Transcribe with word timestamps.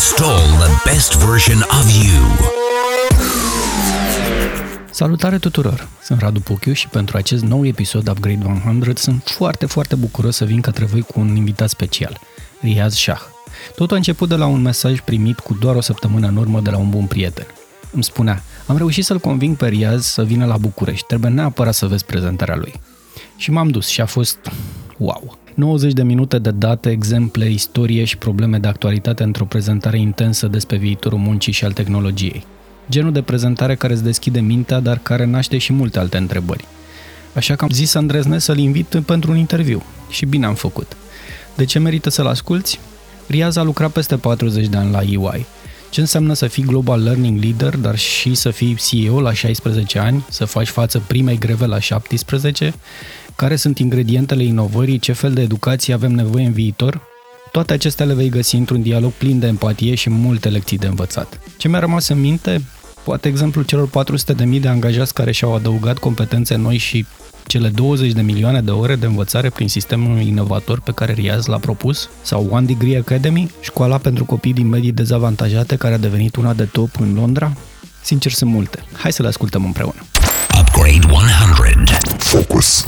Install 0.00 0.40
the 0.58 0.90
best 0.90 1.16
version 1.16 1.58
of 1.58 2.04
you. 2.04 2.22
Salutare 4.90 5.38
tuturor! 5.38 5.88
Sunt 6.02 6.20
Radu 6.20 6.40
Puchiu 6.40 6.72
și 6.72 6.88
pentru 6.88 7.16
acest 7.16 7.42
nou 7.42 7.66
episod 7.66 8.08
Upgrade 8.08 8.60
100 8.66 9.00
sunt 9.00 9.22
foarte, 9.24 9.66
foarte 9.66 9.94
bucuros 9.94 10.36
să 10.36 10.44
vin 10.44 10.60
către 10.60 10.84
voi 10.84 11.00
cu 11.00 11.20
un 11.20 11.36
invitat 11.36 11.68
special, 11.68 12.20
Riaz 12.60 12.94
Shah. 12.94 13.20
Tot 13.76 13.92
a 13.92 13.96
început 13.96 14.28
de 14.28 14.34
la 14.34 14.46
un 14.46 14.62
mesaj 14.62 15.00
primit 15.00 15.38
cu 15.38 15.54
doar 15.60 15.76
o 15.76 15.80
săptămână 15.80 16.26
în 16.26 16.36
urmă 16.36 16.60
de 16.60 16.70
la 16.70 16.76
un 16.76 16.90
bun 16.90 17.06
prieten. 17.06 17.46
Îmi 17.90 18.04
spunea, 18.04 18.42
am 18.66 18.76
reușit 18.76 19.04
să-l 19.04 19.18
conving 19.18 19.56
pe 19.56 19.68
Riaz 19.68 20.04
să 20.06 20.24
vină 20.24 20.46
la 20.46 20.56
București, 20.56 21.06
trebuie 21.06 21.30
neapărat 21.30 21.74
să 21.74 21.86
vezi 21.86 22.04
prezentarea 22.04 22.56
lui. 22.56 22.74
Și 23.36 23.50
m-am 23.50 23.68
dus 23.68 23.86
și 23.86 24.00
a 24.00 24.06
fost 24.06 24.38
wow! 24.96 25.38
90 25.60 25.92
de 25.92 26.02
minute 26.02 26.38
de 26.38 26.50
date, 26.50 26.90
exemple, 26.90 27.50
istorie 27.50 28.04
și 28.04 28.16
probleme 28.16 28.58
de 28.58 28.68
actualitate 28.68 29.22
într-o 29.22 29.44
prezentare 29.44 29.98
intensă 29.98 30.46
despre 30.46 30.76
viitorul 30.76 31.18
muncii 31.18 31.52
și 31.52 31.64
al 31.64 31.72
tehnologiei. 31.72 32.44
Genul 32.90 33.12
de 33.12 33.22
prezentare 33.22 33.74
care 33.74 33.92
îți 33.92 34.02
deschide 34.02 34.40
mintea, 34.40 34.80
dar 34.80 34.98
care 34.98 35.24
naște 35.24 35.58
și 35.58 35.72
multe 35.72 35.98
alte 35.98 36.16
întrebări. 36.16 36.64
Așa 37.34 37.54
că 37.54 37.64
am 37.64 37.70
zis 37.70 37.90
să 37.90 37.98
îndrăznesc 37.98 38.44
să-l 38.44 38.58
invit 38.58 39.02
pentru 39.06 39.30
un 39.30 39.36
interviu. 39.36 39.82
Și 40.10 40.26
bine 40.26 40.46
am 40.46 40.54
făcut. 40.54 40.96
De 41.56 41.64
ce 41.64 41.78
merită 41.78 42.10
să-l 42.10 42.26
asculți? 42.26 42.80
Riaz 43.26 43.56
a 43.56 43.62
lucrat 43.62 43.90
peste 43.90 44.16
40 44.16 44.66
de 44.66 44.76
ani 44.76 44.90
la 44.90 45.02
EY. 45.02 45.46
Ce 45.90 46.00
înseamnă 46.00 46.34
să 46.34 46.46
fii 46.46 46.62
Global 46.62 47.02
Learning 47.02 47.42
Leader, 47.42 47.76
dar 47.76 47.98
și 47.98 48.34
să 48.34 48.50
fii 48.50 48.76
CEO 48.88 49.20
la 49.20 49.32
16 49.32 49.98
ani, 49.98 50.24
să 50.30 50.44
faci 50.44 50.68
față 50.68 51.02
primei 51.06 51.38
greve 51.38 51.66
la 51.66 51.78
17 51.78 52.74
care 53.40 53.56
sunt 53.56 53.78
ingredientele 53.78 54.44
inovării, 54.44 54.98
ce 54.98 55.12
fel 55.12 55.32
de 55.32 55.40
educație 55.40 55.94
avem 55.94 56.12
nevoie 56.12 56.46
în 56.46 56.52
viitor? 56.52 57.00
Toate 57.52 57.72
acestea 57.72 58.06
le 58.06 58.14
vei 58.14 58.28
găsi 58.28 58.56
într-un 58.56 58.82
dialog 58.82 59.12
plin 59.12 59.38
de 59.38 59.46
empatie 59.46 59.94
și 59.94 60.10
multe 60.10 60.48
lecții 60.48 60.78
de 60.78 60.86
învățat. 60.86 61.40
Ce 61.56 61.68
mi-a 61.68 61.78
rămas 61.78 62.08
în 62.08 62.20
minte? 62.20 62.64
Poate 63.04 63.28
exemplul 63.28 63.64
celor 63.64 63.88
400.000 63.88 64.60
de 64.60 64.68
angajați 64.68 65.14
care 65.14 65.32
și-au 65.32 65.54
adăugat 65.54 65.98
competențe 65.98 66.56
noi 66.56 66.76
și 66.76 67.06
cele 67.46 67.68
20 67.68 68.12
de 68.12 68.20
milioane 68.20 68.60
de 68.60 68.70
ore 68.70 68.96
de 68.96 69.06
învățare 69.06 69.50
prin 69.50 69.68
sistemul 69.68 70.20
inovator 70.20 70.80
pe 70.80 70.92
care 70.92 71.12
Riaz 71.12 71.46
l-a 71.46 71.58
propus, 71.58 72.08
sau 72.22 72.48
One 72.50 72.66
Degree 72.66 72.98
Academy, 72.98 73.50
școala 73.60 73.98
pentru 73.98 74.24
copii 74.24 74.52
din 74.52 74.68
medii 74.68 74.92
dezavantajate 74.92 75.76
care 75.76 75.94
a 75.94 75.98
devenit 75.98 76.36
una 76.36 76.52
de 76.52 76.64
top 76.64 76.90
în 76.98 77.14
Londra? 77.14 77.52
Sincer, 78.02 78.32
sunt 78.32 78.50
multe. 78.50 78.84
Hai 78.92 79.12
să 79.12 79.22
le 79.22 79.28
ascultăm 79.28 79.64
împreună. 79.64 80.00
Upgrade 80.60 81.06
100. 81.10 81.98
Focus. 82.18 82.84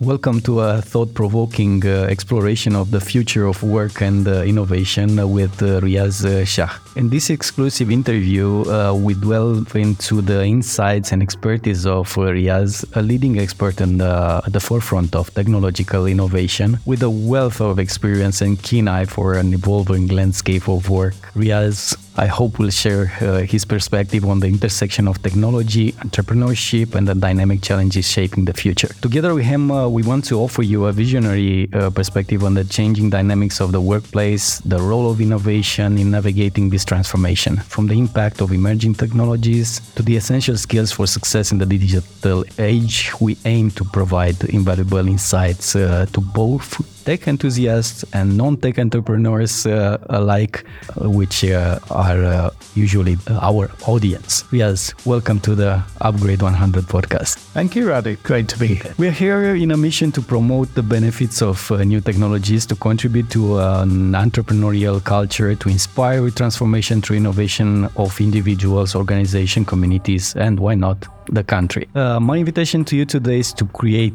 Welcome 0.00 0.40
to 0.42 0.60
a 0.60 0.80
thought 0.80 1.12
provoking 1.12 1.84
uh, 1.84 2.06
exploration 2.08 2.74
of 2.74 2.90
the 2.90 3.02
future 3.02 3.44
of 3.44 3.62
work 3.62 4.00
and 4.00 4.26
uh, 4.26 4.40
innovation 4.44 5.16
with 5.30 5.62
uh, 5.62 5.78
Riaz 5.82 6.24
uh, 6.24 6.42
Shah. 6.46 6.70
In 6.96 7.08
this 7.08 7.30
exclusive 7.30 7.88
interview, 7.88 8.68
uh, 8.68 8.92
we 8.92 9.14
delve 9.14 9.76
into 9.76 10.20
the 10.20 10.44
insights 10.44 11.12
and 11.12 11.22
expertise 11.22 11.86
of 11.86 12.12
Riaz, 12.16 12.84
a 12.96 13.00
leading 13.00 13.38
expert 13.38 13.80
in 13.80 13.98
the, 13.98 14.42
at 14.44 14.52
the 14.52 14.58
forefront 14.58 15.14
of 15.14 15.32
technological 15.32 16.06
innovation, 16.06 16.80
with 16.86 17.04
a 17.04 17.10
wealth 17.10 17.60
of 17.60 17.78
experience 17.78 18.40
and 18.40 18.60
keen 18.60 18.88
eye 18.88 19.04
for 19.04 19.34
an 19.34 19.54
evolving 19.54 20.08
landscape 20.08 20.68
of 20.68 20.90
work. 20.90 21.14
Riaz 21.36 21.96
I 22.16 22.26
hope 22.26 22.58
will 22.58 22.70
share 22.70 23.10
uh, 23.20 23.40
his 23.42 23.64
perspective 23.64 24.26
on 24.26 24.40
the 24.40 24.46
intersection 24.48 25.06
of 25.06 25.22
technology, 25.22 25.92
entrepreneurship, 25.92 26.94
and 26.94 27.08
the 27.08 27.14
dynamic 27.14 27.62
challenges 27.62 28.06
shaping 28.10 28.44
the 28.44 28.52
future. 28.52 28.88
Together 29.00 29.32
with 29.32 29.46
him, 29.46 29.70
uh, 29.70 29.88
we 29.88 30.02
want 30.02 30.24
to 30.26 30.38
offer 30.38 30.62
you 30.62 30.86
a 30.86 30.92
visionary 30.92 31.70
uh, 31.72 31.88
perspective 31.88 32.42
on 32.44 32.54
the 32.54 32.64
changing 32.64 33.10
dynamics 33.10 33.60
of 33.60 33.72
the 33.72 33.80
workplace, 33.80 34.58
the 34.60 34.78
role 34.78 35.10
of 35.10 35.20
innovation 35.20 35.96
in 35.96 36.10
navigating 36.10 36.68
this 36.68 36.79
transformation, 36.84 37.56
from 37.56 37.86
the 37.86 37.94
impact 37.94 38.40
of 38.40 38.52
emerging 38.52 38.94
technologies 38.94 39.80
to 39.94 40.02
the 40.02 40.16
essential 40.16 40.56
skills 40.56 40.92
for 40.92 41.06
success 41.06 41.52
in 41.52 41.58
the 41.58 41.66
digital 41.66 42.44
age. 42.58 43.12
We 43.20 43.36
aim 43.44 43.70
to 43.72 43.84
provide 43.84 44.42
invaluable 44.44 45.06
insights 45.06 45.76
uh, 45.76 46.06
to 46.12 46.20
both 46.20 46.99
tech 47.04 47.26
enthusiasts 47.28 48.04
and 48.12 48.36
non-tech 48.36 48.78
entrepreneurs 48.78 49.66
uh, 49.66 49.98
alike, 50.10 50.64
uh, 51.00 51.10
which 51.10 51.44
uh, 51.44 51.78
are 51.90 52.24
uh, 52.24 52.50
usually 52.74 53.16
our 53.28 53.70
audience. 53.86 54.44
Yes, 54.52 54.94
welcome 55.04 55.40
to 55.40 55.54
the 55.54 55.82
Upgrade 56.00 56.42
100 56.42 56.84
podcast. 56.84 57.36
Thank 57.52 57.76
you, 57.76 57.86
Radu. 57.86 58.22
Great 58.22 58.48
to 58.48 58.58
be 58.58 58.68
here. 58.74 58.94
We're 58.98 59.10
here 59.10 59.54
in 59.54 59.70
a 59.70 59.76
mission 59.76 60.12
to 60.12 60.22
promote 60.22 60.74
the 60.74 60.82
benefits 60.82 61.42
of 61.42 61.70
uh, 61.70 61.82
new 61.84 62.00
technologies, 62.00 62.66
to 62.66 62.76
contribute 62.76 63.30
to 63.30 63.58
an 63.58 64.12
entrepreneurial 64.12 65.02
culture, 65.02 65.54
to 65.54 65.68
inspire 65.68 66.30
transformation 66.30 67.02
through 67.02 67.16
innovation 67.16 67.88
of 67.96 68.20
individuals, 68.20 68.94
organizations, 68.94 69.66
communities, 69.66 70.34
and 70.36 70.58
why 70.60 70.74
not 70.74 71.06
the 71.32 71.44
country. 71.44 71.88
Uh, 71.94 72.20
my 72.20 72.36
invitation 72.36 72.84
to 72.84 72.96
you 72.96 73.04
today 73.04 73.38
is 73.38 73.52
to 73.54 73.64
create 73.66 74.14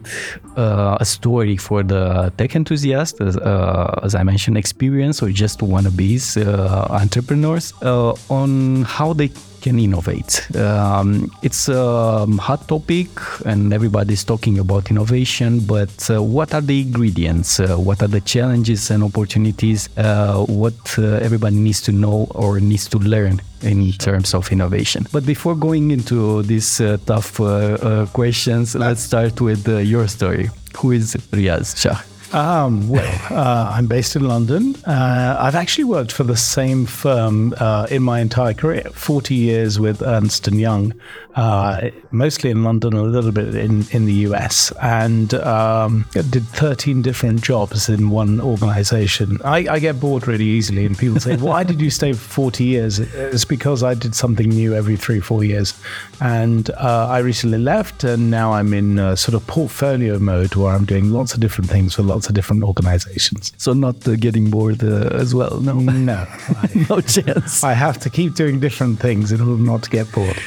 uh, 0.58 0.98
a 1.00 1.06
story 1.06 1.58
for 1.58 1.84
the 1.84 2.32
tech 2.38 2.56
enthusiast, 2.56 3.22
as, 3.22 3.38
uh, 3.38 4.00
as 4.04 4.16
I 4.16 4.24
mentioned, 4.24 4.58
experience 4.58 5.22
or 5.24 5.30
just 5.30 5.60
wannabes 5.60 6.38
uh, 6.38 6.88
entrepreneurs 6.94 7.74
uh, 7.82 8.14
on 8.30 8.84
how 8.84 9.14
they 9.14 9.30
can 9.66 9.80
innovate. 9.80 10.34
Um, 10.56 11.32
it's 11.42 11.68
a 11.70 12.28
hot 12.40 12.68
topic 12.68 13.10
and 13.46 13.74
everybody's 13.74 14.24
talking 14.24 14.60
about 14.60 14.92
innovation, 14.92 15.60
but 15.76 15.96
uh, 16.12 16.22
what 16.22 16.54
are 16.54 16.62
the 16.62 16.82
ingredients? 16.82 17.60
Uh, 17.60 17.76
what 17.88 18.04
are 18.04 18.12
the 18.18 18.22
challenges 18.22 18.92
and 18.92 19.04
opportunities? 19.04 19.90
Uh, 19.98 20.46
what 20.62 20.80
uh, 21.00 21.28
everybody 21.28 21.56
needs 21.56 21.82
to 21.82 21.92
know 21.92 22.28
or 22.36 22.60
needs 22.60 22.88
to 22.94 23.00
learn 23.00 23.42
in 23.64 23.92
terms 23.94 24.36
of 24.36 24.52
innovation. 24.52 25.08
But 25.12 25.26
before 25.26 25.56
going 25.56 25.90
into 25.90 26.44
these 26.44 26.80
uh, 26.80 26.98
tough 27.08 27.40
uh, 27.42 28.06
questions, 28.14 28.76
let's 28.76 29.02
start 29.02 29.42
with 29.42 29.68
your 29.68 30.08
story. 30.08 30.50
Who 30.78 30.92
is 30.92 31.16
Riaz 31.32 31.76
Shah? 31.82 32.00
Um, 32.36 32.90
well, 32.90 33.22
uh, 33.32 33.72
I'm 33.74 33.88
based 33.88 34.18
in 34.18 34.28
London. 34.28 34.76
Uh, 34.86 35.38
I've 35.40 35.56
actually 35.56 35.86
worked 35.86 36.12
for 36.12 36.26
the 36.26 36.36
same 36.36 36.86
firm 36.86 37.54
uh, 37.58 37.88
in 37.90 38.04
my 38.04 38.20
entire 38.20 38.54
career 38.54 38.84
40 38.92 39.34
years 39.34 39.80
with 39.80 40.02
Ernst 40.02 40.46
& 40.48 40.52
Young, 40.52 40.94
uh, 41.36 41.90
mostly 42.12 42.50
in 42.50 42.64
London, 42.64 42.94
a 42.94 43.04
little 43.04 43.32
bit 43.32 43.56
in, 43.56 43.86
in 43.92 44.06
the 44.06 44.14
US, 44.30 44.72
and 44.82 45.34
um, 45.34 46.06
did 46.14 46.48
13 46.48 47.02
different 47.02 47.42
jobs 47.42 47.90
in 47.90 48.10
one 48.10 48.40
organization. 48.40 49.40
I, 49.44 49.68
I, 49.70 49.80
get 49.80 50.00
bored 50.00 50.28
really 50.28 50.46
easily, 50.46 50.86
and 50.86 50.98
people 50.98 51.20
say, 51.20 51.36
Why 51.36 51.64
did 51.64 51.82
you 51.82 51.90
stay 51.90 52.14
for 52.14 52.20
40 52.20 52.64
years? 52.64 53.00
It's 53.00 53.44
because 53.44 53.84
I 53.84 53.96
did 53.96 54.16
something 54.16 54.48
new 54.48 54.74
every 54.74 54.96
three, 54.96 55.20
four 55.20 55.44
years. 55.44 55.74
And 56.22 56.70
uh, 56.72 57.08
I 57.10 57.20
recently 57.20 57.58
left, 57.58 58.06
and 58.06 58.32
now 58.32 58.54
I'm 58.54 58.74
in 58.74 58.96
sort 59.18 59.36
of 59.36 59.46
portfolio 59.46 60.20
mode 60.20 60.56
where 60.56 60.74
I'm 60.74 60.86
doing 60.86 61.12
lots 61.12 61.34
of 61.34 61.42
different 61.42 61.70
things 61.70 61.96
for 61.96 62.04
lots 62.04 62.30
of 62.30 62.34
different 62.34 62.64
organizations. 62.64 63.52
So, 63.58 63.74
not 63.74 64.08
uh, 64.08 64.16
getting 64.16 64.50
bored 64.50 64.82
uh, 64.82 65.10
as 65.12 65.36
well? 65.36 65.60
No, 65.60 65.74
no, 65.74 66.26
no 66.90 67.02
chance. 67.02 67.62
I 67.62 67.74
have 67.74 68.00
to 68.00 68.10
keep 68.10 68.36
doing 68.36 68.62
different 68.62 69.00
things 69.00 69.34
in 69.34 69.42
order 69.42 69.62
not 69.62 69.84
to 69.84 69.90
get 69.90 70.10
bored. 70.14 70.38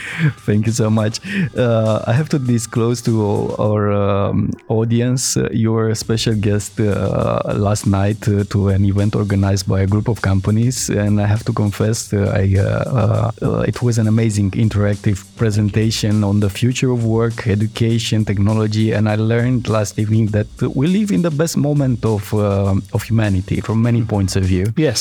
Thank 0.47 0.67
you 0.67 0.78
so 0.83 0.87
much. 1.01 1.15
Uh, 1.57 2.11
I 2.11 2.13
have 2.21 2.29
to 2.35 2.39
disclose 2.39 2.99
to 3.09 3.13
our 3.67 3.83
um, 4.05 4.39
audience 4.69 5.23
uh, 5.37 5.49
your 5.67 5.83
special 6.05 6.35
guest 6.49 6.71
uh, 6.81 7.41
last 7.69 7.85
night 8.01 8.21
uh, 8.29 8.45
to 8.53 8.59
an 8.77 8.83
event 8.93 9.13
organized 9.23 9.67
by 9.73 9.81
a 9.87 9.89
group 9.95 10.09
of 10.09 10.19
companies, 10.31 10.77
and 11.03 11.15
I 11.25 11.27
have 11.35 11.43
to 11.49 11.53
confess, 11.63 11.99
I, 12.13 12.45
it 13.71 13.79
was 13.87 13.95
an 14.03 14.09
amazing 14.15 14.51
interactive 14.65 15.19
presentation 15.43 16.15
on 16.31 16.37
the 16.45 16.51
future 16.61 16.91
of 16.97 17.01
work, 17.05 17.37
education, 17.47 18.25
technology, 18.25 18.93
and 18.97 19.05
I 19.09 19.17
learned 19.33 19.63
last 19.69 19.99
evening 20.03 20.27
that 20.37 20.49
we 20.79 20.87
live 20.99 21.11
in 21.17 21.23
the 21.29 21.35
best 21.43 21.57
moment 21.57 22.05
of 22.05 22.23
uh, 22.35 22.75
of 22.97 23.01
humanity 23.11 23.59
from 23.67 23.77
many 23.89 24.03
points 24.15 24.35
of 24.39 24.45
view. 24.53 24.67
Yes, 24.77 25.01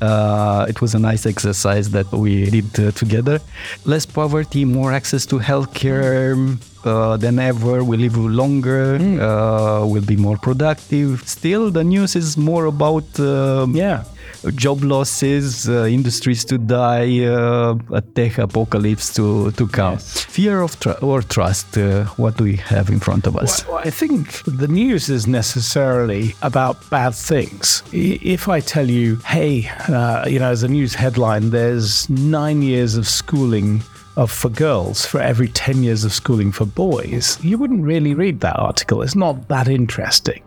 uh, 0.00 0.72
it 0.72 0.78
was 0.82 0.90
a 0.94 1.02
nice 1.10 1.24
exercise 1.34 1.86
that 1.96 2.08
we 2.24 2.32
did 2.56 2.70
uh, 2.78 2.90
together. 3.02 3.36
Less 3.92 4.06
poverty, 4.20 4.62
more 4.64 4.90
access 5.00 5.13
to 5.26 5.38
healthcare. 5.38 6.58
Uh, 6.84 7.16
than 7.16 7.38
ever. 7.38 7.82
We 7.82 7.96
live 7.96 8.14
longer. 8.14 8.98
Mm. 8.98 9.16
Uh, 9.16 9.86
we'll 9.86 10.04
be 10.04 10.16
more 10.16 10.36
productive. 10.36 11.26
Still, 11.26 11.70
the 11.70 11.82
news 11.82 12.14
is 12.14 12.36
more 12.36 12.66
about 12.66 13.08
uh, 13.18 13.66
yeah 13.72 14.04
job 14.52 14.82
losses, 14.82 15.68
uh, 15.68 15.84
industries 15.84 16.44
to 16.46 16.58
die, 16.58 17.24
uh, 17.24 17.76
a 17.92 18.00
tech 18.00 18.38
apocalypse 18.38 19.14
to, 19.14 19.50
to 19.52 19.66
come. 19.66 19.94
Yes. 19.94 20.24
Fear 20.24 20.60
of 20.62 20.78
tr- 20.80 21.02
or 21.02 21.22
trust, 21.22 21.76
uh, 21.78 22.04
what 22.16 22.36
do 22.36 22.44
we 22.44 22.56
have 22.56 22.88
in 22.90 23.00
front 23.00 23.26
of 23.26 23.36
us? 23.36 23.66
Well, 23.66 23.78
I 23.78 23.90
think 23.90 24.42
the 24.44 24.68
news 24.68 25.08
is 25.08 25.26
necessarily 25.26 26.34
about 26.42 26.88
bad 26.90 27.14
things. 27.14 27.82
If 27.92 28.48
I 28.48 28.60
tell 28.60 28.88
you, 28.88 29.16
hey, 29.26 29.68
uh, 29.88 30.26
you 30.26 30.38
know, 30.38 30.50
as 30.50 30.62
a 30.62 30.68
news 30.68 30.94
headline, 30.94 31.50
there's 31.50 32.08
nine 32.10 32.62
years 32.62 32.96
of 32.96 33.06
schooling 33.08 33.82
of 34.16 34.30
for 34.30 34.48
girls 34.48 35.04
for 35.06 35.20
every 35.20 35.48
10 35.48 35.82
years 35.82 36.04
of 36.04 36.12
schooling 36.12 36.52
for 36.52 36.64
boys, 36.64 37.42
you 37.42 37.58
wouldn't 37.58 37.82
really 37.82 38.14
read 38.14 38.40
that 38.40 38.56
article. 38.58 39.02
It's 39.02 39.16
not 39.16 39.48
that 39.48 39.68
interesting. 39.68 40.42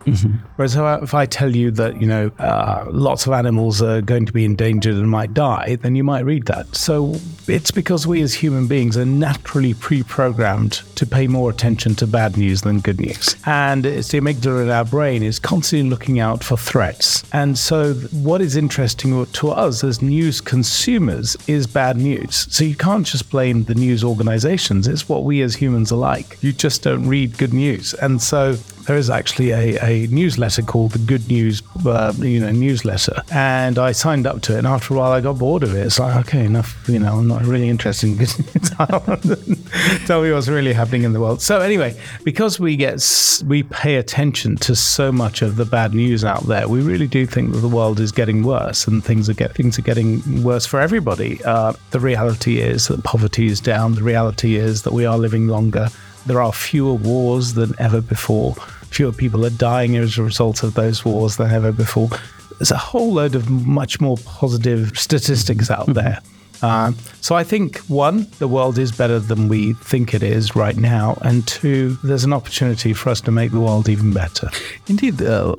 Whereas 0.56 0.76
if 0.76 0.82
I, 0.82 0.96
if 1.00 1.14
I 1.14 1.26
tell 1.26 1.56
you 1.56 1.72
that, 1.72 2.00
you 2.02 2.08
know, 2.08 2.32
uh, 2.40 2.86
lots 2.90 3.28
of 3.28 3.34
animals 3.34 3.82
are 3.82 4.02
going 4.02 4.26
to 4.26 4.34
be 4.34 4.46
endangered 4.46 4.96
and 4.96 5.10
might 5.10 5.34
die, 5.34 5.78
then 5.82 5.96
you 5.96 6.04
might 6.04 6.26
read 6.26 6.46
that. 6.46 6.76
So 6.76 7.16
it's 7.48 7.72
because 7.72 8.08
we 8.08 8.22
as 8.22 8.34
human 8.34 8.68
beings 8.68 8.98
are 8.98 9.06
naturally 9.06 9.74
pre 9.74 10.04
programmed 10.04 10.82
to 10.96 11.06
pay 11.06 11.28
more 11.28 11.50
attention 11.50 11.96
to 11.96 12.08
bad 12.08 12.38
news 12.38 12.62
than 12.62 12.80
good 12.80 13.00
news. 13.00 13.36
And 13.46 13.86
it's 13.86 14.10
the 14.10 14.20
amygdala 14.20 14.64
in 14.64 14.70
our 14.70 14.86
brain 14.86 15.24
is 15.24 15.40
constantly 15.40 15.90
looking 15.90 16.20
out 16.20 16.44
for 16.44 16.58
threats. 16.58 17.24
And 17.34 17.58
so 17.58 17.94
what 17.94 18.42
is 18.42 18.56
interesting 18.56 19.26
to 19.26 19.50
us 19.50 19.84
as 19.84 20.02
news 20.02 20.42
consumers 20.42 21.36
is 21.48 21.68
bad 21.68 21.98
news. 21.98 22.48
So 22.54 22.64
you 22.64 22.76
can't 22.76 23.06
just 23.06 23.30
blame 23.30 23.57
the 23.66 23.76
news 23.76 24.04
organizations. 24.04 24.88
It's 24.88 25.10
what 25.10 25.24
we 25.24 25.42
as 25.42 25.56
humans 25.56 25.92
are 25.92 25.98
like. 25.98 26.38
You 26.42 26.54
just 26.54 26.84
don't 26.84 27.08
read 27.08 27.38
good 27.38 27.54
news. 27.54 27.94
And 27.96 28.22
so 28.22 28.58
there 28.88 28.96
is 28.96 29.10
actually 29.10 29.52
a, 29.52 29.78
a 29.86 30.08
newsletter 30.08 30.62
called 30.62 30.92
the 30.92 31.00
Good 31.00 31.28
News, 31.28 31.62
uh, 31.86 32.14
you 32.18 32.40
know, 32.40 32.52
newsletter, 32.52 33.22
and 33.32 33.78
I 33.78 33.92
signed 33.92 34.26
up 34.26 34.42
to 34.44 34.56
it. 34.56 34.60
And 34.60 34.68
after 34.68 34.94
a 34.94 34.98
while, 34.98 35.12
I 35.12 35.20
got 35.20 35.38
bored 35.38 35.64
of 35.64 35.76
it. 35.76 35.86
It's 35.86 36.00
like, 36.00 36.16
okay, 36.26 36.46
enough. 36.46 36.88
You 36.88 37.00
know, 37.00 37.18
I'm 37.18 37.28
not 37.28 37.44
really 37.44 37.68
interested 37.68 38.08
in 38.08 38.18
good 38.18 38.34
news. 38.40 38.70
Tell 40.08 40.22
me 40.22 40.32
what's 40.32 40.48
really 40.48 40.72
happening 40.72 41.04
in 41.04 41.12
the 41.12 41.20
world. 41.20 41.42
So 41.42 41.60
anyway, 41.60 42.00
because 42.24 42.62
we 42.62 42.78
get 42.78 42.98
we 43.46 43.64
pay 43.64 43.98
attention 43.98 44.56
to 44.58 44.74
so 44.74 45.12
much 45.12 45.42
of 45.42 45.58
the 45.58 45.66
bad 45.66 45.94
news 45.94 46.24
out 46.24 46.44
there, 46.44 46.70
we 46.70 46.82
really 46.82 47.08
do 47.08 47.26
think 47.26 47.52
that 47.52 47.60
the 47.60 47.68
world 47.68 48.00
is 48.00 48.14
getting 48.14 48.44
worse 48.44 48.88
and 48.88 49.04
things 49.04 49.30
are 49.30 49.34
get 49.34 49.54
things 49.54 49.78
are 49.78 49.84
getting 49.84 50.44
worse 50.44 50.66
for 50.66 50.80
everybody. 50.80 51.44
Uh, 51.44 51.74
the 51.92 52.00
reality 52.00 52.60
is 52.60 52.88
that 52.88 53.04
poverty 53.04 53.48
is 53.48 53.60
down. 53.60 53.96
The 53.96 54.04
reality 54.04 54.56
is 54.56 54.84
that 54.84 54.94
we 54.94 55.06
are 55.06 55.18
living 55.18 55.48
longer. 55.48 55.90
There 56.26 56.42
are 56.42 56.54
fewer 56.54 56.94
wars 56.94 57.54
than 57.54 57.74
ever 57.80 58.02
before 58.02 58.56
fewer 58.90 59.12
people 59.12 59.46
are 59.46 59.52
dying 59.52 59.96
as 59.98 60.18
a 60.18 60.24
result 60.24 60.64
of 60.64 60.74
those 60.74 61.06
wars 61.06 61.38
than 61.38 61.52
ever 61.52 61.72
before. 61.72 62.10
There's 62.58 62.72
a 62.72 62.78
whole 62.78 63.14
load 63.14 63.36
of 63.36 63.50
much 63.50 64.02
more 64.02 64.18
positive 64.26 64.98
statistics 64.98 65.70
out 65.70 65.94
there. 65.94 66.20
Uh, 66.62 66.92
so 67.22 67.36
I 67.36 67.44
think 67.44 67.80
one, 67.88 68.28
the 68.40 68.48
world 68.48 68.78
is 68.78 68.92
better 68.92 69.20
than 69.20 69.48
we 69.48 69.74
think 69.74 70.14
it 70.14 70.24
is 70.24 70.56
right 70.56 70.78
now, 70.78 71.18
and 71.22 71.46
two, 71.48 71.98
there's 72.04 72.24
an 72.24 72.34
opportunity 72.34 72.94
for 72.94 73.10
us 73.10 73.22
to 73.22 73.32
make 73.32 73.52
the 73.52 73.60
world 73.60 73.90
even 73.90 74.14
better. 74.14 74.50
Indeed, 74.88 75.22
uh, 75.22 75.56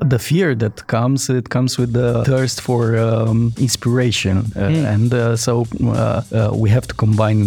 the 0.00 0.18
fear 0.18 0.54
that 0.56 0.86
comes 0.86 1.30
it 1.30 1.48
comes 1.48 1.78
with 1.78 1.92
the 1.92 2.24
thirst 2.24 2.60
for 2.60 2.96
um, 2.96 3.52
inspiration, 3.58 4.38
uh, 4.38 4.68
mm. 4.68 4.94
and 4.94 5.14
uh, 5.14 5.36
so 5.36 5.66
uh, 5.84 6.22
uh, 6.32 6.50
we 6.54 6.70
have 6.70 6.86
to 6.88 6.94
combine 6.94 7.44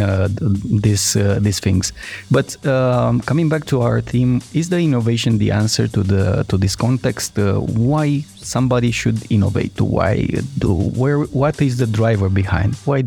these 0.82 1.14
these 1.40 1.60
things. 1.60 1.94
But 2.32 2.66
um, 2.66 3.22
coming 3.22 3.50
back 3.50 3.66
to 3.66 3.82
our 3.82 4.02
theme, 4.02 4.42
is 4.54 4.70
the 4.70 4.80
innovation 4.80 5.38
the 5.38 5.52
answer 5.52 5.88
to 5.88 6.04
the 6.04 6.46
to 6.48 6.58
this 6.58 6.76
context? 6.76 7.38
why 7.38 8.24
somebody 8.46 8.92
should 8.92 9.30
innovate? 9.32 9.80
Why 9.80 10.28
do 10.58 10.74
where? 10.74 11.20
What 11.22 11.62
is 11.62 11.78
the 11.78 11.88
driver 11.88 12.30
behind? 12.30 12.76
Why 12.86 13.04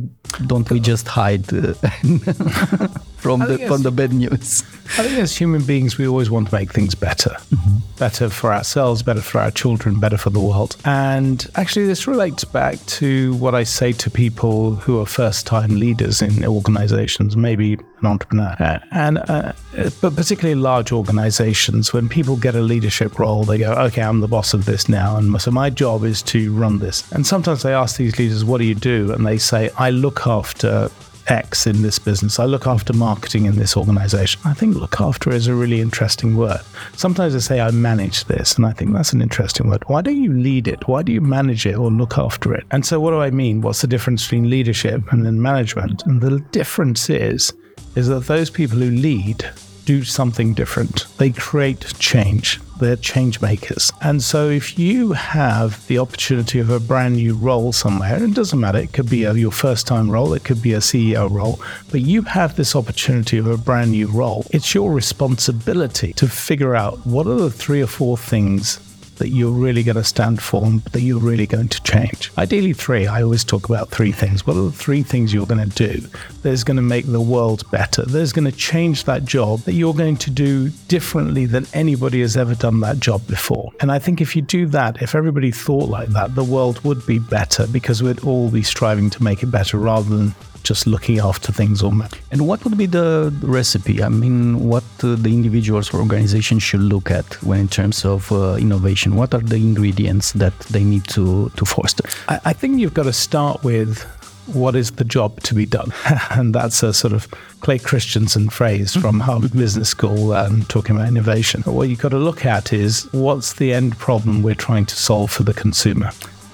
don't 0.47 0.69
we 0.71 0.81
just 0.81 1.09
hide 1.09 1.47
uh, 1.53 1.75
from 3.19 3.41
the 3.41 3.59
from 3.67 3.83
the 3.83 3.91
bad 3.91 4.13
news? 4.13 4.63
I 4.97 5.03
think 5.03 5.19
as 5.19 5.37
human 5.37 5.63
beings, 5.65 5.99
we 5.99 6.09
always 6.09 6.31
want 6.31 6.49
to 6.49 6.55
make 6.55 6.73
things 6.73 6.95
better, 6.95 7.31
mm-hmm. 7.31 7.79
better 7.99 8.31
for 8.31 8.55
ourselves, 8.55 9.03
better 9.03 9.21
for 9.21 9.39
our 9.39 9.51
children, 9.51 10.01
better 10.01 10.17
for 10.17 10.31
the 10.31 10.41
world. 10.41 10.77
And 10.85 11.47
actually, 11.57 11.87
this 11.87 12.07
relates 12.07 12.45
back 12.45 12.85
to 12.87 13.35
what 13.35 13.55
I 13.55 13.65
say 13.65 13.93
to 13.93 14.11
people 14.11 14.77
who 14.77 14.99
are 15.01 15.07
first-time 15.07 15.79
leaders 15.79 16.23
in 16.23 16.45
organizations, 16.45 17.37
maybe 17.37 17.75
an 17.75 18.07
entrepreneur, 18.07 18.81
and 18.91 19.19
uh, 19.19 19.53
but 20.01 20.17
particularly 20.17 20.55
large 20.55 20.91
organizations. 20.91 21.93
When 21.93 22.09
people 22.09 22.37
get 22.37 22.55
a 22.55 22.63
leadership 22.63 23.19
role, 23.19 23.45
they 23.45 23.59
go, 23.59 23.73
"Okay, 23.73 24.03
I'm 24.03 24.21
the 24.21 24.29
boss 24.29 24.55
of 24.55 24.65
this 24.65 24.89
now, 24.89 25.17
and 25.17 25.41
so 25.41 25.51
my 25.51 25.69
job 25.69 26.05
is 26.05 26.23
to 26.23 26.53
run 26.55 26.79
this." 26.79 27.11
And 27.13 27.27
sometimes 27.27 27.63
they 27.63 27.75
ask 27.75 27.97
these 27.99 28.19
leaders, 28.19 28.43
"What 28.45 28.59
do 28.59 28.65
you 28.65 28.75
do?" 28.75 29.13
And 29.13 29.27
they 29.27 29.39
say, 29.39 29.71
"I 29.77 29.91
look 29.91 30.27
after." 30.27 30.91
X 31.29 31.67
in 31.67 31.83
this 31.83 31.99
business. 31.99 32.39
I 32.39 32.45
look 32.45 32.67
after 32.67 32.93
marketing 32.93 33.47
in 33.47 33.57
this 33.57 33.77
organization. 33.77 34.41
I 34.45 34.55
think 34.55 34.77
look 34.77 35.01
after 35.01 35.31
is 35.31 35.47
a 35.47 35.55
really 35.55 35.81
interesting 35.81 36.37
word. 36.37 36.61
Sometimes 36.95 37.35
I 37.35 37.39
say 37.39 37.61
I 37.61 37.71
manage 37.71 38.25
this, 38.25 38.57
and 38.57 38.67
I 38.67 38.73
think 38.73 38.93
that's 38.93 39.13
an 39.13 39.23
interesting 39.23 39.69
word. 39.69 39.85
Why 39.87 40.03
don't 40.03 40.23
you 40.23 40.33
lead 40.33 40.69
it? 40.69 40.89
Why 40.89 41.03
do 41.03 41.13
you 41.13 41.21
manage 41.21 41.67
it 41.67 41.77
or 41.77 41.91
look 41.91 42.19
after 42.19 42.55
it? 42.55 42.65
And 42.71 42.85
so, 42.85 43.01
what 43.01 43.11
do 43.11 43.21
I 43.21 43.31
mean? 43.31 43.61
What's 43.61 43.81
the 43.81 43.87
difference 43.87 44.25
between 44.25 44.51
leadership 44.51 45.13
and 45.13 45.25
then 45.25 45.41
management? 45.43 46.05
And 46.07 46.21
the 46.21 46.41
difference 46.53 47.11
is, 47.11 47.53
is 47.95 48.09
that 48.09 48.27
those 48.27 48.51
people 48.51 48.79
who 48.79 48.91
lead 48.91 49.49
do 49.89 50.05
something 50.05 50.53
different. 50.53 51.07
They 51.17 51.31
create 51.31 51.95
change. 51.99 52.61
They're 52.79 52.95
change 52.95 53.41
makers. 53.41 53.91
And 54.03 54.23
so 54.23 54.51
if 54.51 54.79
you 54.79 55.13
have 55.13 55.87
the 55.87 55.99
opportunity 55.99 56.59
of 56.59 56.69
a 56.69 56.79
brand 56.79 57.17
new 57.17 57.33
role 57.33 57.73
somewhere, 57.73 58.23
it 58.23 58.35
doesn't 58.35 58.61
matter, 58.61 58.81
it 58.81 58.93
could 58.93 59.09
be 59.09 59.25
a, 59.25 59.33
your 59.33 59.51
first 59.51 59.87
time 59.87 60.11
role, 60.11 60.35
it 60.35 60.45
could 60.45 60.61
be 60.61 60.75
a 60.75 60.81
CEO 60.81 61.31
role, 61.31 61.59
but 61.91 62.03
you 62.03 62.21
have 62.21 62.55
this 62.55 62.77
opportunity 62.77 63.39
of 63.39 63.47
a 63.47 63.57
brand 63.57 63.93
new 63.93 64.09
role. 64.09 64.45
It's 64.51 64.75
your 64.75 64.93
responsibility 64.93 66.13
to 66.13 66.29
figure 66.29 66.77
out 66.77 67.07
what 67.07 67.27
are 67.27 67.37
the 67.37 67.51
three 67.51 67.81
or 67.81 67.87
four 67.87 68.19
things 68.19 68.79
that 69.19 69.29
you're 69.29 69.53
really 69.53 69.83
going 69.83 69.97
to 69.97 70.05
stand 70.05 70.43
for 70.43 70.65
and 70.65 70.83
that 70.85 71.01
you're 71.01 71.21
really 71.21 71.47
going 71.47 71.69
to 71.69 71.83
change. 71.83 72.31
Ideally, 72.39 72.73
three. 72.73 73.07
I 73.07 73.23
always 73.23 73.45
talk 73.45 73.69
about 73.69 73.91
three 73.91 74.13
things. 74.13 74.47
What 74.47 74.57
are 74.57 74.63
the 74.63 74.73
three 74.73 75.03
things 75.03 75.33
you're 75.33 75.47
going 75.47 75.69
to 75.69 75.89
do 75.89 76.07
that's 76.43 76.65
going 76.65 76.77
to 76.77 76.83
make 76.83 77.07
the 77.07 77.21
world 77.21 77.69
better? 77.71 78.05
That's 78.05 78.33
going 78.33 78.51
to 78.51 78.57
change 78.57 79.05
that 79.05 79.25
job 79.25 79.61
that 79.61 79.75
you're 79.75 79.95
going 79.95 80.17
to 80.19 80.31
do 80.31 80.71
differently 80.89 81.47
than 81.47 81.67
anybody 81.73 82.21
has 82.21 82.37
ever 82.37 82.55
done 82.55 82.81
that 82.81 83.01
job 83.01 83.27
before. 83.27 83.71
And 83.81 83.93
I 83.93 83.99
think 83.99 84.21
if 84.21 84.35
you 84.35 84.43
do 84.43 84.67
that, 84.67 85.03
if 85.03 85.15
everybody 85.15 85.51
thought 85.51 85.89
like 85.89 86.09
that, 86.11 86.35
the 86.35 86.45
world 86.45 86.83
would 86.85 87.05
be 87.07 87.19
better 87.19 87.67
because 87.67 88.03
we'd 88.03 88.25
all 88.25 88.51
be 88.51 88.63
striving 88.63 89.11
to 89.11 89.23
make 89.23 89.43
it 89.43 89.47
better 89.47 89.79
rather 89.79 90.09
than 90.09 90.35
just 90.63 90.87
looking 90.87 91.19
after 91.19 91.53
things 91.53 91.83
or 91.83 91.93
and 92.31 92.47
what 92.47 92.63
would 92.65 92.77
be 92.77 92.87
the 92.87 93.35
recipe 93.43 94.03
i 94.03 94.09
mean 94.09 94.69
what 94.69 94.85
uh, 95.03 95.15
the 95.17 95.31
individuals 95.31 95.93
or 95.93 95.99
organizations 95.99 96.63
should 96.63 96.81
look 96.81 97.11
at 97.11 97.41
when 97.43 97.61
in 97.61 97.69
terms 97.69 98.05
of 98.05 98.31
uh, 98.33 98.55
innovation 98.55 99.15
what 99.15 99.35
are 99.35 99.41
the 99.41 99.57
ingredients 99.57 100.33
that 100.33 100.57
they 100.71 100.85
need 100.85 101.05
to 101.09 101.51
to 101.57 101.65
foster 101.65 102.05
I, 102.29 102.41
I 102.47 102.53
think 102.53 102.79
you've 102.79 102.95
got 102.95 103.05
to 103.05 103.13
start 103.13 103.65
with 103.65 104.07
what 104.53 104.75
is 104.75 104.93
the 104.93 105.05
job 105.05 105.41
to 105.43 105.55
be 105.55 105.67
done? 105.67 105.93
and 106.31 106.55
that's 106.55 106.83
a 106.83 106.93
sort 106.93 107.13
of 107.13 107.29
Clay 107.61 107.79
Christensen 107.79 108.49
phrase 108.49 108.95
from 108.95 109.17
mm-hmm. 109.17 109.21
Harvard 109.21 109.53
Business 109.53 109.91
School 109.91 110.33
um, 110.33 110.63
talking 110.65 110.97
about 110.97 111.09
innovation. 111.09 111.63
What 111.63 111.89
you've 111.89 111.99
got 111.99 112.11
to 112.11 112.19
look 112.19 112.47
at 112.47 112.73
is 112.73 113.09
what's 113.13 113.55
the 113.55 113.73
end 113.73 113.99
problem 113.99 114.43
we're 114.43 114.55
trying 114.55 114.87
to 114.87 114.97
solve 114.97 115.31
for 115.31 115.43
the 115.43 115.55
consumer? 115.55 116.11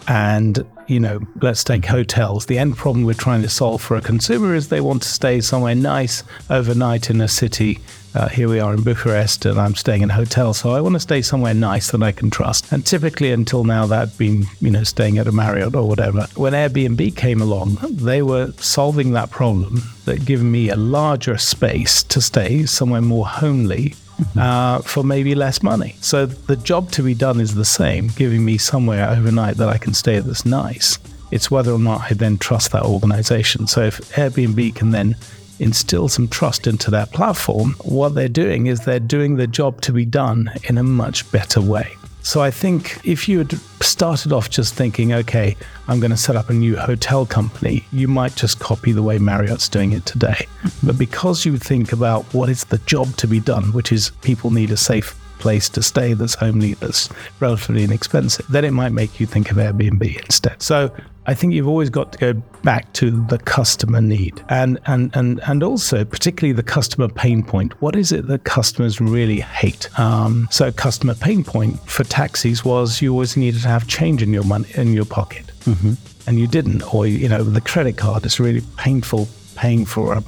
And 0.09 0.65
you 0.87 1.01
know, 1.01 1.21
let's 1.41 1.65
take 1.65 1.85
hotels. 1.87 2.47
The 2.47 2.59
end 2.59 2.77
problem 2.77 3.05
we're 3.05 3.15
trying 3.15 3.43
to 3.43 3.49
solve 3.49 3.83
for 3.83 3.97
a 3.97 4.01
consumer 4.01 4.55
is 4.55 4.69
they 4.69 4.81
want 4.81 5.03
to 5.03 5.09
stay 5.09 5.41
somewhere 5.41 5.75
nice 5.75 6.23
overnight 6.51 7.11
in 7.11 7.21
a 7.21 7.29
city. 7.29 7.81
Uh, 8.15 8.29
here 8.29 8.49
we 8.49 8.61
are 8.61 8.73
in 8.73 8.83
Bucharest, 8.83 9.45
and 9.45 9.59
I'm 9.59 9.75
staying 9.75 10.03
in 10.03 10.11
a 10.11 10.15
hotel, 10.15 10.55
so 10.55 10.71
I 10.71 10.81
want 10.81 10.95
to 10.95 11.01
stay 11.01 11.21
somewhere 11.21 11.55
nice 11.55 11.91
that 11.91 12.03
I 12.03 12.13
can 12.13 12.31
trust. 12.31 12.71
And 12.71 12.87
typically, 12.87 13.33
until 13.33 13.65
now, 13.65 13.87
that'd 13.87 14.17
been, 14.17 14.45
you 14.61 14.71
know, 14.71 14.85
staying 14.85 15.19
at 15.19 15.27
a 15.27 15.33
Marriott 15.33 15.75
or 15.75 15.89
whatever. 15.89 16.29
When 16.37 16.53
Airbnb 16.53 17.17
came 17.17 17.43
along, 17.43 17.79
they 17.91 18.23
were 18.23 18.53
solving 18.59 19.13
that 19.13 19.31
problem, 19.31 19.83
that 20.05 20.25
giving 20.25 20.53
me 20.53 20.69
a 20.69 20.77
larger 20.77 21.39
space 21.39 22.05
to 22.05 22.21
stay 22.21 22.67
somewhere 22.67 23.01
more 23.01 23.27
homely 23.27 23.95
uh, 24.37 24.81
for 24.81 25.03
maybe 25.05 25.35
less 25.35 25.63
money. 25.63 25.97
So 26.01 26.27
the 26.27 26.57
job 26.57 26.91
to 26.93 27.03
be 27.03 27.15
done 27.15 27.41
is 27.41 27.55
the 27.55 27.65
same, 27.65 28.09
giving 28.09 28.45
me 28.45 28.59
somewhere 28.59 29.09
overnight 29.09 29.57
that 29.57 29.69
I 29.69 29.79
can 29.79 29.95
stay 29.95 30.19
that's 30.19 30.45
nice. 30.45 30.99
It's 31.31 31.51
whether 31.51 31.73
or 31.73 31.79
not 31.79 32.03
I 32.11 32.15
then 32.15 32.39
trust 32.39 32.73
that 32.73 32.85
organization. 32.85 33.67
So 33.67 33.83
if 33.83 33.99
Airbnb 34.13 34.75
can 34.75 34.91
then 34.91 35.17
instill 35.59 36.09
some 36.09 36.29
trust 36.29 36.67
into 36.67 36.91
their 36.91 37.07
platform, 37.07 37.75
what 37.83 38.15
they're 38.15 38.29
doing 38.29 38.67
is 38.67 38.81
they're 38.81 39.01
doing 39.01 39.37
the 39.37 39.47
job 39.47 39.81
to 39.83 39.93
be 39.93 40.05
done 40.05 40.51
in 40.65 40.79
a 40.79 40.83
much 40.83 41.31
better 41.33 41.61
way. 41.61 41.89
So 42.25 42.41
I 42.41 42.51
think 42.51 43.01
if 43.05 43.29
you 43.29 43.39
had 43.39 43.53
started 43.83 44.33
off 44.33 44.49
just 44.49 44.75
thinking, 44.75 45.13
okay, 45.13 45.57
I'm 45.89 46.01
going 46.01 46.11
to 46.11 46.17
set 46.17 46.37
up 46.37 46.49
a 46.49 46.55
new 46.55 46.75
hotel 46.75 47.27
company, 47.27 47.85
you 47.93 48.09
might 48.09 48.35
just 48.35 48.59
copy 48.59 48.93
the 48.93 49.03
way 49.03 49.19
Marriott's 49.19 49.69
doing 49.69 49.93
it 49.93 50.07
today. 50.07 50.47
But 50.83 50.99
because 50.99 51.45
you 51.45 51.59
think 51.59 51.93
about 51.93 52.25
what 52.33 52.49
is 52.49 52.65
the 52.65 52.79
job 52.79 53.15
to 53.19 53.29
be 53.29 53.41
done, 53.41 53.73
which 53.73 53.93
is 53.93 54.11
people 54.23 54.51
need 54.51 54.71
a 54.71 54.77
safe 54.77 55.15
place 55.39 55.69
to 55.69 55.83
stay 55.83 56.15
that's 56.15 56.35
homely, 56.35 56.73
that's 56.75 57.11
relatively 57.41 57.85
inexpensive, 57.85 58.47
then 58.49 58.65
it 58.65 58.71
might 58.71 58.93
make 58.93 59.21
you 59.21 59.27
think 59.27 59.51
of 59.51 59.59
Airbnb 59.59 60.25
instead. 60.25 60.63
So 60.63 60.91
I 61.27 61.35
think 61.35 61.55
you've 61.55 61.69
always 61.69 61.91
got 61.91 62.13
to 62.13 62.19
go 62.19 62.33
back 62.63 62.93
to 62.95 63.11
the 63.27 63.39
customer 63.39 64.01
need 64.01 64.43
and, 64.49 64.79
and, 64.87 65.15
and, 65.17 65.41
and 65.47 65.63
also 65.63 66.05
particularly 66.05 66.53
the 66.53 66.63
customer 66.63 67.09
pain 67.09 67.43
point. 67.43 67.81
What 67.81 67.97
is 67.97 68.13
it 68.13 68.27
that 68.29 68.45
customers 68.45 69.01
really 69.01 69.41
hate? 69.41 69.89
Um, 69.99 70.49
so 70.51 70.71
customer 70.71 71.15
pain 71.15 71.43
point 71.45 71.81
for 71.89 72.05
taxis 72.05 72.65
was 72.65 73.01
you 73.01 73.13
always 73.13 73.37
needed 73.37 73.63
to 73.63 73.69
have 73.69 73.87
change 73.87 74.23
in 74.23 74.33
your 74.33 74.45
money 74.45 74.69
in 74.75 74.93
your 74.93 75.07
pocket. 75.07 75.47
Mm-hmm. 75.65 75.95
And 76.27 76.39
you 76.39 76.47
didn't, 76.47 76.83
or 76.95 77.07
you 77.07 77.29
know, 77.29 77.43
the 77.43 77.61
credit 77.61 77.97
card 77.99 78.25
is 78.25 78.41
really 78.41 78.63
painful 78.77 79.29
paying 79.57 79.85
for 79.87 80.15
a 80.15 80.23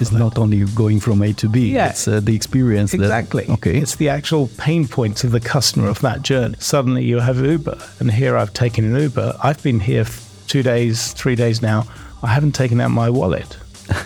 It's 0.00 0.12
not 0.12 0.38
only 0.38 0.64
going 0.74 1.00
from 1.00 1.22
A 1.22 1.32
to 1.34 1.48
B. 1.48 1.72
Yeah. 1.72 1.90
It's 1.90 2.06
uh, 2.08 2.20
the 2.20 2.34
experience. 2.34 2.92
that- 2.92 3.00
Exactly. 3.00 3.46
okay. 3.48 3.78
It's 3.78 3.96
the 3.96 4.08
actual 4.08 4.48
pain 4.58 4.86
points 4.88 5.24
of 5.24 5.30
the 5.32 5.40
customer 5.40 5.88
of 5.88 6.00
that 6.00 6.22
journey. 6.22 6.56
Suddenly 6.58 7.04
you 7.04 7.20
have 7.20 7.38
Uber, 7.38 7.78
and 8.00 8.10
here 8.10 8.36
I've 8.36 8.52
taken 8.52 8.84
an 8.84 9.00
Uber. 9.00 9.36
I've 9.42 9.62
been 9.62 9.80
here 9.80 10.04
two 10.46 10.62
days, 10.62 11.12
three 11.12 11.34
days 11.34 11.62
now. 11.62 11.86
I 12.22 12.28
haven't 12.28 12.52
taken 12.52 12.80
out 12.80 12.90
my 12.90 13.10
wallet. 13.10 13.56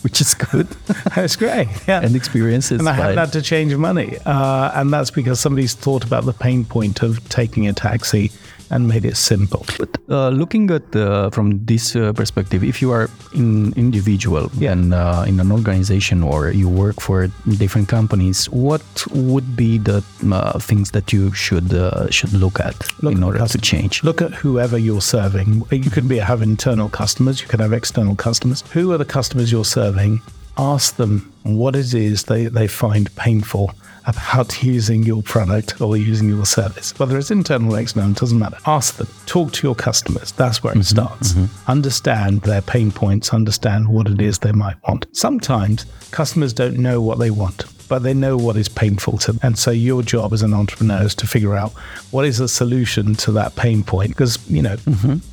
which 0.03 0.21
is 0.21 0.35
good. 0.35 0.67
That's 1.17 1.37
great. 1.37 1.67
Yeah. 1.89 2.03
and 2.03 2.15
experiences. 2.15 2.81
and 2.81 2.89
I 2.89 2.93
haven't 2.93 3.17
had 3.17 3.33
to 3.33 3.41
change 3.41 3.75
money. 3.77 4.19
Uh, 4.27 4.71
and 4.75 4.93
that's 4.93 5.11
because 5.11 5.41
somebody's 5.41 5.73
thought 5.73 6.05
about 6.05 6.27
the 6.27 6.35
pain 6.35 6.67
point 6.67 7.03
of 7.03 7.27
taking 7.31 7.67
a 7.67 7.73
taxi 7.73 8.31
and 8.71 8.87
made 8.89 9.05
it 9.05 9.17
simple. 9.17 9.65
But 9.79 9.99
uh, 10.09 10.29
looking 10.31 10.71
at 10.71 10.95
uh, 10.95 11.31
from 11.31 11.65
this 11.65 11.97
uh, 11.97 12.13
perspective, 12.13 12.63
if 12.65 12.81
you 12.83 12.91
are 12.93 13.09
an 13.35 13.73
individual 13.77 14.51
Yeah. 14.59 14.73
and 14.73 14.95
uh, 14.95 15.25
in 15.27 15.41
an 15.41 15.51
organization 15.53 16.23
or 16.23 16.51
you 16.51 16.69
work 16.69 17.01
for 17.01 17.29
different 17.59 17.89
companies, 17.89 18.47
what 18.51 18.83
would 19.13 19.57
be 19.57 19.79
the 19.79 20.03
uh, 20.33 20.59
things 20.59 20.91
that 20.93 21.13
you 21.13 21.33
should 21.33 21.73
uh, 21.75 22.09
should 22.11 22.33
look 22.33 22.61
at 22.61 22.77
Look 23.03 23.13
in 23.13 23.23
at 23.23 23.27
order 23.27 23.47
to 23.47 23.59
change? 23.59 24.03
Look 24.05 24.23
at 24.23 24.33
whoever 24.43 24.79
you're 24.79 25.01
serving. 25.17 25.65
You 25.71 25.91
could 25.91 26.09
be 26.09 26.19
have 26.19 26.43
internal 26.43 26.89
customers, 26.89 27.41
you 27.43 27.49
can 27.49 27.61
have 27.61 27.73
external 27.73 28.15
customers. 28.17 28.63
Who 28.75 28.93
are 28.93 28.99
the 28.99 29.05
customers 29.19 29.51
you're 29.53 29.65
serving? 29.81 30.21
Ask 30.57 30.97
them 30.97 31.33
what 31.43 31.75
it 31.75 31.95
is 31.95 32.25
they, 32.25 32.47
they 32.47 32.69
find 32.69 33.09
painful 33.17 33.71
about 34.11 34.63
using 34.63 35.03
your 35.03 35.23
product 35.23 35.81
or 35.81 35.97
using 35.97 36.29
your 36.29 36.47
service. 36.47 36.99
Whether 36.99 37.19
it's 37.19 37.31
internal 37.31 37.75
or 37.75 37.81
external, 37.81 38.11
it 38.11 38.17
doesn't 38.17 38.39
matter. 38.39 38.59
Ask 38.67 38.97
them. 38.97 39.09
Talk 39.27 39.53
to 39.53 39.67
your 39.67 39.75
customers. 39.75 40.33
That's 40.33 40.63
where 40.63 40.73
it 40.73 40.77
mm-hmm. 40.77 41.01
starts. 41.01 41.33
Mm-hmm. 41.33 41.71
Understand 41.71 42.43
their 42.43 42.63
pain 42.63 42.91
points, 42.91 43.33
understand 43.33 43.89
what 43.89 44.07
it 44.09 44.21
is 44.21 44.39
they 44.39 44.53
might 44.53 44.77
want. 44.87 45.07
Sometimes 45.13 45.87
customers 46.11 46.53
don't 46.53 46.79
know 46.79 47.01
what 47.01 47.19
they 47.19 47.31
want 47.31 47.65
but 47.91 48.05
they 48.05 48.15
know 48.15 48.37
what 48.37 48.57
is 48.57 48.69
painful 48.69 49.19
to 49.19 49.33
them. 49.33 49.41
And 49.43 49.59
so 49.59 49.73
your 49.73 50.03
job 50.03 50.33
as 50.33 50.43
an 50.43 50.55
entrepreneur 50.55 51.03
is 51.03 51.15
to 51.17 51.27
figure 51.27 51.57
out 51.57 51.73
what 52.13 52.25
is 52.25 52.39
the 52.39 52.47
solution 52.47 53.17
to 53.17 53.33
that 53.33 53.57
pain 53.57 53.83
point. 53.83 54.11
Because, 54.11 54.39
you 54.49 54.63
know, 54.63 54.77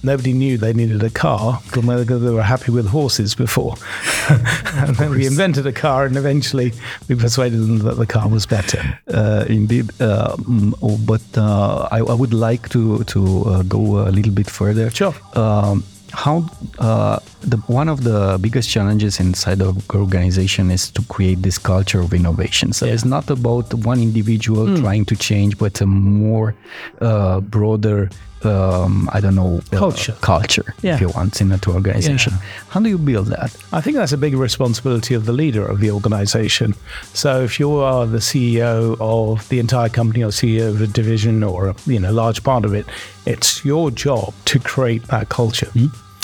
nobody 0.04 0.34
knew 0.34 0.58
they 0.58 0.74
needed 0.74 1.04
a 1.04 1.12
car 1.12 1.62
because 1.72 2.24
they 2.24 2.32
were 2.32 2.42
happy 2.42 2.72
with 2.72 2.88
horses 2.88 3.36
before. 3.36 3.76
and 4.74 4.96
then 4.96 5.12
we 5.12 5.28
invented 5.28 5.68
a 5.68 5.72
car 5.72 6.06
and 6.06 6.18
eventually 6.18 6.74
we 7.08 7.14
persuaded 7.14 7.60
them 7.60 7.78
that 7.80 7.98
the 7.98 8.08
car 8.08 8.28
was 8.28 8.48
better. 8.48 9.00
Uh, 9.08 9.46
indeed, 9.48 9.92
uh, 10.02 10.36
mm, 10.38 11.06
but 11.06 11.22
uh, 11.38 11.88
I, 11.92 12.00
I 12.00 12.14
would 12.14 12.34
like 12.34 12.70
to 12.70 13.04
to 13.04 13.44
uh, 13.46 13.64
go 13.64 14.00
a 14.08 14.10
little 14.10 14.34
bit 14.34 14.50
further. 14.50 14.90
Sure. 14.90 15.14
Um, 15.34 15.84
how 16.24 16.36
uh, 16.80 17.20
the 17.52 17.58
one 17.80 17.88
of 17.92 18.00
the 18.10 18.38
biggest 18.42 18.68
challenges 18.76 19.20
inside 19.20 19.62
of 19.62 19.74
an 19.94 20.00
organization 20.06 20.72
is 20.72 20.90
to 20.92 21.02
create 21.14 21.40
this 21.44 21.58
culture 21.60 22.02
of 22.06 22.12
innovation. 22.14 22.74
So 22.74 22.86
it's 22.94 23.06
not 23.06 23.30
about 23.30 23.68
one 23.92 24.00
individual 24.02 24.66
Hmm. 24.68 24.82
trying 24.84 25.06
to 25.06 25.16
change, 25.16 25.52
but 25.64 25.82
a 25.82 25.86
more 25.86 26.50
uh, 27.02 27.40
broader. 27.42 28.10
Um, 28.44 29.10
I 29.18 29.20
don't 29.20 29.34
know 29.42 29.62
uh, 29.74 29.78
Culture. 29.78 30.16
culture, 30.22 30.68
Yeah. 30.84 30.94
if 30.96 31.02
you 31.02 31.10
want, 31.18 31.42
in 31.42 31.52
an 31.52 31.60
organization. 31.68 32.34
Yeah. 32.34 32.42
How 32.70 32.80
do 32.84 32.88
you 32.90 33.00
build 33.00 33.28
that? 33.38 33.50
I 33.78 33.82
think 33.82 33.98
that's 33.98 34.14
a 34.14 34.18
big 34.18 34.36
responsibility 34.36 35.16
of 35.16 35.24
the 35.26 35.34
leader 35.34 35.66
of 35.74 35.80
the 35.80 35.90
organization. 35.92 36.74
So 37.14 37.30
if 37.44 37.60
you 37.60 37.70
are 37.82 38.06
the 38.06 38.22
CEO 38.22 38.96
of 39.00 39.48
the 39.50 39.58
entire 39.60 39.90
company 39.90 40.24
or 40.24 40.32
CEO 40.32 40.70
of 40.70 40.82
a 40.82 40.88
division 40.88 41.44
or 41.44 41.68
a 41.70 41.76
you 41.88 42.00
know 42.00 42.12
large 42.24 42.40
part 42.44 42.64
of 42.66 42.74
it, 42.74 42.86
it's 43.26 43.66
your 43.66 43.90
job 44.06 44.34
to 44.46 44.60
create 44.60 45.04
that 45.08 45.30
culture. 45.30 45.72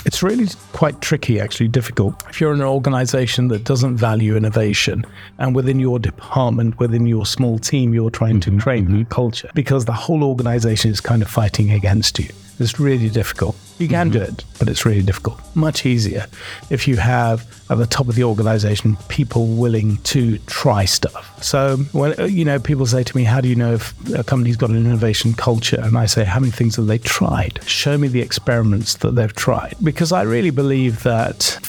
It's 0.06 0.22
really 0.22 0.48
quite 0.74 1.00
tricky, 1.02 1.40
actually 1.40 1.70
difficult. 1.70 2.22
If 2.30 2.42
you're 2.42 2.54
in 2.54 2.60
an 2.60 2.68
organization 2.68 3.48
that 3.50 3.64
doesn't 3.64 3.96
value 3.96 4.36
innovation 4.36 5.06
and 5.40 5.56
within 5.56 5.80
your 5.80 5.98
department, 5.98 6.78
within 6.78 7.06
your 7.06 7.26
small 7.26 7.58
team, 7.58 7.94
you're 7.94 8.10
trying 8.10 8.40
to 8.42 8.50
mm-hmm, 8.50 8.60
create 8.60 8.86
that 8.88 8.92
mm-hmm. 8.92 9.04
culture 9.04 9.50
because 9.54 9.86
the 9.86 9.94
whole 9.94 10.24
organization 10.24 10.92
is 10.92 11.00
kind 11.00 11.22
of 11.22 11.30
fighting 11.30 11.72
against 11.72 12.20
you. 12.20 12.30
It's 12.60 12.80
really 12.80 13.10
difficult. 13.10 13.56
You 13.80 13.88
can 13.88 14.10
do 14.10 14.22
it, 14.22 14.46
but 14.60 14.70
it's 14.70 14.86
really 14.86 15.02
difficult. 15.02 15.40
Much 15.56 15.86
easier 15.86 16.28
if 16.70 16.88
you 16.88 16.98
have 16.98 17.46
at 17.70 17.78
the 17.78 17.88
top 17.88 18.08
of 18.08 18.16
the 18.16 18.24
organization 18.24 18.98
people 19.08 19.48
willing 19.48 19.98
to 19.98 20.38
try 20.40 20.86
stuff. 20.86 21.44
So 21.44 21.78
when 21.92 22.20
uh, 22.20 22.26
you 22.26 22.46
know 22.46 22.60
people 22.60 22.86
say 22.86 23.04
to 23.04 23.18
me, 23.18 23.24
"How 23.24 23.42
do 23.42 23.50
you 23.50 23.56
know 23.56 23.74
if 23.74 23.94
a 24.14 24.24
company's 24.24 24.58
got 24.58 24.70
an 24.70 24.78
innovation 24.78 25.34
culture?" 25.34 25.82
and 25.82 25.98
I 25.98 26.06
say, 26.06 26.24
"How 26.24 26.40
many 26.40 26.52
things 26.52 26.76
have 26.76 26.88
they 26.88 27.00
tried? 27.00 27.60
Show 27.66 27.98
me 27.98 28.08
the 28.08 28.22
experiments 28.22 28.96
that 28.98 29.16
they've 29.16 29.34
tried." 29.34 29.76
Because 29.84 30.12
I 30.12 30.22
really 30.22 30.52
believe 30.52 31.04
that 31.04 31.60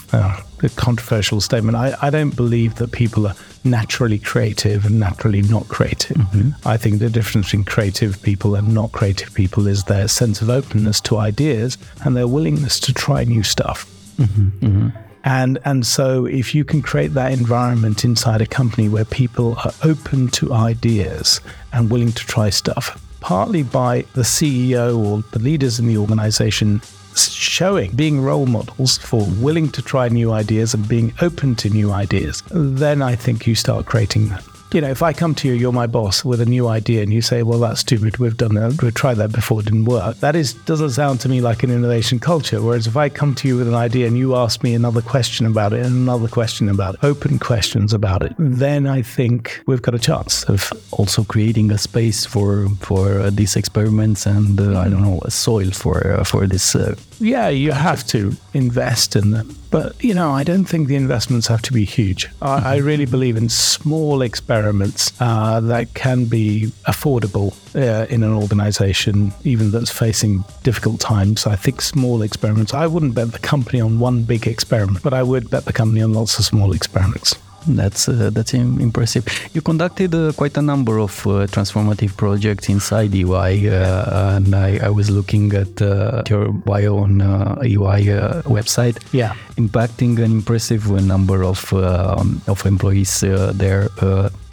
a 0.65 0.69
controversial 0.71 1.41
statement. 1.41 1.77
I, 1.77 1.97
I 2.01 2.11
don't 2.11 2.35
believe 2.35 2.77
that 2.77 2.93
people 2.93 3.27
are 3.27 3.35
naturally 3.65 4.19
creative 4.19 4.85
and 4.85 4.99
naturally 5.01 5.43
not 5.43 5.69
creative. 5.69 6.17
Mm-hmm. 6.17 6.69
I 6.69 6.77
think 6.77 6.99
the 6.99 7.11
difference 7.11 7.47
between 7.47 7.65
creative 7.65 8.21
people 8.23 8.55
and 8.55 8.75
not 8.75 8.93
creative 8.93 9.33
people 9.35 9.67
is 9.67 9.85
their 9.85 10.09
sense 10.09 10.43
of 10.43 10.51
openness 10.51 11.01
to 11.03 11.19
ideas 11.19 11.79
and 12.05 12.17
their 12.17 12.29
willingness 12.29 12.79
to 12.81 12.93
try 12.93 13.25
new 13.25 13.43
stuff. 13.43 13.87
Mm-hmm. 14.17 14.67
Mm-hmm. 14.67 14.89
And 15.27 15.59
and 15.65 15.87
so 15.87 16.27
if 16.27 16.55
you 16.55 16.65
can 16.65 16.83
create 16.83 17.15
that 17.15 17.33
environment 17.33 18.05
inside 18.05 18.43
a 18.43 18.47
company 18.47 18.91
where 18.91 19.07
people 19.07 19.57
are 19.65 19.73
open 19.83 20.29
to 20.29 20.53
ideas 20.53 21.41
and 21.73 21.91
willing 21.91 22.13
to 22.13 22.27
try 22.27 22.51
stuff, 22.51 23.01
partly 23.21 23.63
by 23.63 24.03
the 24.13 24.21
CEO 24.21 24.99
or 24.99 25.23
the 25.33 25.39
leaders 25.39 25.81
in 25.81 25.87
the 25.87 25.97
organization 25.97 26.83
showing 27.17 27.91
being 27.93 28.21
role 28.21 28.47
models 28.47 28.99
for 28.99 29.27
willing 29.39 29.71
to 29.71 29.83
try 29.83 30.09
new 30.09 30.33
ideas 30.33 30.75
and 30.75 30.89
being 30.89 31.13
open 31.21 31.55
to 31.57 31.71
new 31.71 31.93
ideas, 31.93 32.43
then 32.51 33.03
I 33.03 33.15
think 33.17 33.47
you 33.47 33.55
start 33.55 33.87
creating 33.87 34.29
that. 34.29 34.45
You 34.75 34.81
know, 34.81 34.91
if 34.91 35.05
I 35.05 35.13
come 35.13 35.37
to 35.37 35.47
you, 35.47 35.55
you're 35.55 35.71
my 35.71 35.87
boss 35.87 36.25
with 36.25 36.41
a 36.41 36.47
new 36.47 36.67
idea, 36.67 37.05
and 37.05 37.13
you 37.13 37.23
say, 37.23 37.45
"Well, 37.45 37.61
that's 37.61 37.79
stupid. 37.79 38.19
We've 38.19 38.37
done 38.37 38.55
that. 38.55 38.83
We've 38.83 38.93
tried 38.93 39.19
that 39.19 39.31
before. 39.31 39.61
It 39.61 39.67
didn't 39.67 39.85
work." 39.85 40.19
That 40.19 40.35
is 40.35 40.55
doesn't 40.55 40.91
sound 40.91 41.21
to 41.21 41.29
me 41.29 41.41
like 41.41 41.63
an 41.63 41.71
innovation 41.71 42.19
culture. 42.19 42.61
Whereas 42.61 42.89
if 42.89 42.97
I 42.97 43.09
come 43.09 43.37
to 43.37 43.47
you 43.47 43.57
with 43.59 43.69
an 43.69 43.77
idea 43.77 44.09
and 44.09 44.19
you 44.19 44.35
ask 44.35 44.65
me 44.65 44.75
another 44.75 45.01
question 45.01 45.47
about 45.47 45.75
it 45.75 45.87
and 45.87 45.95
another 45.95 46.27
question 46.27 46.69
about 46.69 46.95
it, 46.95 47.05
open 47.05 47.39
questions 47.39 47.93
about 47.93 48.25
it, 48.25 48.35
then 48.37 48.89
I 48.89 49.03
think 49.03 49.63
we've 49.69 49.81
got 49.81 49.95
a 49.95 49.99
chance 50.01 50.43
of 50.49 50.73
also 50.91 51.23
creating 51.23 51.71
a 51.71 51.79
space 51.79 52.27
for 52.27 52.69
for 52.81 53.21
uh, 53.21 53.31
these 53.31 53.55
experiments 53.55 54.27
and 54.27 54.59
uh, 54.59 54.81
I 54.81 54.89
don't 54.89 55.03
know 55.03 55.21
a 55.23 55.31
soil 55.31 55.71
for 55.71 56.15
uh, 56.15 56.25
for 56.25 56.49
this. 56.49 56.75
Yeah, 57.21 57.49
you 57.49 57.73
have 57.73 58.07
to 58.09 58.37
invest 58.53 59.17
in 59.17 59.31
them. 59.31 59.57
But, 59.71 60.03
you 60.03 60.15
know, 60.15 60.31
I 60.31 60.45
don't 60.45 60.65
think 60.65 60.89
the 60.89 60.95
investments 60.95 61.49
have 61.49 61.63
to 61.63 61.73
be 61.73 61.85
huge. 61.85 62.29
I, 62.41 62.75
I 62.75 62.77
really 62.77 63.07
believe 63.07 63.37
in 63.37 63.49
small 63.49 64.23
experiments 64.23 65.13
uh, 65.21 65.61
that 65.61 65.95
can 65.95 66.27
be 66.27 66.73
affordable 66.87 67.55
uh, 67.75 68.07
in 68.07 68.23
an 68.23 68.33
organization, 68.33 69.33
even 69.43 69.71
that's 69.71 69.91
facing 69.91 70.45
difficult 70.63 71.01
times. 71.01 71.47
I 71.47 71.57
think 71.57 71.81
small 71.81 72.23
experiments, 72.23 72.73
I 72.73 72.87
wouldn't 72.87 73.15
bet 73.15 73.33
the 73.33 73.41
company 73.41 73.81
on 73.81 73.99
one 73.99 74.23
big 74.23 74.47
experiment, 74.47 75.03
but 75.03 75.13
I 75.13 75.23
would 75.23 75.51
bet 75.51 75.65
the 75.65 75.73
company 75.73 76.03
on 76.03 76.13
lots 76.13 76.39
of 76.39 76.45
small 76.45 76.73
experiments. 76.73 77.35
That's 77.67 78.09
uh, 78.09 78.31
that's 78.33 78.55
impressive. 78.55 79.25
You 79.55 79.63
conducted 79.63 80.15
uh, 80.15 80.33
quite 80.33 80.57
a 80.57 80.63
number 80.63 80.99
of 80.99 81.27
uh, 81.27 81.47
transformative 81.47 82.17
projects 82.17 82.69
inside 82.69 83.15
EY, 83.15 83.69
uh, 83.69 84.37
and 84.37 84.55
I, 84.55 84.79
I 84.83 84.91
was 84.91 85.11
looking 85.11 85.53
at 85.55 85.81
uh, 85.81 86.23
your 86.29 86.53
bio 86.53 86.99
on 86.99 87.21
uh, 87.21 87.57
EY 87.63 88.13
uh, 88.13 88.43
website. 88.43 88.99
Yeah. 89.13 89.35
impacting 89.57 90.19
an 90.19 90.33
impressive 90.33 90.91
number 90.91 91.45
of 91.45 91.73
um, 91.73 92.43
of 92.49 92.67
employees 92.67 93.23
uh, 93.23 93.53
there. 93.55 93.89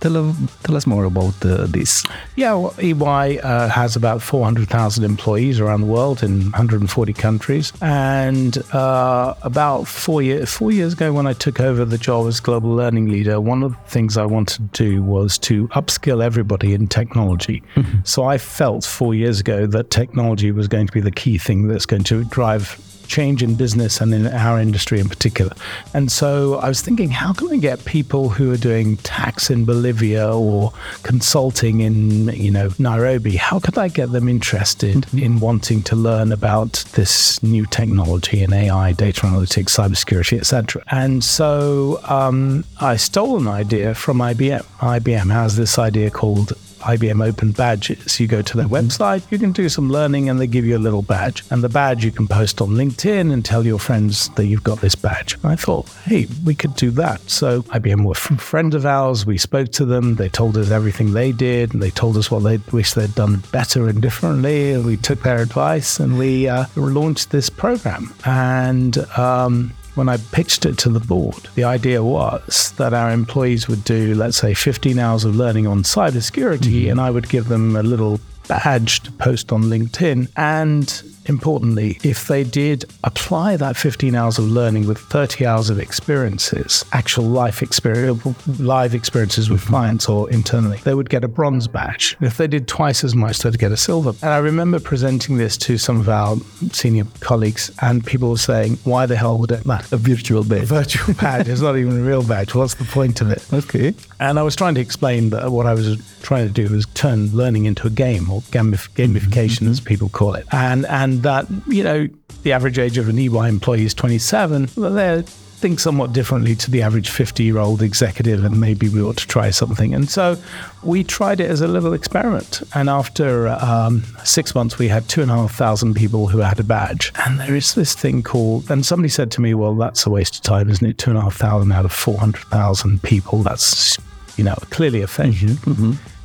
Tell, 0.01 0.36
tell 0.63 0.75
us 0.75 0.88
more 0.88 1.05
about 1.05 1.46
uh, 1.46 1.67
this. 1.67 2.03
Yeah, 2.36 2.55
well, 2.55 2.75
EY 2.79 3.39
uh, 3.39 3.70
has 3.70 3.96
about 3.96 4.22
400,000 4.22 5.03
employees 5.03 5.60
around 5.60 5.81
the 5.81 5.88
world 5.88 6.24
in 6.24 6.46
140 6.46 7.13
countries. 7.13 7.72
And 7.81 8.58
uh, 8.74 9.36
about 9.43 9.88
four, 9.88 10.22
year, 10.22 10.46
four 10.46 10.72
years 10.72 10.93
ago, 10.93 11.13
when 11.13 11.27
I 11.27 11.34
took 11.34 11.60
over 11.60 11.86
the 11.86 12.00
job 12.00 12.27
as 12.27 12.39
global 12.39 12.72
learning 12.72 13.10
leader, 13.10 13.39
one 13.39 13.63
of 13.63 13.72
the 13.72 13.89
things 13.89 14.17
I 14.17 14.25
wanted 14.25 14.74
to 14.74 14.84
do 14.84 15.03
was 15.03 15.38
to 15.39 15.67
upskill 15.70 16.24
everybody 16.24 16.74
in 16.74 16.88
technology. 16.88 17.63
So 18.03 18.24
I 18.24 18.38
felt 18.38 18.84
four 18.84 19.13
years 19.13 19.39
ago 19.39 19.67
that 19.67 19.91
technology 19.91 20.51
was 20.51 20.67
going 20.67 20.88
to 20.88 20.93
be 20.93 21.01
the 21.01 21.12
key 21.12 21.38
thing 21.38 21.67
that's 21.67 21.86
going 21.86 22.03
to 22.05 22.24
drive 22.25 22.79
change 23.12 23.44
in 23.44 23.56
business 23.56 24.00
and 24.00 24.13
in 24.13 24.25
our 24.27 24.58
industry 24.60 25.00
in 25.00 25.10
particular. 25.10 25.53
And 25.94 26.10
so 26.12 26.56
I 26.56 26.70
was 26.70 26.82
thinking, 26.82 27.12
how 27.12 27.34
can 27.34 27.51
I 27.51 27.58
get 27.58 27.84
people 27.84 28.30
who 28.30 28.51
are 28.53 28.58
doing 28.58 28.98
tax 28.98 29.50
in 29.50 29.65
Bolivia 29.65 30.34
or 30.34 30.72
consulting 31.03 31.82
in, 31.82 32.30
you 32.30 32.50
know, 32.50 32.70
Nairobi, 32.80 33.36
how 33.36 33.60
could 33.60 33.77
I 33.77 33.89
get 33.89 34.13
them 34.13 34.30
interested 34.30 35.06
in 35.13 35.41
wanting 35.41 35.84
to 35.84 35.96
learn 35.96 36.32
about 36.32 36.86
this 36.94 37.44
new 37.44 37.65
technology 37.65 38.41
in 38.44 38.53
AI, 38.53 38.94
data 38.94 39.22
analytics, 39.27 39.72
cybersecurity, 39.80 40.38
etc. 40.39 40.82
And 40.89 41.22
so 41.22 42.00
um, 42.06 42.63
I 42.80 42.96
stole 42.96 43.38
an 43.38 43.48
idea 43.48 43.94
from 43.94 44.20
IBM. 44.20 44.63
IBM 44.80 45.30
has 45.32 45.58
this 45.58 45.77
idea 45.77 46.10
called 46.10 46.53
IBM 46.81 47.25
Open 47.25 47.51
badges. 47.51 48.19
You 48.19 48.27
go 48.27 48.41
to 48.41 48.57
their 48.57 48.67
website, 48.67 49.29
you 49.31 49.39
can 49.39 49.51
do 49.51 49.69
some 49.69 49.89
learning, 49.89 50.29
and 50.29 50.39
they 50.39 50.47
give 50.47 50.65
you 50.65 50.77
a 50.77 50.79
little 50.79 51.01
badge. 51.01 51.43
And 51.50 51.63
the 51.63 51.69
badge 51.69 52.03
you 52.03 52.11
can 52.11 52.27
post 52.27 52.61
on 52.61 52.69
LinkedIn 52.69 53.31
and 53.31 53.43
tell 53.43 53.65
your 53.65 53.79
friends 53.79 54.29
that 54.29 54.45
you've 54.45 54.63
got 54.63 54.81
this 54.81 54.95
badge. 54.95 55.38
I 55.43 55.55
thought, 55.55 55.89
hey, 56.05 56.27
we 56.45 56.55
could 56.55 56.75
do 56.75 56.91
that. 56.91 57.21
So 57.29 57.61
IBM 57.63 58.05
were 58.05 58.15
friends 58.15 58.75
of 58.75 58.85
ours. 58.85 59.25
We 59.25 59.38
spoke 59.38 59.71
to 59.73 59.85
them. 59.85 60.15
They 60.15 60.29
told 60.29 60.57
us 60.57 60.71
everything 60.71 61.13
they 61.13 61.31
did, 61.31 61.73
and 61.73 61.81
they 61.81 61.91
told 61.91 62.17
us 62.17 62.29
what 62.29 62.43
they 62.43 62.57
wish 62.71 62.93
they'd 62.93 63.13
done 63.15 63.43
better 63.51 63.88
and 63.88 64.01
differently. 64.01 64.77
We 64.77 64.97
took 64.97 65.21
their 65.23 65.41
advice, 65.41 66.00
and 66.00 66.17
we 66.17 66.47
uh, 66.47 66.65
launched 66.75 67.31
this 67.31 67.50
program. 67.50 68.13
And 68.25 68.97
um, 69.17 69.73
when 69.95 70.10
I 70.10 70.17
pitched 70.31 70.65
it 70.65 70.77
to 70.79 70.89
the 70.89 71.00
board, 71.00 71.50
the 71.55 71.63
idea 71.63 72.03
was 72.03 72.74
that 72.77 72.93
our 72.93 73.12
employees 73.12 73.67
would 73.67 73.83
do, 73.83 74.15
let's 74.15 74.38
say, 74.38 74.53
15 74.53 74.98
hours 75.00 75.25
of 75.25 75.36
learning 75.36 75.67
on 75.67 75.83
cybersecurity, 75.83 76.83
mm-hmm. 76.83 76.91
and 76.91 77.01
I 77.01 77.12
would 77.12 77.29
give 77.29 77.48
them 77.48 77.75
a 77.75 77.83
little 77.83 78.19
badge 78.48 79.01
to 79.01 79.12
post 79.13 79.51
on 79.51 79.63
LinkedIn. 79.63 80.29
And 80.36 81.03
importantly, 81.25 81.99
if 82.03 82.27
they 82.27 82.43
did 82.43 82.85
apply 83.03 83.57
that 83.57 83.75
15 83.75 84.15
hours 84.15 84.37
of 84.37 84.45
learning 84.45 84.87
with 84.87 84.97
30 84.97 85.45
hours 85.45 85.69
of 85.69 85.79
experiences, 85.79 86.85
actual 86.91 87.25
life 87.25 87.61
experience, 87.61 88.23
live 88.59 88.93
experiences 88.93 89.49
with 89.49 89.61
mm-hmm. 89.61 89.73
clients 89.73 90.09
or 90.09 90.29
internally, 90.29 90.77
they 90.83 90.93
would 90.93 91.09
get 91.09 91.23
a 91.23 91.27
bronze 91.27 91.67
badge. 91.67 92.17
If 92.21 92.37
they 92.37 92.47
did 92.47 92.67
twice 92.67 93.03
as 93.03 93.15
much, 93.15 93.39
they'd 93.39 93.57
get 93.57 93.71
a 93.71 93.77
silver. 93.77 94.13
And 94.21 94.31
I 94.31 94.37
remember 94.37 94.79
presenting 94.79 95.37
this 95.37 95.57
to 95.57 95.77
some 95.77 95.99
of 95.99 96.09
our 96.09 96.37
senior 96.71 97.05
colleagues, 97.19 97.71
and 97.81 98.05
people 98.05 98.29
were 98.29 98.37
saying, 98.37 98.77
"Why 98.83 99.05
the 99.05 99.15
hell 99.15 99.37
would 99.37 99.51
it 99.51 99.65
matter?" 99.65 99.95
A 99.95 99.97
virtual 99.97 100.43
badge. 100.43 100.63
virtual 100.63 101.13
badge. 101.15 101.47
It's 101.47 101.61
not 101.61 101.77
even 101.77 101.99
a 101.99 102.01
real 102.01 102.23
badge. 102.23 102.55
What's 102.55 102.75
the 102.75 102.85
point 102.85 103.21
of 103.21 103.29
it? 103.29 103.45
Okay. 103.53 103.93
And 104.19 104.39
I 104.39 104.43
was 104.43 104.55
trying 104.55 104.75
to 104.75 104.81
explain 104.81 105.29
that 105.31 105.51
what 105.51 105.65
I 105.65 105.73
was 105.73 105.97
trying 106.21 106.47
to 106.47 106.53
do 106.53 106.73
was 106.73 106.85
turn 106.93 107.31
learning 107.35 107.65
into 107.65 107.87
a 107.87 107.89
game 107.89 108.29
or 108.29 108.41
gamif- 108.51 108.89
gamification, 108.91 109.61
mm-hmm. 109.61 109.71
as 109.71 109.79
people 109.79 110.09
call 110.09 110.35
it. 110.35 110.45
And 110.51 110.85
and 110.87 111.11
that 111.20 111.48
you 111.68 111.84
know 111.84 112.08
the 112.44 112.53
average 112.53 112.80
age 112.80 112.98
of 112.98 113.10
an 113.10 113.20
EY 113.20 113.48
employee 113.48 113.86
is 113.86 113.94
27. 113.94 114.70
Well, 114.75 114.91
they 114.91 115.24
think 115.62 115.80
somewhat 115.80 116.12
differently 116.12 116.56
to 116.56 116.72
the 116.72 116.82
average 116.82 117.10
50 117.10 117.44
year 117.44 117.60
old 117.60 117.84
executive, 117.84 118.44
and 118.44 118.60
maybe 118.60 118.89
we 118.89 119.01
ought 119.01 119.18
to 119.18 119.27
try 119.27 119.51
something. 119.51 119.94
And 119.94 120.10
so 120.10 120.36
we 120.84 121.03
tried 121.03 121.39
it 121.39 121.50
as 121.50 121.62
a 121.62 121.68
little 121.68 121.94
experiment. 121.94 122.63
And 122.74 122.89
after 122.89 123.48
um, 123.48 124.03
six 124.24 124.56
months, 124.56 124.80
we 124.80 124.88
had 124.88 125.08
two 125.08 125.22
and 125.22 125.30
a 125.30 125.36
half 125.36 125.53
thousand 125.53 125.94
people 125.94 126.27
who 126.27 126.39
had 126.39 126.60
a 126.60 126.63
badge. 126.63 127.13
And 127.25 127.39
there 127.39 127.56
is 127.56 127.75
this 127.75 127.94
thing 127.94 128.24
called, 128.24 128.72
and 128.72 128.84
somebody 128.84 129.10
said 129.10 129.30
to 129.32 129.41
me, 129.41 129.53
well, 129.53 129.75
that's 129.75 130.06
a 130.08 130.10
waste 130.10 130.38
of 130.38 130.41
time, 130.41 130.68
isn't 130.68 130.86
it? 130.86 130.98
Two 130.98 131.12
and 131.12 131.20
a 131.20 131.22
half 131.22 131.36
thousand 131.36 131.72
out 131.72 131.86
of 131.86 131.91
400,000 131.91 133.03
people. 133.03 133.44
That's, 133.44 134.00
you 134.38 134.44
know, 134.44 134.56
clearly 134.72 135.01
a 135.01 135.08
failure. 135.08 135.56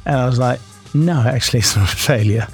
And 0.07 0.17
I 0.17 0.25
was 0.25 0.39
like, 0.39 0.61
no, 1.05 1.21
actually, 1.21 1.61
it's 1.61 1.77
not 1.77 1.93
a 1.93 1.97
failure. 1.97 2.47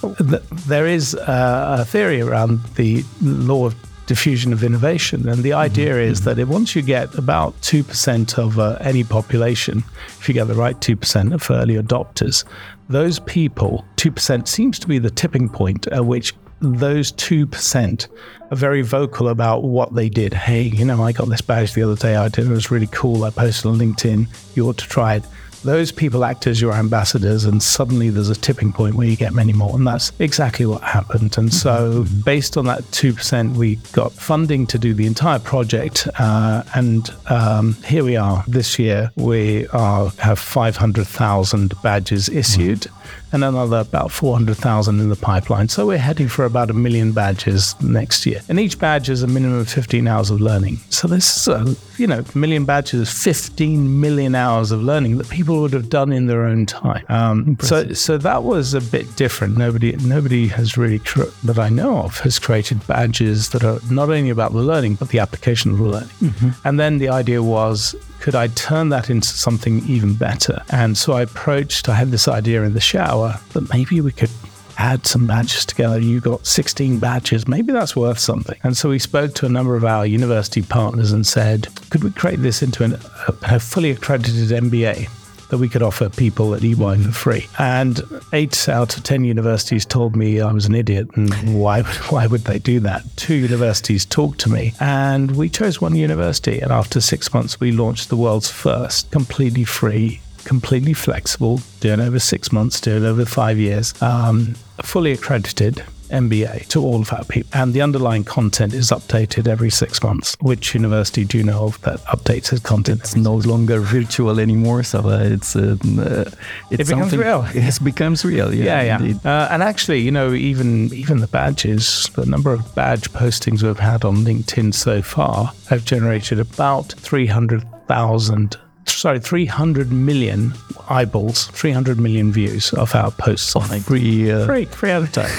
there 0.66 0.86
is 0.86 1.14
uh, 1.14 1.76
a 1.80 1.84
theory 1.84 2.20
around 2.20 2.62
the 2.74 3.04
law 3.22 3.66
of 3.66 3.74
diffusion 4.06 4.52
of 4.52 4.62
innovation. 4.62 5.28
And 5.28 5.42
the 5.42 5.52
idea 5.52 6.00
is 6.00 6.22
that 6.22 6.38
if 6.38 6.48
once 6.48 6.74
you 6.74 6.82
get 6.82 7.14
about 7.16 7.60
2% 7.62 8.38
of 8.38 8.58
uh, 8.58 8.78
any 8.80 9.04
population, 9.04 9.82
if 10.18 10.28
you 10.28 10.34
get 10.34 10.44
the 10.44 10.54
right 10.54 10.78
2% 10.80 11.34
of 11.34 11.50
early 11.50 11.74
adopters, 11.74 12.44
those 12.88 13.18
people, 13.18 13.84
2% 13.96 14.46
seems 14.46 14.78
to 14.78 14.86
be 14.86 14.98
the 14.98 15.10
tipping 15.10 15.48
point 15.48 15.86
at 15.88 16.06
which 16.06 16.34
those 16.60 17.12
2% 17.12 18.08
are 18.50 18.56
very 18.56 18.82
vocal 18.82 19.28
about 19.28 19.64
what 19.64 19.94
they 19.94 20.08
did. 20.08 20.32
Hey, 20.32 20.62
you 20.62 20.84
know, 20.84 21.02
I 21.02 21.12
got 21.12 21.28
this 21.28 21.40
badge 21.40 21.74
the 21.74 21.82
other 21.82 21.96
day. 21.96 22.16
I 22.16 22.28
did 22.28 22.46
it 22.46 22.50
was 22.50 22.70
really 22.70 22.88
cool. 22.88 23.24
I 23.24 23.30
posted 23.30 23.66
on 23.66 23.78
LinkedIn. 23.78 24.28
You 24.56 24.68
ought 24.68 24.78
to 24.78 24.86
try 24.86 25.16
it 25.16 25.24
those 25.66 25.92
people 25.92 26.24
act 26.24 26.46
as 26.46 26.60
your 26.60 26.72
ambassadors, 26.72 27.44
and 27.44 27.62
suddenly 27.62 28.08
there's 28.10 28.30
a 28.30 28.34
tipping 28.34 28.72
point 28.72 28.94
where 28.94 29.06
you 29.06 29.16
get 29.16 29.34
many 29.34 29.52
more. 29.52 29.74
And 29.74 29.86
that's 29.86 30.12
exactly 30.18 30.64
what 30.64 30.82
happened. 30.82 31.36
And 31.36 31.52
so, 31.52 32.06
based 32.24 32.56
on 32.56 32.64
that 32.66 32.82
2%, 32.92 33.56
we 33.56 33.76
got 33.92 34.12
funding 34.12 34.66
to 34.68 34.78
do 34.78 34.94
the 34.94 35.06
entire 35.06 35.38
project. 35.38 36.08
Uh, 36.18 36.62
and 36.74 37.10
um, 37.28 37.74
here 37.84 38.04
we 38.04 38.16
are 38.16 38.44
this 38.48 38.78
year. 38.78 39.10
We 39.16 39.66
are, 39.68 40.10
have 40.18 40.38
500,000 40.38 41.74
badges 41.82 42.28
issued 42.28 42.86
and 43.32 43.44
another 43.44 43.78
about 43.78 44.10
400,000 44.10 45.00
in 45.00 45.08
the 45.08 45.16
pipeline. 45.16 45.68
So 45.68 45.86
we're 45.86 45.98
heading 45.98 46.28
for 46.28 46.44
about 46.44 46.70
a 46.70 46.72
million 46.72 47.12
badges 47.12 47.80
next 47.82 48.24
year. 48.24 48.40
And 48.48 48.58
each 48.60 48.78
badge 48.78 49.08
is 49.08 49.22
a 49.22 49.26
minimum 49.26 49.58
of 49.58 49.68
15 49.68 50.06
hours 50.06 50.30
of 50.30 50.40
learning. 50.40 50.78
So 50.90 51.08
this 51.08 51.36
is, 51.36 51.48
a, 51.48 51.76
you 51.98 52.06
know, 52.06 52.24
million 52.34 52.64
badges, 52.64 53.12
15 53.22 54.00
million 54.00 54.34
hours 54.34 54.70
of 54.70 54.82
learning 54.82 55.18
that 55.18 55.28
people 55.28 55.55
would 55.60 55.72
have 55.72 55.88
done 55.88 56.12
in 56.12 56.26
their 56.26 56.44
own 56.44 56.66
time. 56.66 57.04
Um, 57.08 57.56
so, 57.60 57.92
so 57.92 58.18
that 58.18 58.42
was 58.42 58.74
a 58.74 58.80
bit 58.80 59.14
different. 59.16 59.56
Nobody, 59.56 59.96
nobody 59.96 60.48
has 60.48 60.76
really, 60.76 60.98
cr- 61.00 61.24
that 61.44 61.58
I 61.58 61.68
know 61.68 61.98
of, 61.98 62.18
has 62.20 62.38
created 62.38 62.86
badges 62.86 63.50
that 63.50 63.64
are 63.64 63.78
not 63.90 64.10
only 64.10 64.30
about 64.30 64.52
the 64.52 64.62
learning, 64.62 64.96
but 64.96 65.08
the 65.08 65.18
application 65.18 65.70
of 65.72 65.78
the 65.78 65.84
learning. 65.84 66.54
And 66.64 66.78
then 66.78 66.98
the 66.98 67.08
idea 67.08 67.42
was, 67.42 67.94
could 68.20 68.34
I 68.34 68.48
turn 68.48 68.88
that 68.90 69.10
into 69.10 69.28
something 69.28 69.86
even 69.88 70.14
better? 70.14 70.62
And 70.70 70.96
so 70.96 71.12
I 71.12 71.22
approached, 71.22 71.88
I 71.88 71.94
had 71.94 72.10
this 72.10 72.28
idea 72.28 72.62
in 72.64 72.74
the 72.74 72.80
shower 72.80 73.38
that 73.52 73.72
maybe 73.72 74.00
we 74.00 74.12
could 74.12 74.30
add 74.78 75.06
some 75.06 75.26
badges 75.26 75.64
together. 75.64 75.98
You 75.98 76.20
got 76.20 76.46
16 76.46 76.98
badges, 76.98 77.48
maybe 77.48 77.72
that's 77.72 77.96
worth 77.96 78.18
something. 78.18 78.58
And 78.62 78.76
so 78.76 78.88
we 78.88 78.98
spoke 78.98 79.34
to 79.36 79.46
a 79.46 79.48
number 79.48 79.76
of 79.76 79.84
our 79.84 80.04
university 80.06 80.62
partners 80.62 81.12
and 81.12 81.26
said, 81.26 81.68
could 81.90 82.04
we 82.04 82.10
create 82.10 82.40
this 82.40 82.62
into 82.62 82.84
an, 82.84 82.94
a, 82.94 83.54
a 83.56 83.60
fully 83.60 83.90
accredited 83.90 84.48
MBA? 84.50 85.08
That 85.50 85.58
we 85.58 85.68
could 85.68 85.82
offer 85.82 86.08
people 86.08 86.54
at 86.54 86.64
EY 86.64 86.74
for 86.74 87.12
free, 87.12 87.46
and 87.58 88.02
eight 88.32 88.68
out 88.68 88.96
of 88.96 89.02
ten 89.02 89.24
universities 89.24 89.84
told 89.84 90.16
me 90.16 90.40
I 90.40 90.52
was 90.52 90.66
an 90.66 90.74
idiot, 90.74 91.08
and 91.16 91.60
why 91.60 91.82
why 92.10 92.26
would 92.26 92.42
they 92.42 92.58
do 92.58 92.80
that? 92.80 93.04
Two 93.16 93.34
universities 93.34 94.04
talked 94.04 94.40
to 94.40 94.50
me, 94.50 94.74
and 94.80 95.36
we 95.36 95.48
chose 95.48 95.80
one 95.80 95.94
university. 95.94 96.60
And 96.60 96.72
after 96.72 97.00
six 97.00 97.32
months, 97.32 97.60
we 97.60 97.72
launched 97.72 98.08
the 98.08 98.16
world's 98.16 98.50
first 98.50 99.10
completely 99.10 99.64
free 99.64 100.20
completely 100.44 100.92
flexible, 100.92 101.60
doing 101.80 101.98
over 101.98 102.20
six 102.20 102.52
months, 102.52 102.80
doing 102.80 103.04
over 103.04 103.24
five 103.24 103.58
years, 103.58 104.00
um, 104.00 104.54
fully 104.80 105.10
accredited 105.10 105.82
MBA 106.08 106.66
to 106.68 106.80
all 106.80 107.00
of 107.00 107.12
our 107.12 107.24
people. 107.24 107.50
And 107.52 107.74
the 107.74 107.82
underlying 107.82 108.24
content 108.24 108.74
is 108.74 108.90
updated 108.90 109.48
every 109.48 109.70
six 109.70 110.02
months. 110.02 110.36
Which 110.40 110.74
university 110.74 111.24
do 111.24 111.38
you 111.38 111.44
know 111.44 111.64
of 111.66 111.80
that 111.82 112.00
updates 112.04 112.52
its 112.52 112.60
content? 112.60 113.00
It's 113.00 113.16
no 113.16 113.34
longer 113.34 113.80
virtual 113.80 114.40
anymore, 114.40 114.82
so 114.82 115.00
uh, 115.00 115.18
it's 115.22 115.56
uh, 115.56 115.76
uh, 115.98 116.30
it's 116.70 116.82
It 116.82 116.94
becomes 116.94 117.16
real. 117.16 117.46
It 117.54 117.84
becomes 117.84 118.24
real. 118.24 118.54
Yeah, 118.54 118.82
yeah, 118.82 119.02
yeah. 119.02 119.18
Uh, 119.24 119.48
and 119.50 119.62
actually, 119.62 120.00
you 120.00 120.10
know, 120.10 120.32
even 120.32 120.92
even 120.92 121.20
the 121.20 121.26
badges, 121.26 122.10
the 122.14 122.26
number 122.26 122.52
of 122.52 122.74
badge 122.74 123.10
postings 123.12 123.62
we've 123.62 123.78
had 123.78 124.04
on 124.04 124.16
LinkedIn 124.18 124.74
so 124.74 125.02
far 125.02 125.52
have 125.68 125.84
generated 125.84 126.38
about 126.38 126.92
three 126.92 127.26
hundred 127.26 127.64
thousand. 127.86 128.56
Sorry, 128.96 129.20
300 129.20 129.92
million 129.92 130.54
eyeballs, 130.88 131.48
300 131.48 132.00
million 132.00 132.32
views 132.32 132.72
of 132.72 132.94
our 132.94 133.10
posts 133.10 133.54
on 133.54 133.62
LinkedIn. 133.64 133.84
Free, 133.84 134.30
uh, 134.32 134.46
Free, 134.46 134.64
free 134.64 134.90
at 134.90 135.02
a 135.02 135.12
time. 135.12 135.30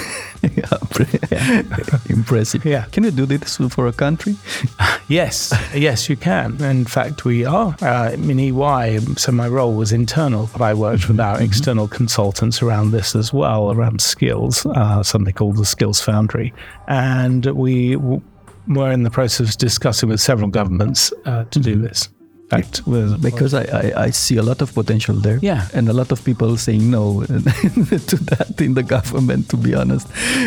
yeah, 0.42 1.92
impressive. 2.08 2.64
Yeah. 2.64 2.84
Can 2.92 3.02
you 3.02 3.10
do 3.10 3.26
this 3.26 3.56
for 3.70 3.86
a 3.86 3.92
country? 3.92 4.36
Yes, 5.10 5.54
yes, 5.74 6.10
you 6.10 6.16
can. 6.16 6.62
In 6.62 6.84
fact, 6.84 7.24
we 7.24 7.42
are. 7.46 7.74
Uh, 7.80 8.10
in 8.12 8.38
EY, 8.38 8.98
so 9.16 9.32
my 9.32 9.48
role 9.48 9.72
was 9.72 9.90
internal, 9.90 10.50
but 10.52 10.60
I 10.60 10.74
worked 10.74 11.08
with 11.08 11.18
our 11.18 11.40
external 11.40 11.88
consultants 11.88 12.60
around 12.62 12.90
this 12.90 13.16
as 13.16 13.32
well, 13.32 13.72
around 13.72 14.02
skills, 14.02 14.66
uh, 14.66 15.02
something 15.02 15.32
called 15.32 15.56
the 15.56 15.64
Skills 15.64 16.02
Foundry. 16.02 16.52
And 16.88 17.46
we 17.46 17.94
w- 17.94 18.20
were 18.68 18.92
in 18.92 19.02
the 19.02 19.10
process 19.10 19.48
of 19.48 19.56
discussing 19.56 20.10
with 20.10 20.20
several 20.20 20.50
governments 20.50 21.10
uh, 21.24 21.44
to 21.44 21.58
do 21.58 21.74
this. 21.80 22.10
Fact, 22.50 22.80
because 23.20 23.52
I, 23.52 23.64
I, 23.64 24.04
I 24.06 24.10
see 24.10 24.38
a 24.38 24.42
lot 24.42 24.62
of 24.62 24.72
potential 24.72 25.14
there. 25.16 25.38
Yeah. 25.42 25.68
And 25.74 25.88
a 25.88 25.92
lot 25.92 26.12
of 26.12 26.24
people 26.24 26.56
saying 26.56 26.90
no 26.90 27.22
to 27.26 28.16
that 28.30 28.54
in 28.60 28.72
the 28.74 28.82
government, 28.82 29.48
to 29.50 29.56
be 29.58 29.74
honest. 29.74 30.06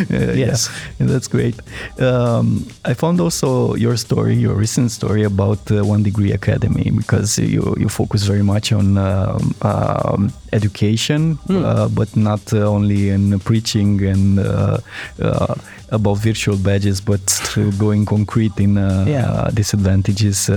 Uh, 0.10 0.34
Yes. 0.34 0.70
Yeah, 1.00 1.06
that's 1.08 1.28
great. 1.28 1.56
Um, 2.00 2.66
I 2.86 2.94
found 2.96 3.20
also 3.22 3.76
your 3.76 3.98
story, 3.98 4.34
your 4.36 4.56
recent 4.56 4.90
story 4.92 5.24
about 5.24 5.70
uh, 5.72 5.86
One 5.86 6.02
Degree 6.04 6.32
Academy, 6.34 6.90
because 6.90 7.38
you, 7.38 7.76
you 7.80 7.88
focus 7.90 8.24
very 8.24 8.42
much 8.44 8.72
on 8.72 8.98
um, 8.98 9.54
um, 9.62 10.34
education, 10.54 11.38
uh, 11.50 11.88
but 11.90 12.16
not 12.16 12.52
uh, 12.54 12.58
only 12.68 13.10
in 13.10 13.40
preaching 13.42 14.02
and 14.04 14.40
uh, 14.40 14.78
uh, 15.22 15.54
about 15.92 16.18
virtual 16.20 16.58
badges, 16.58 17.02
but 17.02 17.22
going 17.78 18.06
concrete 18.06 18.58
in 18.60 18.78
uh, 18.78 19.06
Yeah. 19.08 19.30
uh, 19.30 19.52
disadvantages, 19.52 20.50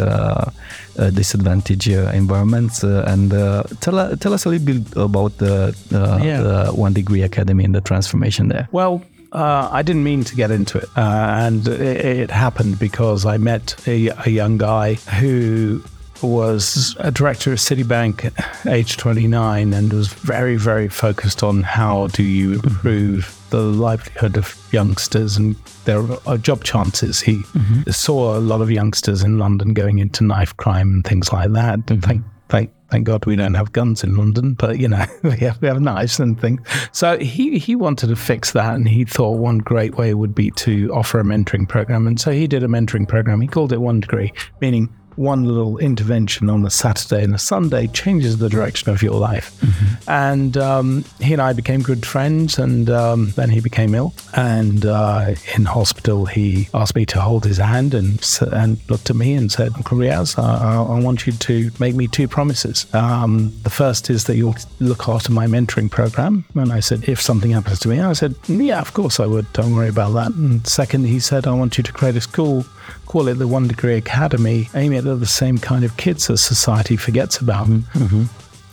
uh, 0.98 1.02
uh, 1.04 1.11
disadvantage 1.11 1.88
uh, 1.88 2.11
environments. 2.14 2.83
Uh, 2.85 3.04
and 3.07 3.33
uh, 3.33 3.62
tell, 3.80 3.98
uh, 3.98 4.16
tell 4.16 4.33
us 4.33 4.44
a 4.44 4.48
little 4.48 4.66
bit 4.66 4.96
about 4.96 5.37
the, 5.38 5.74
uh, 5.92 6.18
Yeah. 6.22 6.40
the 6.42 6.72
One 6.72 6.92
Degree 6.92 7.22
Academy 7.22 7.64
and 7.64 7.74
the 7.74 7.80
transformation 7.80 8.48
there. 8.48 8.68
Well, 8.72 9.02
uh, 9.33 9.68
I 9.72 9.83
didn't 9.83 10.04
mean 10.04 10.24
to 10.24 10.35
get 10.37 10.50
into 10.50 10.78
it, 10.78 10.88
uh, 10.96 11.00
and 11.00 11.66
it, 11.68 12.04
it 12.22 12.30
happened 12.30 12.78
because 12.78 13.26
I 13.26 13.37
met 13.37 13.74
a, 13.87 14.09
a 14.24 14.30
young 14.30 14.59
guy 14.59 14.94
who 15.20 15.83
was 16.22 16.96
a 17.00 17.11
director 17.11 17.52
of 17.52 17.59
Citibank 17.59 18.24
at 18.24 18.66
age 18.66 18.96
29 18.96 19.72
and 19.74 19.92
was 19.92 20.09
very, 20.09 20.57
very 20.57 20.88
focused 20.88 21.42
on 21.42 21.62
how 21.62 22.07
do 22.09 22.22
you 22.22 22.54
improve 22.54 23.38
the 23.55 23.62
livelihood 23.62 24.37
of 24.37 24.57
youngsters 24.73 25.37
and 25.37 25.55
their 25.85 26.03
uh, 26.27 26.37
job 26.37 26.64
chances. 26.64 27.21
He 27.21 27.37
mm-hmm. 27.37 27.88
saw 27.88 28.37
a 28.37 28.40
lot 28.40 28.61
of 28.61 28.69
youngsters 28.69 29.23
in 29.23 29.38
London 29.38 29.75
going 29.75 29.99
into 30.01 30.25
knife 30.25 30.57
crime 30.57 30.90
and 30.90 31.05
things 31.05 31.33
like 31.33 31.53
that. 31.53 31.79
Mm-hmm. 31.81 32.01
Thank, 32.01 32.25
thank, 32.49 32.73
thank 32.90 33.07
God 33.07 33.25
we 33.27 33.37
don't 33.37 33.55
have 33.55 33.71
guns 33.71 34.03
in 34.03 34.17
London, 34.17 34.55
but 34.55 34.81
you 34.81 34.88
know 34.88 35.05
we 35.23 35.37
have, 35.37 35.62
we 35.62 35.69
have 35.69 35.81
knives 35.81 36.19
and 36.19 36.40
things. 36.40 36.67
So 36.90 37.17
he 37.19 37.59
he 37.61 37.77
wanted 37.77 38.09
to 38.09 38.17
fix 38.17 38.51
that, 38.53 38.75
and 38.75 38.88
he 38.88 39.05
thought 39.05 39.38
one 39.38 39.59
great 39.59 39.97
way 39.97 40.14
would 40.14 40.35
be 40.35 40.51
to 40.53 40.90
offer 40.93 41.21
a 41.21 41.25
mentoring 41.25 41.69
program, 41.69 42.09
and 42.09 42.19
so 42.19 42.33
he 42.33 42.49
did 42.49 42.64
a 42.64 42.69
mentoring 42.69 43.09
program. 43.09 43.40
He 43.40 43.47
called 43.47 43.73
it 43.73 43.81
One 43.81 44.01
Degree, 44.01 44.33
meaning 44.61 44.93
one 45.16 45.44
little 45.44 45.79
intervention 45.79 46.50
on 46.50 46.64
a 46.64 46.70
Saturday 46.70 47.22
and 47.24 47.35
a 47.35 47.38
Sunday 47.38 47.87
changes 47.88 48.38
the 48.38 48.48
direction 48.48 48.90
of 48.90 49.03
your 49.03 49.14
life. 49.14 49.59
Mm-hmm. 49.61 50.11
And 50.11 50.57
um, 50.57 51.05
he 51.20 51.33
and 51.33 51.42
I 51.42 51.53
became 51.53 51.83
good 51.83 52.05
friends, 52.07 52.59
and 52.59 52.90
um, 52.90 53.31
then 53.37 53.50
he 53.50 53.61
became 53.61 53.94
ill. 53.94 54.14
And 54.35 54.87
uh, 54.87 55.35
in 55.57 55.64
hospital, 55.64 56.27
he 56.27 56.68
asked 56.74 56.96
me 56.96 57.07
to 57.07 57.20
hold 57.20 57.44
his 57.44 57.59
hand 57.59 57.94
and 57.94 58.22
and 58.53 58.79
looked 58.88 59.11
at 59.11 59.16
me 59.16 59.35
and 59.35 59.50
said, 59.50 59.72
Uncle 59.74 59.98
Riaz, 59.98 60.38
I, 60.38 60.77
I 60.77 61.00
want 61.00 61.27
you 61.27 61.33
to 61.33 61.70
make 61.79 61.94
me 61.94 62.07
two 62.09 62.29
promises. 62.29 62.87
Um, 62.94 63.53
the 63.62 63.70
first 63.70 64.11
is 64.11 64.24
that 64.24 64.37
you'll 64.37 64.57
look 64.81 65.09
after 65.09 65.33
my 65.33 65.46
mentoring 65.46 65.90
program. 65.90 66.44
And 66.55 66.72
I 66.72 66.81
said, 66.81 67.09
if 67.09 67.20
something 67.20 67.50
happens 67.50 67.79
to 67.81 67.88
me, 67.88 68.00
I 68.00 68.12
said, 68.12 68.35
yeah, 68.48 68.81
of 68.81 68.92
course 68.94 69.20
I 69.20 69.27
would. 69.27 69.53
Don't 69.53 69.74
worry 69.74 69.88
about 69.88 70.12
that. 70.14 70.33
And 70.33 70.66
second, 70.66 71.07
he 71.07 71.20
said, 71.20 71.46
I 71.46 71.53
want 71.53 71.77
you 71.79 71.85
to 71.85 71.92
create 71.92 72.16
a 72.16 72.20
school 72.20 72.64
call 73.07 73.29
it 73.29 73.35
the 73.35 73.49
One 73.49 73.68
Degree 73.68 73.97
Academy, 73.97 74.68
aiming 74.75 74.99
at 74.99 75.05
the 75.05 75.27
same 75.27 75.59
kind 75.59 75.85
of 75.85 75.97
kids 75.97 76.31
as 76.31 76.40
society 76.40 76.97
forgets 76.97 77.38
about. 77.38 77.66
Mm-hmm. 77.66 78.25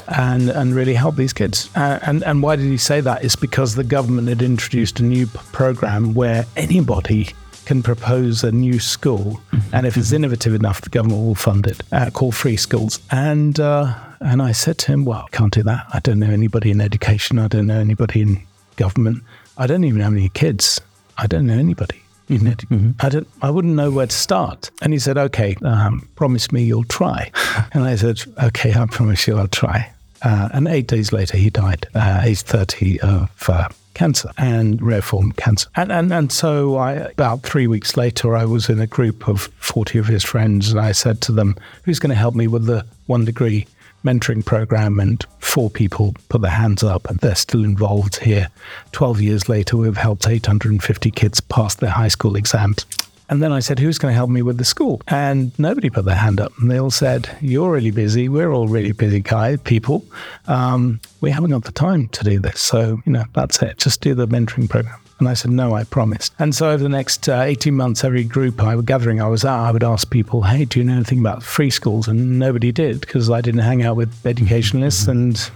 And, 0.08 0.50
and 0.50 0.76
really 0.76 0.96
help 0.96 1.16
these 1.16 1.32
kids. 1.32 1.70
Uh, 1.74 2.00
and, 2.02 2.22
and 2.24 2.44
why 2.44 2.58
did 2.58 2.66
he 2.66 2.76
say 2.76 3.00
that? 3.00 3.24
It's 3.24 3.38
because 3.38 3.76
the 3.76 3.84
government 3.84 4.28
had 4.28 4.42
introduced 4.42 5.00
a 5.00 5.04
new 5.04 5.26
p- 5.26 5.40
program 5.54 6.14
where 6.14 6.46
anybody 6.58 7.30
can 7.66 7.82
propose 7.82 8.44
a 8.44 8.52
new 8.52 8.80
school, 8.80 9.40
mm-hmm. 9.52 9.76
and 9.76 9.86
if 9.86 9.96
it's 9.96 10.12
innovative 10.12 10.54
enough, 10.54 10.82
the 10.82 10.90
government 10.90 11.22
will 11.22 11.36
fund 11.36 11.68
it. 11.68 11.82
Uh, 11.92 12.10
called 12.10 12.36
Free 12.36 12.58
Schools, 12.58 13.00
and 13.12 13.60
uh, 13.60 13.96
and 14.20 14.42
I 14.42 14.52
said 14.52 14.78
to 14.80 14.92
him, 14.92 15.06
"Well, 15.06 15.26
I 15.26 15.36
can't 15.36 15.54
do 15.54 15.64
that. 15.64 15.86
I 15.94 16.00
don't 16.00 16.20
know 16.20 16.30
anybody 16.30 16.72
in 16.72 16.82
education. 16.82 17.40
I 17.40 17.48
don't 17.48 17.68
know 17.68 17.80
anybody 17.80 18.22
in 18.22 18.44
government. 18.76 19.24
I 19.58 19.68
don't 19.68 19.84
even 19.84 20.02
have 20.02 20.14
any 20.14 20.30
kids. 20.30 20.82
I 21.18 21.28
don't 21.28 21.46
know 21.46 21.58
anybody." 21.58 22.02
Mm-hmm. 22.40 22.92
I 23.00 23.10
don't, 23.10 23.28
I 23.42 23.50
wouldn't 23.50 23.76
know 23.76 23.92
where 23.92 24.08
to 24.08 24.16
start. 24.16 24.72
And 24.82 24.94
he 24.94 25.00
said, 25.00 25.18
"Okay, 25.18 25.56
um, 25.64 26.08
promise 26.16 26.52
me 26.52 26.64
you'll 26.64 26.84
try." 26.86 27.32
and 27.74 27.84
I 27.84 27.96
said, 27.96 28.22
"Okay, 28.42 28.74
I 28.74 28.86
promise 28.86 29.28
you 29.28 29.38
I'll 29.38 29.48
try." 29.48 29.92
Uh, 30.24 30.50
and 30.54 30.68
eight 30.68 30.88
days 30.88 31.12
later, 31.12 31.36
he 31.38 31.50
died, 31.50 31.88
uh, 31.96 32.22
age 32.24 32.42
thirty 32.42 33.00
of 33.02 33.30
uh, 33.50 33.68
cancer 33.94 34.30
and 34.38 34.82
rare 34.82 35.02
form 35.02 35.32
cancer. 35.34 35.68
And, 35.76 35.92
and 35.92 36.14
and 36.14 36.32
so 36.32 36.78
I, 36.78 36.94
about 36.94 37.42
three 37.42 37.68
weeks 37.68 37.98
later, 37.98 38.36
I 38.36 38.46
was 38.46 38.70
in 38.70 38.80
a 38.80 38.88
group 38.88 39.28
of 39.28 39.42
forty 39.58 39.98
of 39.98 40.08
his 40.08 40.24
friends, 40.24 40.72
and 40.72 40.80
I 40.80 40.92
said 40.92 41.22
to 41.22 41.32
them, 41.32 41.56
"Who's 41.84 42.00
going 42.00 42.12
to 42.12 42.16
help 42.16 42.36
me 42.36 42.48
with 42.48 42.66
the 42.66 42.86
one 43.08 43.26
degree?" 43.26 43.68
Mentoring 44.04 44.46
program, 44.46 45.00
and 45.00 45.26
four 45.40 45.70
people 45.70 46.16
put 46.30 46.42
their 46.42 46.52
hands 46.52 46.84
up, 46.84 47.10
and 47.10 47.20
they're 47.20 47.36
still 47.36 47.64
involved 47.64 48.18
here. 48.18 48.50
12 48.92 49.22
years 49.22 49.50
later, 49.50 49.78
we've 49.78 49.98
helped 49.98 50.28
850 50.28 51.12
kids 51.12 51.40
pass 51.42 51.76
their 51.76 51.90
high 51.90 52.08
school 52.08 52.36
exams. 52.36 52.86
And 53.32 53.42
then 53.42 53.54
I 53.54 53.62
said, 53.62 53.80
Who's 53.80 53.98
going 53.98 54.12
to 54.12 54.16
help 54.16 54.30
me 54.30 54.42
with 54.42 54.58
the 54.58 54.66
school? 54.66 55.02
And 55.08 55.58
nobody 55.58 55.90
put 55.90 56.04
their 56.04 56.16
hand 56.16 56.42
up. 56.42 56.52
And 56.60 56.70
they 56.70 56.78
all 56.78 56.92
said, 56.92 57.30
You're 57.40 57.72
really 57.72 57.92
busy. 57.92 58.28
We're 58.28 58.52
all 58.52 58.68
really 58.68 58.92
busy 58.92 59.22
guys, 59.22 59.60
people. 59.64 60.06
Um, 60.48 61.00
we 61.22 61.32
haven't 61.32 61.52
got 61.52 61.64
the 61.64 61.72
time 61.72 62.10
to 62.10 62.24
do 62.26 62.40
this. 62.40 62.60
So, 62.60 63.02
you 63.06 63.14
know, 63.14 63.24
that's 63.34 63.62
it. 63.62 63.78
Just 63.78 64.02
do 64.02 64.14
the 64.14 64.28
mentoring 64.28 64.70
program. 64.70 65.01
And 65.22 65.30
I 65.30 65.36
said, 65.36 65.52
no, 65.52 65.76
I 65.76 65.84
promised. 65.84 66.34
And 66.40 66.56
so 66.56 66.72
over 66.72 66.82
the 66.82 66.90
next 66.90 67.30
uh, 67.30 67.42
18 67.42 67.76
months, 67.76 68.04
every 68.04 68.24
group 68.24 68.60
I 68.60 68.76
was 68.76 68.86
gathering 68.86 69.22
I 69.22 69.28
was 69.28 69.46
at, 69.46 69.54
I 69.54 69.72
would 69.72 69.84
ask 69.84 70.10
people, 70.10 70.42
hey, 70.42 70.66
do 70.66 70.80
you 70.80 70.84
know 70.86 70.96
anything 70.96 71.20
about 71.20 71.44
free 71.44 71.70
schools? 71.70 72.08
And 72.08 72.40
nobody 72.40 72.72
did 72.72 73.02
because 73.02 73.30
I 73.30 73.40
didn't 73.40 73.62
hang 73.62 73.84
out 73.84 73.98
with 73.98 74.26
educationalists 74.26 75.04
mm-hmm. 75.04 75.12
and, 75.12 75.52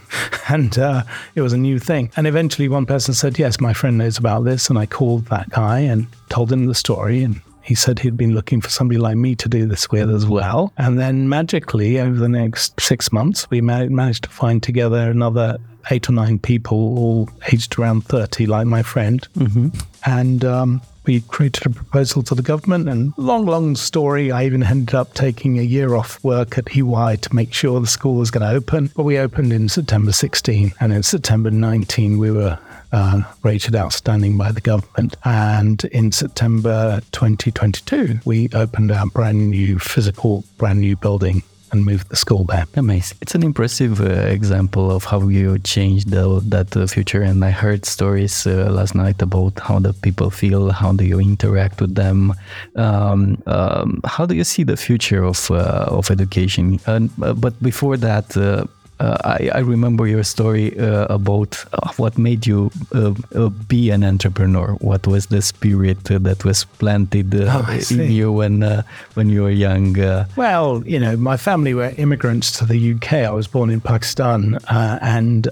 and 0.49 0.78
uh, 0.78 1.04
it 1.34 1.41
was 1.41 1.51
a 1.51 1.58
new 1.58 1.80
thing. 1.80 2.12
And 2.15 2.28
eventually 2.28 2.69
one 2.69 2.86
person 2.86 3.15
said, 3.15 3.39
yes, 3.39 3.60
my 3.60 3.73
friend 3.73 3.97
knows 3.97 4.19
about 4.19 4.43
this. 4.43 4.69
And 4.69 4.78
I 4.78 4.86
called 4.86 5.25
that 5.25 5.49
guy 5.49 5.80
and 5.80 6.06
told 6.30 6.51
him 6.51 6.67
the 6.67 6.75
story. 6.75 7.23
And 7.23 7.41
he 7.65 7.73
said 7.73 7.97
he'd 7.99 8.15
been 8.15 8.36
looking 8.36 8.62
for 8.62 8.69
somebody 8.69 8.99
like 8.99 9.17
me 9.17 9.34
to 9.36 9.49
do 9.49 9.65
this 9.65 9.89
with 9.89 10.12
as 10.12 10.25
well. 10.28 10.71
And 10.78 10.99
then 10.99 11.28
magically, 11.28 11.99
over 11.99 12.15
the 12.15 12.30
next 12.30 12.80
six 12.80 13.12
months, 13.12 13.49
we 13.49 13.60
managed 13.60 14.25
to 14.25 14.30
find 14.30 14.62
together 14.62 15.10
another 15.10 15.58
eight 15.89 16.08
or 16.08 16.13
nine 16.13 16.38
people, 16.38 16.78
all 16.78 17.30
aged 17.51 17.80
around 17.80 18.06
30, 18.06 18.45
like 18.45 18.67
my 18.67 18.84
friend. 18.84 19.28
Mm-hmm. 19.36 19.69
And 20.06 20.45
um, 20.45 20.82
we 21.06 21.21
created 21.21 21.65
a 21.65 21.69
proposal 21.71 22.21
to 22.23 22.36
the 22.36 22.43
government. 22.43 22.88
And 22.88 23.13
long, 23.17 23.45
long 23.45 23.75
story, 23.75 24.32
I 24.32 24.45
even 24.45 24.62
ended 24.62 24.93
up 24.93 25.15
taking 25.15 25.58
a 25.58 25.63
year 25.63 25.95
off 25.95 26.23
work 26.23 26.60
at 26.60 26.75
EY 26.75 27.17
to 27.17 27.36
make 27.36 27.54
sure 27.54 27.80
the 27.80 27.88
school 27.88 28.15
was 28.15 28.32
going 28.32 28.47
to 28.47 28.56
open. 28.56 28.91
But 28.95 29.04
we 29.04 29.17
opened 29.17 29.54
in 29.54 29.69
September 29.69 30.12
16. 30.12 30.73
And 30.80 30.93
in 30.93 31.01
September 31.04 31.49
19, 31.49 32.19
we 32.19 32.32
were 32.32 32.60
uh, 32.96 33.22
rated 33.44 33.76
outstanding 33.76 34.38
by 34.38 34.52
the 34.52 34.62
government. 34.62 35.18
And 35.26 35.84
in 35.86 36.12
September 36.12 37.02
2022, 37.12 38.20
we 38.26 38.50
opened 38.54 38.92
our 38.92 39.08
brand 39.08 39.50
new 39.50 39.80
physical, 39.80 40.46
brand 40.58 40.80
new 40.80 40.96
building 40.96 41.44
and 41.72 41.84
moved 41.84 42.08
the 42.10 42.16
school 42.16 42.46
there. 42.46 42.66
Amazing. 42.76 43.18
It's 43.22 43.36
an 43.36 43.44
impressive 43.44 44.00
uh, 44.00 44.06
example 44.38 44.92
of 44.92 45.04
how 45.04 45.28
you 45.28 45.60
changed 45.60 46.10
the, 46.10 46.40
that 46.46 46.78
uh, 46.78 46.88
future. 46.88 47.22
And 47.22 47.44
I 47.44 47.52
heard 47.52 47.86
stories 47.86 48.48
uh, 48.48 48.70
last 48.72 48.96
night 48.96 49.22
about 49.22 49.60
how 49.60 49.80
the 49.80 49.92
people 49.92 50.30
feel, 50.30 50.72
how 50.72 50.94
do 50.94 51.04
you 51.04 51.20
interact 51.20 51.82
with 51.82 51.96
them. 51.96 52.34
Um, 52.78 53.44
um, 53.46 54.00
how 54.06 54.26
do 54.26 54.36
you 54.36 54.46
see 54.46 54.64
the 54.64 54.78
future 54.78 55.24
of, 55.26 55.52
uh, 55.52 55.88
of 55.90 56.10
education? 56.12 56.80
Uh, 56.88 57.00
but 57.34 57.62
before 57.62 57.98
that, 57.98 58.38
uh, 59.00 59.04
uh, 59.04 59.18
I, 59.24 59.50
I, 59.56 59.60
remember 59.60 60.08
your 60.08 60.24
story 60.24 60.78
uh, 60.80 61.06
about 61.10 61.64
uh, 61.74 61.92
what 61.98 62.18
made 62.18 62.48
you 62.48 62.72
uh, 62.94 63.14
uh, 63.34 63.50
be 63.50 63.90
an 63.90 64.04
entrepreneur. 64.04 64.74
What 64.76 65.06
was 65.06 65.28
the 65.28 65.42
spirit 65.42 66.04
that 66.06 66.46
was 66.46 66.64
planted 66.64 67.36
uh, 67.36 67.64
oh, 67.68 67.80
in 67.92 68.12
you 68.12 68.32
when 68.32 68.84
when 69.16 69.30
you 69.30 69.44
were 69.44 69.50
young? 69.50 69.96
well, 70.38 70.84
you 70.86 71.00
know, 71.00 71.18
my 71.18 71.38
family 71.38 71.74
were 71.74 71.94
immigrants 71.98 72.58
to 72.60 72.66
the 72.66 72.94
UK. 72.94 73.14
I 73.14 73.32
was 73.32 73.48
born 73.48 73.70
in 73.70 73.82
Pakistan, 73.82 74.60
and 74.70 75.48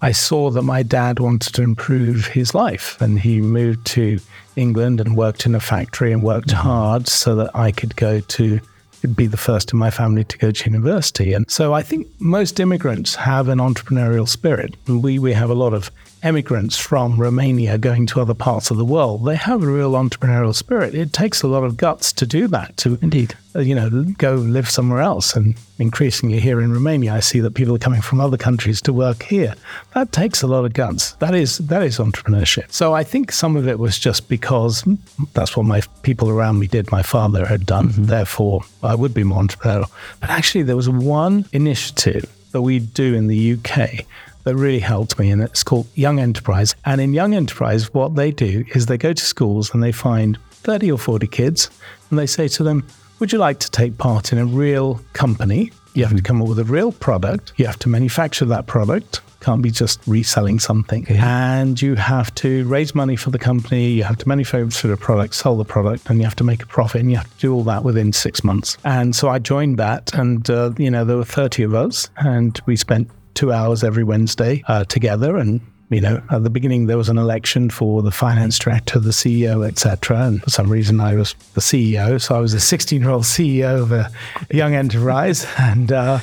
I 0.00 0.12
saw 0.12 0.50
that 0.50 0.62
my 0.62 0.82
dad 0.82 1.20
wanted 1.20 1.54
to 1.54 1.62
improve 1.62 2.26
his 2.26 2.54
life, 2.54 3.00
and 3.00 3.20
he 3.20 3.40
moved 3.40 3.86
to 3.88 4.18
England 4.56 5.00
and 5.00 5.16
worked 5.16 5.46
in 5.46 5.54
a 5.54 5.60
factory 5.60 6.12
and 6.12 6.22
worked 6.22 6.48
mm-hmm. 6.48 6.68
hard 6.68 7.08
so 7.08 7.36
that 7.36 7.54
I 7.54 7.72
could 7.72 7.94
go 7.96 8.20
to 8.20 8.60
be 9.06 9.26
the 9.26 9.36
first 9.36 9.72
in 9.72 9.78
my 9.78 9.90
family 9.90 10.24
to 10.24 10.38
go 10.38 10.50
to 10.50 10.70
university. 10.70 11.32
And 11.32 11.48
so 11.50 11.72
I 11.72 11.82
think 11.82 12.08
most 12.18 12.58
immigrants 12.58 13.14
have 13.14 13.48
an 13.48 13.58
entrepreneurial 13.58 14.28
spirit. 14.28 14.74
We, 14.86 15.18
we 15.18 15.32
have 15.32 15.50
a 15.50 15.54
lot 15.54 15.74
of 15.74 15.90
emigrants 16.22 16.76
from 16.76 17.16
Romania 17.20 17.78
going 17.78 18.06
to 18.06 18.20
other 18.20 18.34
parts 18.34 18.70
of 18.70 18.76
the 18.76 18.84
world, 18.84 19.24
they 19.24 19.36
have 19.36 19.62
a 19.62 19.66
real 19.66 19.92
entrepreneurial 19.92 20.54
spirit. 20.54 20.94
It 20.94 21.12
takes 21.12 21.42
a 21.42 21.48
lot 21.48 21.64
of 21.64 21.76
guts 21.76 22.12
to 22.14 22.26
do 22.26 22.48
that, 22.48 22.76
to 22.78 22.98
indeed, 23.00 23.36
you 23.54 23.74
know, 23.74 24.04
go 24.18 24.34
live 24.34 24.68
somewhere 24.68 25.00
else. 25.00 25.34
And 25.34 25.54
increasingly 25.78 26.40
here 26.40 26.60
in 26.60 26.72
Romania, 26.72 27.14
I 27.14 27.20
see 27.20 27.40
that 27.40 27.54
people 27.54 27.74
are 27.74 27.78
coming 27.78 28.00
from 28.00 28.20
other 28.20 28.36
countries 28.36 28.80
to 28.82 28.92
work 28.92 29.22
here. 29.22 29.54
That 29.94 30.12
takes 30.12 30.42
a 30.42 30.46
lot 30.46 30.64
of 30.64 30.74
guts. 30.74 31.12
That 31.14 31.34
is 31.34 31.58
that 31.58 31.82
is 31.82 31.98
entrepreneurship. 31.98 32.70
So 32.72 32.94
I 32.94 33.04
think 33.04 33.32
some 33.32 33.56
of 33.56 33.66
it 33.66 33.78
was 33.78 33.98
just 33.98 34.28
because 34.28 34.84
that's 35.32 35.56
what 35.56 35.66
my 35.66 35.82
people 36.02 36.28
around 36.28 36.58
me 36.58 36.66
did. 36.66 36.90
My 36.92 37.02
father 37.02 37.46
had 37.46 37.66
done. 37.66 37.88
Mm-hmm. 37.88 38.04
Therefore, 38.04 38.62
I 38.82 38.94
would 38.94 39.14
be 39.14 39.24
more 39.24 39.42
entrepreneurial. 39.42 39.90
But 40.20 40.30
actually, 40.30 40.64
there 40.64 40.76
was 40.76 40.88
one 40.88 41.46
initiative 41.52 42.26
that 42.52 42.62
we 42.62 42.78
do 42.78 43.14
in 43.14 43.26
the 43.26 43.54
UK 43.54 44.06
that 44.44 44.56
really 44.56 44.78
helped 44.78 45.18
me, 45.18 45.30
and 45.30 45.42
it's 45.42 45.62
called 45.62 45.86
Young 45.94 46.18
Enterprise. 46.18 46.74
And 46.84 47.00
in 47.00 47.12
Young 47.12 47.34
Enterprise, 47.34 47.92
what 47.92 48.14
they 48.14 48.30
do 48.30 48.64
is 48.74 48.86
they 48.86 48.96
go 48.96 49.12
to 49.12 49.22
schools 49.22 49.74
and 49.74 49.82
they 49.82 49.92
find 49.92 50.38
30 50.50 50.90
or 50.92 50.98
40 50.98 51.26
kids 51.26 51.70
and 52.10 52.18
they 52.18 52.26
say 52.26 52.48
to 52.48 52.62
them, 52.62 52.86
Would 53.18 53.32
you 53.32 53.38
like 53.38 53.58
to 53.60 53.70
take 53.70 53.98
part 53.98 54.32
in 54.32 54.38
a 54.38 54.46
real 54.46 55.00
company? 55.12 55.72
You 55.94 56.04
have 56.04 56.16
to 56.16 56.22
come 56.22 56.40
up 56.40 56.46
with 56.46 56.60
a 56.60 56.64
real 56.64 56.92
product. 56.92 57.52
You 57.56 57.66
have 57.66 57.78
to 57.80 57.88
manufacture 57.88 58.44
that 58.44 58.68
product. 58.68 59.22
Can't 59.40 59.60
be 59.60 59.72
just 59.72 60.00
reselling 60.06 60.60
something. 60.60 61.04
And 61.08 61.82
you 61.82 61.96
have 61.96 62.32
to 62.36 62.64
raise 62.68 62.94
money 62.94 63.16
for 63.16 63.30
the 63.30 63.38
company. 63.38 63.88
You 63.88 64.04
have 64.04 64.18
to 64.18 64.28
manufacture 64.28 64.86
the 64.86 64.96
product, 64.96 65.34
sell 65.34 65.56
the 65.56 65.64
product, 65.64 66.08
and 66.08 66.20
you 66.20 66.24
have 66.24 66.36
to 66.36 66.44
make 66.44 66.62
a 66.62 66.66
profit. 66.66 67.00
And 67.00 67.10
you 67.10 67.16
have 67.16 67.28
to 67.28 67.40
do 67.40 67.52
all 67.52 67.64
that 67.64 67.82
within 67.82 68.12
six 68.12 68.44
months. 68.44 68.78
And 68.84 69.16
so 69.16 69.28
I 69.28 69.40
joined 69.40 69.78
that. 69.78 70.14
And, 70.14 70.48
uh, 70.48 70.70
you 70.78 70.90
know, 70.90 71.04
there 71.04 71.16
were 71.16 71.24
30 71.24 71.64
of 71.64 71.74
us. 71.74 72.08
And 72.18 72.60
we 72.66 72.76
spent 72.76 73.10
two 73.34 73.52
hours 73.52 73.82
every 73.82 74.04
Wednesday 74.04 74.62
uh, 74.68 74.84
together 74.84 75.36
and 75.36 75.60
you 75.90 76.00
know, 76.00 76.22
at 76.30 76.42
the 76.42 76.50
beginning 76.50 76.86
there 76.86 76.98
was 76.98 77.08
an 77.08 77.18
election 77.18 77.70
for 77.70 78.02
the 78.02 78.10
finance 78.10 78.58
director, 78.58 78.98
the 78.98 79.10
CEO, 79.10 79.66
etc. 79.66 80.26
And 80.26 80.42
for 80.42 80.50
some 80.50 80.70
reason, 80.70 81.00
I 81.00 81.14
was 81.14 81.34
the 81.54 81.60
CEO, 81.60 82.20
so 82.20 82.36
I 82.36 82.40
was 82.40 82.52
a 82.52 82.58
16-year-old 82.58 83.22
CEO 83.22 83.82
of 83.82 83.92
a 83.92 84.10
young 84.50 84.74
enterprise, 84.74 85.46
and 85.58 85.90
uh, 85.90 86.20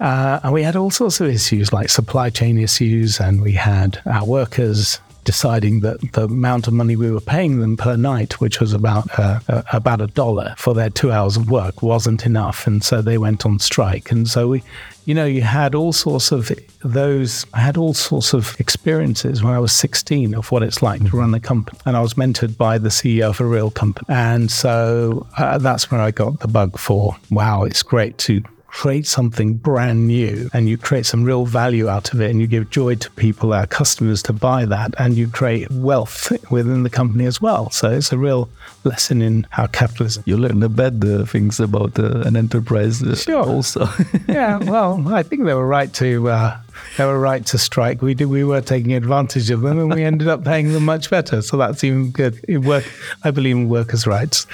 uh, 0.00 0.40
and 0.42 0.52
we 0.52 0.62
had 0.62 0.76
all 0.76 0.90
sorts 0.90 1.20
of 1.20 1.28
issues 1.28 1.72
like 1.72 1.88
supply 1.88 2.30
chain 2.30 2.58
issues, 2.58 3.20
and 3.20 3.42
we 3.42 3.52
had 3.52 4.00
our 4.06 4.24
workers 4.24 5.00
deciding 5.28 5.80
that 5.80 6.00
the 6.14 6.24
amount 6.24 6.66
of 6.66 6.72
money 6.72 6.96
we 6.96 7.10
were 7.10 7.20
paying 7.20 7.60
them 7.60 7.76
per 7.76 7.98
night, 7.98 8.40
which 8.40 8.60
was 8.60 8.72
about 8.72 9.06
uh, 9.18 9.40
uh, 9.46 9.62
about 9.74 10.00
a 10.00 10.06
dollar 10.06 10.54
for 10.56 10.72
their 10.72 10.88
two 10.88 11.12
hours 11.12 11.36
of 11.36 11.50
work, 11.50 11.82
wasn't 11.82 12.24
enough, 12.24 12.66
and 12.66 12.82
so 12.82 13.02
they 13.02 13.18
went 13.18 13.44
on 13.44 13.58
strike. 13.58 14.10
And 14.10 14.26
so 14.26 14.48
we, 14.48 14.62
you 15.04 15.14
know, 15.14 15.26
you 15.26 15.42
had 15.42 15.74
all 15.74 15.92
sorts 15.92 16.32
of 16.32 16.50
those. 16.82 17.44
I 17.52 17.60
had 17.60 17.76
all 17.76 17.92
sorts 17.92 18.32
of 18.32 18.58
experiences 18.58 19.42
when 19.42 19.52
I 19.52 19.58
was 19.58 19.72
16 19.72 20.34
of 20.34 20.50
what 20.50 20.62
it's 20.62 20.80
like 20.80 21.04
to 21.04 21.14
run 21.14 21.34
a 21.34 21.40
company, 21.40 21.78
and 21.84 21.94
I 21.94 22.00
was 22.00 22.14
mentored 22.14 22.56
by 22.56 22.78
the 22.78 22.88
CEO 22.88 23.28
of 23.28 23.38
a 23.38 23.44
real 23.44 23.70
company, 23.70 24.06
and 24.08 24.50
so 24.50 25.26
uh, 25.36 25.58
that's 25.58 25.90
where 25.90 26.00
I 26.00 26.10
got 26.10 26.40
the 26.40 26.48
bug 26.48 26.78
for. 26.78 27.18
Wow, 27.30 27.64
it's 27.64 27.82
great 27.82 28.16
to 28.28 28.42
create 28.68 29.06
something 29.06 29.54
brand 29.54 30.06
new 30.06 30.48
and 30.52 30.68
you 30.68 30.78
create 30.78 31.06
some 31.06 31.24
real 31.24 31.44
value 31.44 31.88
out 31.88 32.12
of 32.12 32.20
it 32.20 32.30
and 32.30 32.40
you 32.40 32.46
give 32.46 32.70
joy 32.70 32.94
to 32.94 33.10
people, 33.12 33.52
our 33.52 33.66
customers, 33.66 34.22
to 34.22 34.32
buy 34.32 34.64
that 34.64 34.94
and 34.98 35.16
you 35.16 35.26
create 35.26 35.68
wealth 35.72 36.30
within 36.50 36.84
the 36.84 36.90
company 36.90 37.24
as 37.24 37.40
well. 37.40 37.70
So 37.70 37.90
it's 37.90 38.12
a 38.12 38.18
real 38.18 38.48
lesson 38.84 39.20
in 39.22 39.46
how 39.50 39.66
capitalism. 39.66 40.22
You 40.26 40.36
learn 40.36 40.60
the 40.60 40.68
bad 40.68 41.04
uh, 41.04 41.24
things 41.24 41.58
about 41.58 41.98
uh, 41.98 42.20
an 42.20 42.36
enterprise 42.36 43.02
uh, 43.02 43.16
sure. 43.16 43.44
also. 43.44 43.88
yeah, 44.28 44.58
well, 44.58 45.02
I 45.08 45.22
think 45.22 45.44
they 45.44 45.54
were 45.54 45.66
right 45.66 45.92
to 45.94 46.62
they 46.96 47.04
were 47.04 47.18
right 47.18 47.44
to 47.46 47.58
strike. 47.58 48.02
We 48.02 48.14
did. 48.14 48.26
We 48.26 48.44
were 48.44 48.60
taking 48.60 48.92
advantage 48.92 49.50
of 49.50 49.60
them, 49.60 49.78
and 49.78 49.94
we 49.94 50.02
ended 50.02 50.28
up 50.28 50.44
paying 50.44 50.72
them 50.72 50.84
much 50.84 51.10
better. 51.10 51.42
So 51.42 51.56
that's 51.56 51.84
even 51.84 52.10
good. 52.10 52.40
It 52.48 52.58
work. 52.58 52.84
I 53.24 53.30
believe 53.30 53.56
in 53.56 53.68
workers' 53.68 54.06
rights. 54.06 54.46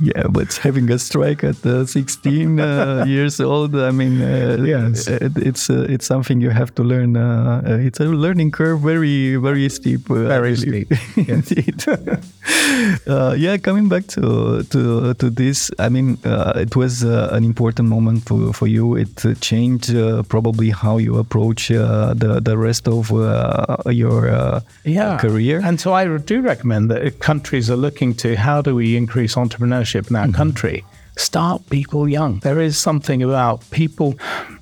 yeah, 0.00 0.26
but 0.28 0.52
having 0.54 0.90
a 0.90 0.98
strike 0.98 1.44
at 1.44 1.64
uh, 1.64 1.86
16 1.86 2.60
uh, 2.60 3.04
years 3.08 3.40
old, 3.40 3.76
I 3.76 3.90
mean, 3.90 4.20
uh, 4.20 4.62
yes, 4.64 5.06
it, 5.08 5.36
it's 5.36 5.70
uh, 5.70 5.86
it's 5.88 6.06
something 6.06 6.40
you 6.40 6.50
have 6.50 6.74
to 6.74 6.82
learn. 6.82 7.16
Uh, 7.16 7.62
uh, 7.66 7.86
it's 7.86 8.00
a 8.00 8.04
learning 8.04 8.50
curve, 8.50 8.80
very 8.80 9.36
very 9.36 9.68
steep. 9.68 10.08
very 10.08 10.56
steep. 10.56 10.92
Indeed. 11.16 11.84
yeah, 13.06 13.56
coming 13.58 13.88
back 13.88 14.06
to 14.08 14.62
to 14.64 15.14
to 15.14 15.30
this, 15.30 15.70
I 15.78 15.88
mean, 15.88 16.18
it 16.24 16.76
was 16.76 17.02
an 17.02 17.44
important 17.44 17.88
moment 17.88 18.24
for 18.26 18.52
for 18.52 18.66
you. 18.66 18.96
It 18.96 19.40
changed 19.40 19.94
probably 20.28 20.70
how 20.70 20.98
you 20.98 21.18
approach 21.18 21.70
uh, 21.70 21.71
the 21.72 22.40
the 22.40 22.56
rest 22.58 22.88
of 22.88 23.12
uh, 23.12 23.76
your 23.86 24.28
uh, 24.28 24.60
yeah. 24.84 25.18
career. 25.18 25.60
And 25.62 25.80
so 25.80 25.92
I 25.92 26.18
do 26.18 26.40
recommend 26.40 26.90
that 26.90 27.02
if 27.02 27.18
countries 27.18 27.70
are 27.70 27.76
looking 27.76 28.14
to 28.16 28.36
how 28.36 28.62
do 28.62 28.74
we 28.74 28.96
increase 28.96 29.34
entrepreneurship 29.34 30.10
in 30.10 30.16
our 30.16 30.26
mm-hmm. 30.26 30.34
country, 30.34 30.84
start 31.16 31.68
people 31.70 32.08
young. 32.08 32.38
There 32.40 32.60
is 32.60 32.78
something 32.78 33.22
about 33.22 33.68
people. 33.70 34.14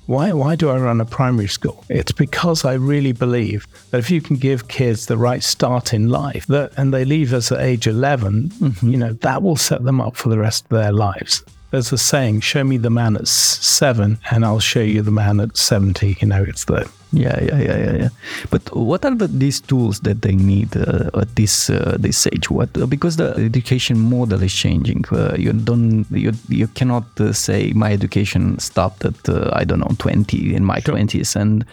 Why, 0.07 0.33
why 0.33 0.55
do 0.55 0.69
I 0.69 0.77
run 0.77 0.99
a 0.99 1.05
primary 1.05 1.47
school? 1.47 1.85
It's 1.87 2.11
because 2.11 2.65
I 2.65 2.73
really 2.73 3.13
believe 3.13 3.65
that 3.91 3.99
if 3.99 4.11
you 4.11 4.21
can 4.21 4.35
give 4.35 4.67
kids 4.67 5.05
the 5.05 5.17
right 5.17 5.41
start 5.41 5.93
in 5.93 6.09
life, 6.09 6.45
that 6.47 6.73
and 6.75 6.93
they 6.93 7.05
leave 7.05 7.33
us 7.33 7.51
at 7.51 7.61
age 7.61 7.87
11, 7.87 8.49
mm-hmm. 8.49 8.89
you 8.89 8.97
know, 8.97 9.13
that 9.13 9.41
will 9.41 9.55
set 9.55 9.83
them 9.83 10.01
up 10.01 10.17
for 10.17 10.29
the 10.29 10.39
rest 10.39 10.65
of 10.65 10.69
their 10.69 10.91
lives 10.91 11.43
there's 11.71 11.91
a 11.91 11.97
saying, 11.97 12.41
show 12.41 12.63
me 12.63 12.77
the 12.77 12.89
man 12.89 13.15
at 13.15 13.27
seven 13.27 14.19
and 14.29 14.45
I'll 14.45 14.59
show 14.59 14.81
you 14.81 15.01
the 15.01 15.11
man 15.11 15.39
at 15.39 15.57
70. 15.57 16.17
You 16.19 16.27
know, 16.27 16.43
it's 16.43 16.65
the 16.65 16.91
yeah, 17.13 17.39
yeah, 17.43 17.59
yeah, 17.59 17.77
yeah, 17.77 17.95
yeah. 17.95 18.09
But 18.49 18.73
what 18.75 19.03
are 19.03 19.13
the, 19.13 19.27
these 19.27 19.59
tools 19.59 19.99
that 20.01 20.21
they 20.21 20.33
need 20.35 20.75
uh, 20.77 21.09
at 21.13 21.35
this 21.35 21.69
uh, 21.69 21.97
this 21.99 22.25
age? 22.27 22.49
What 22.49 22.75
uh, 22.77 22.85
because 22.85 23.17
the 23.17 23.35
education 23.35 23.99
model 23.99 24.41
is 24.41 24.53
changing. 24.53 25.03
Uh, 25.11 25.35
you 25.37 25.51
don't 25.51 26.05
you 26.11 26.31
you 26.47 26.67
cannot 26.67 27.03
uh, 27.19 27.33
say 27.33 27.73
my 27.73 27.91
education 27.91 28.57
stopped 28.59 29.03
at 29.03 29.27
uh, 29.27 29.51
I 29.53 29.65
don't 29.65 29.79
know 29.79 29.93
twenty 29.97 30.55
in 30.55 30.63
my 30.63 30.79
twenties, 30.79 31.31
sure. 31.31 31.41
and 31.41 31.65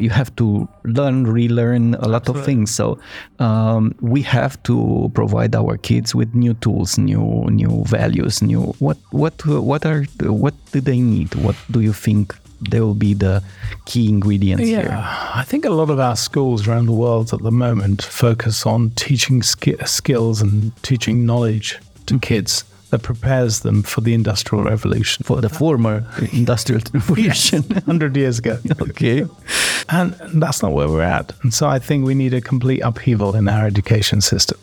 you 0.00 0.10
have 0.10 0.34
to 0.36 0.68
learn, 0.84 1.26
relearn 1.26 1.94
a 1.94 2.08
lot 2.08 2.24
That's 2.24 2.38
of 2.38 2.44
things. 2.44 2.70
So 2.74 2.98
um, 3.38 3.94
we 4.00 4.22
have 4.22 4.60
to 4.64 5.10
provide 5.14 5.54
our 5.54 5.76
kids 5.76 6.14
with 6.14 6.34
new 6.34 6.54
tools, 6.54 6.98
new 6.98 7.46
new 7.50 7.84
values, 7.86 8.42
new 8.42 8.74
what 8.80 8.98
what 9.10 9.46
what 9.46 9.86
are 9.86 10.04
what 10.22 10.54
do 10.72 10.80
they 10.80 11.00
need? 11.00 11.34
What 11.36 11.56
do 11.70 11.80
you 11.80 11.92
think 11.92 12.34
they 12.70 12.80
will 12.80 12.94
be 12.94 13.14
the 13.14 13.42
key 13.86 14.08
ingredients 14.08 14.64
yeah, 14.64 14.82
here. 14.82 15.04
I 15.34 15.44
think 15.44 15.64
a 15.64 15.70
lot 15.70 15.90
of 15.90 15.98
our 15.98 16.16
schools 16.16 16.68
around 16.68 16.86
the 16.86 16.92
world 16.92 17.32
at 17.32 17.42
the 17.42 17.50
moment 17.50 18.02
focus 18.02 18.66
on 18.66 18.90
teaching 18.90 19.42
sk- 19.42 19.86
skills 19.86 20.40
and 20.40 20.74
teaching 20.82 21.26
knowledge 21.26 21.78
to 22.06 22.18
kids 22.18 22.64
that 22.90 23.02
prepares 23.02 23.60
them 23.60 23.82
for 23.82 24.02
the 24.02 24.12
industrial 24.12 24.64
revolution. 24.64 25.24
For 25.24 25.40
the 25.40 25.48
former 25.48 26.04
industrial 26.32 26.82
revolution. 26.92 27.62
100 27.68 28.16
years 28.16 28.38
ago. 28.38 28.58
Okay. 28.82 29.24
And 29.88 30.14
that's 30.34 30.62
not 30.62 30.72
where 30.72 30.88
we're 30.88 31.02
at. 31.02 31.32
And 31.42 31.52
so 31.52 31.66
i 31.68 31.78
think 31.78 32.04
we 32.04 32.14
need 32.14 32.34
a 32.34 32.40
complete 32.40 32.80
upheaval 32.80 33.34
in 33.34 33.48
our 33.48 33.66
education 33.66 34.20
system. 34.20 34.58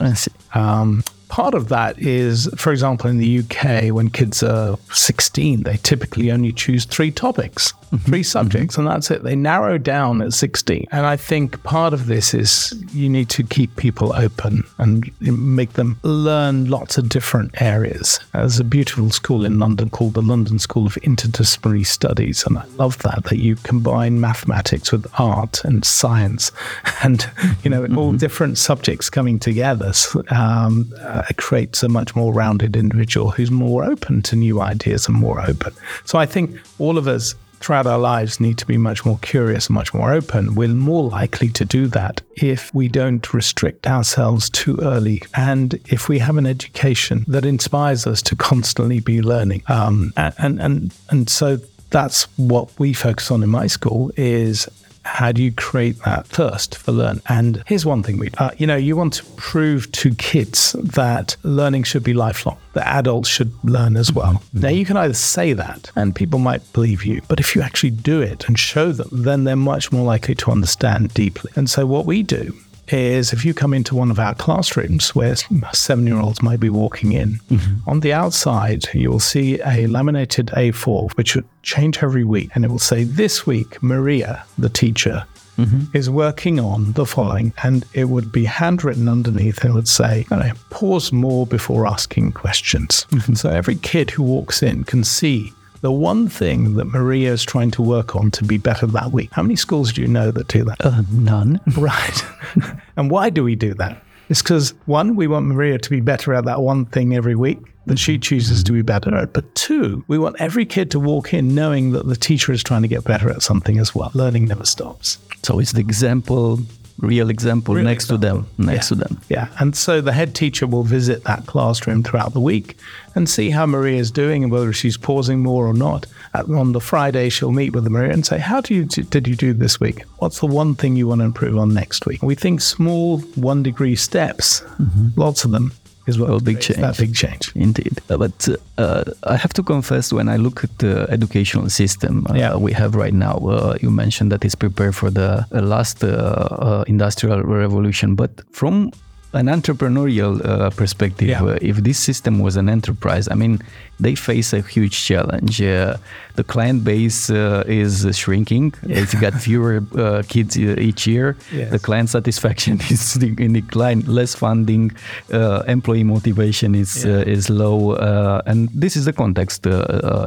Um, 0.54 1.04
Part 1.30 1.54
of 1.54 1.70
that 1.70 2.00
is, 2.00 2.50
for 2.58 2.72
example, 2.72 3.10
in 3.10 3.20
the 3.20 3.40
UK, 3.40 3.94
when 3.94 4.10
kids 4.10 4.42
are 4.42 4.78
16, 4.92 5.62
they 5.62 5.78
typically 5.78 6.32
only 6.32 6.52
choose 6.52 6.86
three 6.86 7.12
topics, 7.12 7.72
mm-hmm. 7.72 7.98
three 7.98 8.24
subjects, 8.24 8.76
mm-hmm. 8.76 8.88
and 8.88 8.96
that's 8.96 9.12
it. 9.12 9.24
They 9.24 9.36
narrow 9.36 9.78
down 9.78 10.24
at 10.24 10.34
16. 10.34 10.88
And 10.92 11.06
I 11.06 11.16
think 11.16 11.62
part 11.62 11.94
of 11.94 12.08
this 12.08 12.34
is 12.34 12.74
you 12.94 13.08
need 13.08 13.30
to 13.30 13.44
keep 13.44 13.76
people 13.76 14.12
open 14.14 14.64
and 14.80 15.10
make 15.22 15.74
them 15.74 16.00
learn 16.02 16.68
lots 16.70 16.98
of 16.98 17.10
different 17.10 17.62
areas. 17.62 18.20
There's 18.34 18.60
a 18.60 18.64
beautiful 18.64 19.12
school 19.12 19.46
in 19.46 19.60
London 19.60 19.92
called 19.92 20.16
the 20.16 20.24
London 20.24 20.58
School 20.58 20.88
of 20.88 20.96
Interdisciplinary 20.96 21.86
Studies. 21.86 22.44
And 22.46 22.58
I 22.58 22.66
love 22.78 22.98
that, 23.00 23.26
that 23.26 23.38
you 23.38 23.56
combine 23.58 24.20
mathematics 24.20 24.92
with 24.92 25.06
art 25.20 25.64
and 25.64 25.86
science 25.86 26.52
and, 27.04 27.30
you 27.64 27.70
know, 27.70 27.84
mm-hmm. 27.84 28.00
all 28.00 28.14
different 28.14 28.58
subjects 28.58 29.12
coming 29.12 29.38
together. 29.38 29.94
Um, 30.32 30.92
uh, 31.00 31.19
creates 31.38 31.84
a 31.84 31.90
much 31.90 32.16
more 32.16 32.34
rounded 32.34 32.76
individual 32.76 33.32
who's 33.32 33.52
more 33.52 33.84
open 33.84 34.22
to 34.24 34.36
new 34.36 34.62
ideas 34.62 35.08
and 35.08 35.18
more 35.18 35.42
open. 35.42 35.74
So 36.06 36.20
I 36.20 36.26
think 36.26 36.60
all 36.78 36.98
of 36.98 37.08
us 37.08 37.36
throughout 37.60 37.88
our 37.88 38.00
lives 38.00 38.40
need 38.40 38.58
to 38.58 38.66
be 38.66 38.78
much 38.78 39.06
more 39.06 39.20
curious 39.22 39.68
and 39.68 39.76
much 39.76 39.94
more 39.94 40.14
open. 40.14 40.56
We're 40.56 40.70
more 40.70 41.04
likely 41.04 41.50
to 41.50 41.66
do 41.66 41.88
that 41.88 42.22
if 42.38 42.74
we 42.74 42.88
don't 42.88 43.34
restrict 43.34 43.86
ourselves 43.88 44.50
too 44.50 44.80
early 44.82 45.22
and 45.36 45.74
if 45.88 46.08
we 46.08 46.20
have 46.20 46.38
an 46.38 46.46
education 46.46 47.26
that 47.28 47.46
inspires 47.46 48.08
us 48.08 48.22
to 48.24 48.36
constantly 48.36 49.00
be 49.00 49.22
learning. 49.22 49.64
Um, 49.68 50.14
and, 50.16 50.60
and, 50.62 50.94
and 51.10 51.30
so 51.30 51.60
that's 51.90 52.24
what 52.38 52.78
we 52.80 52.94
focus 52.94 53.32
on 53.32 53.44
in 53.44 53.50
my 53.50 53.68
school 53.68 54.12
is 54.16 54.68
how 55.10 55.32
do 55.32 55.44
you 55.44 55.52
create 55.52 55.98
that 56.06 56.28
thirst 56.28 56.78
for 56.78 56.92
learn? 56.92 57.22
And 57.28 57.64
here's 57.66 57.86
one 57.86 58.04
thing 58.04 58.20
we, 58.20 58.30
uh, 58.38 58.52
you 58.58 58.68
know, 58.68 58.76
you 58.76 58.96
want 58.96 59.14
to 59.14 59.26
prove 59.36 59.92
to 59.94 60.14
kids 60.16 60.74
that 60.74 61.36
learning 61.44 61.84
should 61.84 62.04
be 62.04 62.14
lifelong, 62.14 62.58
that 62.74 62.88
adults 62.88 63.28
should 63.28 63.52
learn 63.64 63.98
as 63.98 64.14
well. 64.14 64.34
Mm-hmm. 64.34 64.60
Now, 64.62 64.70
you 64.70 64.86
can 64.86 64.98
either 64.98 65.14
say 65.14 65.54
that 65.54 65.92
and 65.96 66.16
people 66.16 66.40
might 66.40 66.72
believe 66.74 67.04
you, 67.04 67.22
but 67.28 67.40
if 67.40 67.56
you 67.56 67.62
actually 67.62 67.92
do 67.92 68.22
it 68.22 68.48
and 68.48 68.58
show 68.58 68.92
them, 68.92 69.10
then 69.12 69.44
they're 69.44 69.56
much 69.56 69.92
more 69.92 70.06
likely 70.06 70.36
to 70.36 70.52
understand 70.52 71.14
deeply. 71.14 71.52
And 71.56 71.70
so, 71.70 71.86
what 71.86 72.06
we 72.06 72.24
do 72.24 72.56
is 72.92 73.34
if 73.34 73.46
you 73.46 73.54
come 73.54 73.74
into 73.74 73.96
one 73.96 74.12
of 74.12 74.20
our 74.20 74.36
classrooms 74.36 75.16
where 75.16 75.36
seven 75.74 76.08
year 76.08 76.20
olds 76.20 76.42
might 76.42 76.60
be 76.60 76.70
walking 76.70 77.14
in, 77.14 77.40
mm-hmm. 77.50 77.90
on 77.90 78.00
the 78.02 78.14
outside, 78.14 78.86
you 78.94 79.10
will 79.10 79.20
see 79.20 79.60
a 79.62 79.88
laminated 79.88 80.48
A4, 80.48 81.12
which 81.14 81.36
would 81.36 81.46
change 81.64 82.02
every 82.02 82.24
week. 82.24 82.50
And 82.56 82.66
it 82.66 82.72
will 82.72 82.80
say, 82.80 83.04
This 83.04 83.46
week, 83.46 83.82
Maria, 83.82 84.46
the 84.58 84.70
teacher, 84.70 85.26
Mm-hmm. 85.58 85.98
is 85.98 86.10
working 86.10 86.58
on 86.58 86.94
the 86.94 87.06
following, 87.06 87.52
and 87.64 87.84
it 87.94 88.06
would 88.06 88.32
be 88.32 88.46
handwritten 88.46 89.10
underneath 89.10 89.62
and 89.62 89.72
it 89.72 89.74
would 89.74 89.90
say, 89.90 90.26
pause 90.70 91.12
more 91.12 91.46
before 91.46 91.86
asking 91.86 92.32
questions. 92.32 93.06
Mm-hmm. 93.10 93.34
So 93.34 93.50
every 93.50 93.76
kid 93.76 94.10
who 94.10 94.24
walks 94.24 94.64
in 94.64 94.86
can 94.86 95.04
see 95.04 95.52
the 95.82 95.92
one 95.92 96.28
thing 96.28 96.76
that 96.76 96.86
Maria 96.86 97.32
is 97.32 97.44
trying 97.44 97.72
to 97.72 97.82
work 97.82 98.16
on 98.16 98.32
to 98.32 98.44
be 98.44 98.58
better 98.58 98.86
that 98.88 99.12
week. 99.12 99.30
How 99.32 99.42
many 99.42 99.56
schools 99.56 99.94
do 99.94 100.02
you 100.02 100.08
know 100.08 100.32
that 100.32 100.48
do 100.48 100.64
that? 100.66 100.78
Uh, 100.84 101.04
none. 101.12 101.60
Right. 101.78 102.26
and 102.98 103.10
why 103.10 103.30
do 103.30 103.44
we 103.44 103.56
do 103.56 103.74
that? 103.76 104.04
It's 104.28 104.42
because 104.42 104.74
one, 104.86 105.16
we 105.16 105.28
want 105.28 105.48
Maria 105.48 105.78
to 105.78 105.90
be 105.90 106.02
better 106.02 106.34
at 106.34 106.46
that 106.46 106.62
one 106.62 106.86
thing 106.86 107.16
every 107.16 107.36
week 107.36 107.60
that 107.86 107.98
she 107.98 108.18
chooses 108.18 108.64
to 108.64 108.72
be 108.72 108.82
better 108.82 109.16
at. 109.16 109.34
But 109.34 109.54
two, 109.56 110.04
we 110.08 110.20
want 110.20 110.36
every 110.40 110.66
kid 110.66 110.92
to 110.92 111.00
walk 111.00 111.34
in 111.34 111.56
knowing 111.56 111.92
that 111.92 112.08
the 112.08 112.16
teacher 112.16 112.52
is 112.52 112.62
trying 112.62 112.82
to 112.84 112.88
get 112.88 113.04
better 113.06 113.30
at 113.30 113.42
something 113.42 113.80
as 113.80 113.96
well. 113.96 114.12
Learning 114.14 114.46
never 114.46 114.66
stops. 114.66 115.18
So 115.44 115.60
it's 115.60 115.72
the 115.72 115.80
example 115.80 116.60
real 117.00 117.30
example 117.30 117.76
Real 117.76 117.84
next 117.86 118.08
to 118.08 118.18
them, 118.18 118.48
next 118.58 118.92
Yeah. 118.92 118.96
to 118.98 119.04
them. 119.04 119.22
Yeah, 119.30 119.48
and 119.60 119.76
so 119.76 120.02
the 120.02 120.12
head 120.14 120.36
teacher 120.36 120.68
will 120.68 120.84
visit 120.84 121.24
that 121.24 121.46
classroom 121.46 122.04
throughout 122.04 122.34
the 122.34 122.40
week 122.40 122.78
and 123.16 123.28
see 123.28 123.50
how 123.50 123.66
Maria 123.66 124.00
is 124.00 124.12
doing 124.12 124.44
and 124.44 124.52
whether 124.52 124.72
she's 124.74 124.98
pausing 124.98 125.40
more 125.40 125.68
or 125.68 125.74
not. 125.74 126.06
On 126.34 126.74
the 126.74 126.80
Friday, 126.80 127.30
she'll 127.30 127.52
meet 127.52 127.74
with 127.74 127.88
Maria 127.88 128.14
and 128.14 128.26
say, 128.26 128.38
"How 128.38 128.62
do 128.62 128.74
you 128.74 128.86
did 128.86 129.28
you 129.28 129.36
do 129.36 129.54
this 129.54 129.80
week? 129.80 130.04
What's 130.18 130.40
the 130.40 130.46
one 130.46 130.76
thing 130.76 130.96
you 130.96 131.08
want 131.08 131.22
to 131.22 131.26
improve 131.26 131.58
on 131.58 131.74
next 131.74 132.06
week?" 132.06 132.22
We 132.22 132.36
think 132.36 132.62
small 132.62 133.20
one 133.36 133.64
degree 133.64 133.96
steps, 133.96 134.62
mm-hmm. 134.80 135.20
lots 135.20 135.44
of 135.46 135.52
them, 135.52 135.72
is 136.10 136.18
what. 136.20 136.30
Oh, 136.30 136.40
big 136.40 136.60
change. 136.66 136.82
That 136.82 136.98
big 136.98 137.14
change. 137.24 137.44
Indeed. 137.56 137.96
Uh, 138.10 138.18
But 138.24 138.38
uh, 138.78 139.04
I 139.34 139.36
have 139.44 139.54
to 139.54 139.64
confess, 139.64 140.12
when 140.18 140.28
I 140.36 140.38
look 140.46 140.64
at 140.64 140.74
the 140.78 140.94
educational 141.10 141.70
system 141.70 142.14
uh, 142.30 142.34
Yeah. 142.42 142.56
we 142.66 142.72
have 142.82 142.92
right 143.04 143.14
now, 143.28 143.36
uh, 143.38 143.78
you 143.84 143.90
mentioned 144.04 144.32
that 144.32 144.44
it's 144.46 144.56
prepared 144.66 144.94
for 144.96 145.10
the 145.12 145.30
uh, 145.54 145.62
last 145.74 146.04
uh, 146.04 146.10
uh, 146.10 146.84
industrial 146.88 147.40
revolution. 147.44 148.16
But 148.16 148.32
from 148.52 148.92
an 149.34 149.46
entrepreneurial 149.48 150.44
uh, 150.44 150.70
perspective, 150.72 151.28
Yeah. 151.28 151.44
uh, 151.44 151.58
if 151.62 151.78
this 151.84 152.00
system 152.00 152.40
was 152.40 152.56
an 152.58 152.68
enterprise, 152.70 153.28
I 153.32 153.36
mean, 153.36 153.60
they 154.00 154.16
face 154.16 154.54
a 154.54 154.62
huge 154.62 155.06
challenge. 155.06 155.62
Uh, 155.62 155.98
the 156.36 156.44
client 156.44 156.84
base 156.84 157.30
uh, 157.30 157.64
is 157.68 158.08
shrinking. 158.18 158.74
It's 158.84 159.14
got 159.14 159.34
fewer 159.34 159.84
uh, 159.98 160.24
kids 160.28 160.58
uh, 160.58 160.76
each 160.80 161.06
year. 161.06 161.36
Yes. 161.54 161.70
The 161.72 161.80
client 161.80 162.10
satisfaction 162.10 162.80
is 162.90 163.16
in 163.18 163.54
decline. 163.54 164.02
Less 164.08 164.34
funding, 164.36 164.92
uh, 165.34 165.64
employee 165.68 166.04
motivation 166.06 166.76
is 166.76 167.06
uh, 167.06 167.24
is 167.28 167.50
low, 167.50 167.92
uh, 167.92 168.42
and 168.46 168.70
this 168.74 168.96
is 168.96 169.04
the 169.06 169.14
context 169.14 169.66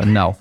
now. 0.04 0.36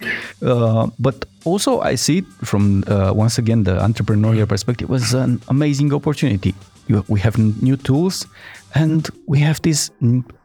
But 0.99 1.25
also, 1.45 1.79
I 1.79 1.95
see 1.95 2.17
it 2.19 2.25
from 2.43 2.83
uh, 2.87 3.11
once 3.15 3.37
again 3.37 3.63
the 3.63 3.77
entrepreneurial 3.79 4.47
perspective 4.47 4.89
was 4.89 5.13
an 5.13 5.39
amazing 5.47 5.93
opportunity. 5.93 6.53
We 7.07 7.19
have 7.19 7.37
new 7.37 7.77
tools, 7.77 8.27
and 8.73 9.07
we 9.27 9.39
have 9.39 9.61
this 9.61 9.91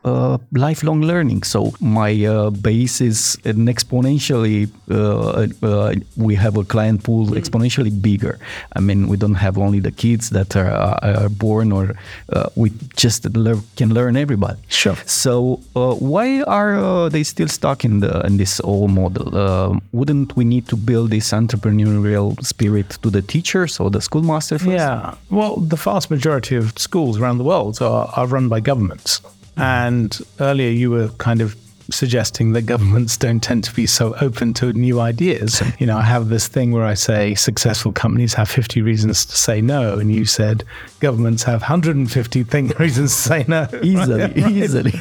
uh, 0.07 0.39
lifelong 0.53 1.03
learning. 1.03 1.43
So 1.43 1.73
my 1.81 2.25
uh, 2.25 2.51
base 2.51 3.01
is 3.01 3.37
an 3.45 3.67
exponentially. 3.67 4.71
Uh, 4.91 5.49
uh, 5.67 5.95
we 6.17 6.37
have 6.37 6.57
a 6.57 6.65
client 6.65 7.03
pool 7.03 7.27
exponentially 7.27 7.91
bigger. 8.01 8.39
I 8.77 8.81
mean, 8.81 9.09
we 9.09 9.17
don't 9.17 9.35
have 9.35 9.59
only 9.59 9.81
the 9.81 9.91
kids 9.91 10.31
that 10.31 10.57
are, 10.57 10.71
are 11.03 11.29
born, 11.29 11.73
or 11.73 11.97
uh, 12.33 12.49
we 12.55 12.71
just 12.97 13.25
lear- 13.37 13.65
can 13.77 13.93
learn 13.93 14.17
everybody. 14.17 14.59
Sure. 14.69 14.97
So 15.07 15.61
uh, 15.75 15.95
why 15.95 16.43
are 16.43 16.77
uh, 16.77 17.09
they 17.09 17.25
still 17.25 17.49
stuck 17.49 17.85
in 17.85 18.01
the 18.01 18.21
in 18.27 18.37
this 18.37 18.61
old 18.61 18.93
model? 18.93 19.37
Uh, 19.37 19.79
wouldn't 19.93 20.37
we 20.37 20.45
need 20.45 20.69
to 20.69 20.77
build 20.77 21.11
this 21.11 21.33
entrepreneurial 21.33 22.41
spirit 22.45 22.91
to 23.03 23.11
the 23.11 23.23
teachers 23.23 23.81
or 23.81 23.91
the 23.91 24.01
schoolmaster 24.01 24.59
first? 24.59 24.71
Yeah. 24.71 25.15
Well, 25.31 25.57
the 25.57 25.77
vast 25.77 26.11
majority 26.11 26.55
of 26.57 26.79
schools 26.79 27.19
around 27.19 27.39
the 27.39 27.45
world 27.45 27.83
are, 27.83 28.09
are 28.17 28.27
run 28.27 28.49
by 28.49 28.61
governments. 28.61 29.21
And 29.57 30.19
earlier 30.41 30.71
you 30.71 30.91
were 30.91 31.09
kind 31.19 31.41
of 31.41 31.57
suggesting 31.89 32.53
that 32.53 32.63
governments 32.63 33.17
don't 33.25 33.41
tend 33.41 33.63
to 33.65 33.73
be 33.73 33.87
so 33.87 34.15
open 34.21 34.53
to 34.55 34.73
new 34.73 34.99
ideas. 35.01 35.63
You 35.79 35.87
know, 35.87 35.97
I 35.97 36.03
have 36.03 36.29
this 36.29 36.49
thing 36.49 36.73
where 36.73 36.85
I 36.85 36.95
say 36.95 37.35
successful 37.35 37.93
companies 37.93 38.35
have 38.35 38.49
50 38.51 38.83
reasons 38.83 39.25
to 39.27 39.37
say 39.37 39.61
no. 39.61 39.99
And 39.99 40.13
you 40.13 40.25
said 40.25 40.65
governments 41.01 41.45
have 41.45 41.61
150 41.61 42.43
thing, 42.45 42.69
reasons 42.79 43.15
to 43.15 43.23
say 43.23 43.45
no. 43.47 43.69
Easily, 43.83 44.21
Right, 44.21 44.37
easily. 44.53 44.93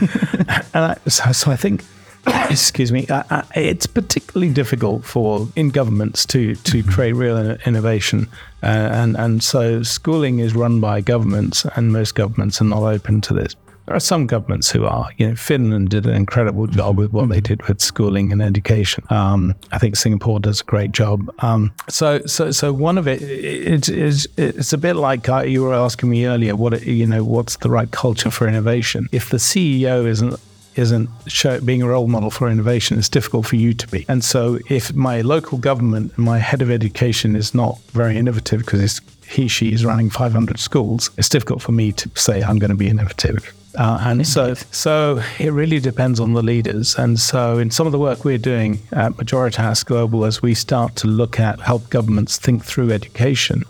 and 0.73 0.85
I, 0.85 0.97
so, 1.07 1.31
so 1.31 1.51
I 1.51 1.55
think, 1.55 1.83
excuse 2.49 2.91
me, 2.91 3.07
I, 3.09 3.23
I, 3.55 3.59
it's 3.59 3.87
particularly 3.87 4.53
difficult 4.53 5.05
for 5.05 5.47
in 5.55 5.69
governments 5.69 6.25
to 6.27 6.55
to 6.55 6.83
create 6.83 7.13
real 7.13 7.37
in- 7.37 7.59
innovation, 7.65 8.27
uh, 8.63 8.65
and 8.67 9.15
and 9.17 9.43
so 9.43 9.83
schooling 9.83 10.39
is 10.39 10.55
run 10.55 10.79
by 10.79 11.01
governments, 11.01 11.65
and 11.75 11.91
most 11.91 12.15
governments 12.15 12.61
are 12.61 12.65
not 12.65 12.81
open 12.83 13.21
to 13.21 13.33
this. 13.33 13.55
There 13.85 13.95
are 13.95 13.99
some 13.99 14.25
governments 14.25 14.71
who 14.71 14.85
are. 14.85 15.09
You 15.17 15.29
know, 15.29 15.35
Finland 15.35 15.89
did 15.89 16.05
an 16.05 16.15
incredible 16.15 16.67
job 16.67 16.97
with 16.97 17.13
what 17.13 17.29
they 17.29 17.39
did 17.39 17.61
with 17.67 17.81
schooling 17.81 18.31
and 18.31 18.41
education. 18.41 19.03
Um, 19.09 19.55
I 19.71 19.77
think 19.77 19.95
Singapore 19.95 20.39
does 20.39 20.61
a 20.61 20.63
great 20.63 20.91
job. 20.91 21.29
Um, 21.39 21.71
so, 21.87 22.19
so, 22.25 22.51
so 22.51 22.73
one 22.73 22.97
of 22.97 23.07
it, 23.07 23.21
it 23.21 23.87
is 23.89 24.27
it's 24.37 24.73
a 24.73 24.77
bit 24.77 24.95
like 24.95 25.29
uh, 25.29 25.41
you 25.41 25.61
were 25.63 25.73
asking 25.73 26.09
me 26.09 26.25
earlier. 26.25 26.55
What 26.55 26.81
you 26.83 27.05
know, 27.05 27.23
what's 27.23 27.57
the 27.57 27.69
right 27.69 27.89
culture 27.91 28.31
for 28.31 28.47
innovation? 28.47 29.07
If 29.11 29.29
the 29.29 29.37
CEO 29.37 30.07
isn't 30.07 30.39
isn't 30.75 31.09
show, 31.27 31.59
being 31.61 31.81
a 31.81 31.87
role 31.87 32.07
model 32.07 32.29
for 32.29 32.49
innovation, 32.49 32.97
it's 32.97 33.09
difficult 33.09 33.45
for 33.45 33.55
you 33.55 33.73
to 33.73 33.87
be. 33.87 34.05
And 34.09 34.23
so, 34.23 34.59
if 34.69 34.93
my 34.93 35.21
local 35.21 35.57
government 35.57 36.13
and 36.15 36.25
my 36.25 36.39
head 36.39 36.61
of 36.61 36.71
education 36.71 37.35
is 37.35 37.53
not 37.53 37.79
very 37.91 38.17
innovative 38.17 38.61
because 38.61 38.99
he 39.27 39.47
she 39.47 39.71
is 39.71 39.85
running 39.85 40.09
500 40.09 40.59
schools, 40.59 41.11
it's 41.17 41.29
difficult 41.29 41.61
for 41.61 41.71
me 41.71 41.91
to 41.93 42.09
say 42.15 42.43
I'm 42.43 42.59
going 42.59 42.71
to 42.71 42.77
be 42.77 42.87
innovative. 42.87 43.53
Uh, 43.77 43.99
and 44.01 44.27
so, 44.27 44.53
so 44.71 45.21
it 45.39 45.51
really 45.51 45.79
depends 45.79 46.19
on 46.19 46.33
the 46.33 46.41
leaders. 46.41 46.95
And 46.95 47.19
so, 47.19 47.57
in 47.57 47.71
some 47.71 47.85
of 47.85 47.91
the 47.91 47.99
work 47.99 48.23
we're 48.23 48.37
doing 48.37 48.79
at 48.91 49.13
Majoritas 49.13 49.85
Global, 49.85 50.25
as 50.25 50.41
we 50.41 50.53
start 50.53 50.95
to 50.97 51.07
look 51.07 51.39
at 51.39 51.59
help 51.59 51.89
governments 51.89 52.37
think 52.37 52.63
through 52.63 52.91
education, 52.91 53.63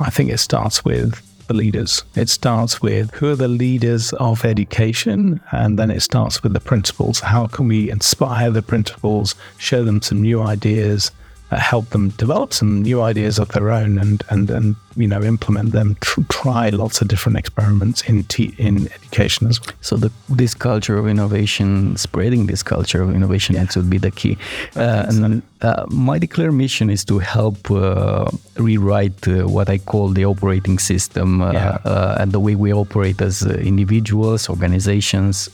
I 0.00 0.10
think 0.10 0.30
it 0.30 0.38
starts 0.38 0.84
with 0.84 1.20
the 1.46 1.54
leaders. 1.54 2.02
It 2.14 2.28
starts 2.28 2.80
with 2.80 3.10
who 3.12 3.30
are 3.30 3.36
the 3.36 3.48
leaders 3.48 4.12
of 4.14 4.44
education, 4.44 5.40
and 5.52 5.78
then 5.78 5.90
it 5.90 6.00
starts 6.00 6.42
with 6.42 6.52
the 6.52 6.60
principals. 6.60 7.20
How 7.20 7.46
can 7.46 7.68
we 7.68 7.90
inspire 7.90 8.50
the 8.50 8.62
principals, 8.62 9.34
show 9.58 9.84
them 9.84 10.00
some 10.02 10.22
new 10.22 10.42
ideas, 10.42 11.10
uh, 11.50 11.56
help 11.56 11.90
them 11.90 12.08
develop 12.10 12.52
some 12.52 12.82
new 12.82 13.02
ideas 13.02 13.38
of 13.38 13.48
their 13.48 13.70
own, 13.70 13.98
and 13.98 14.22
and 14.30 14.50
and 14.50 14.76
you 14.96 15.08
know 15.08 15.22
implement 15.22 15.72
them. 15.72 15.96
Tr- 16.00 16.22
try 16.28 16.68
lots 16.70 17.00
of 17.00 17.08
different 17.08 17.38
experiments 17.38 18.02
in 18.02 18.24
te- 18.24 18.54
in 18.58 18.88
education 18.92 19.48
as 19.48 19.60
well. 19.60 19.74
So 19.80 19.96
the, 19.96 20.10
this 20.28 20.54
culture 20.54 20.98
of 20.98 21.06
innovation, 21.06 21.96
spreading 21.96 22.46
this 22.46 22.62
culture 22.62 23.02
of 23.02 23.14
innovation, 23.14 23.54
that 23.56 23.74
would 23.76 23.90
be 23.90 23.98
the 23.98 24.10
key. 24.10 24.36
Uh, 24.76 25.06
and 25.08 25.42
uh, 25.62 25.84
my 25.88 26.18
declared 26.18 26.52
mission 26.54 26.90
is 26.90 27.04
to 27.04 27.18
help 27.18 27.70
uh, 27.70 28.26
rewrite 28.56 29.26
uh, 29.28 29.46
what 29.48 29.68
I 29.68 29.78
call 29.78 30.08
the 30.08 30.24
operating 30.24 30.78
system 30.78 31.40
uh, 31.40 31.52
Yeah. 31.52 31.78
uh, 31.84 32.16
and 32.20 32.32
the 32.32 32.40
way 32.40 32.54
we 32.54 32.72
operate 32.72 33.20
as 33.24 33.42
uh, 33.42 33.50
individuals, 33.54 34.48
organizations, 34.48 35.48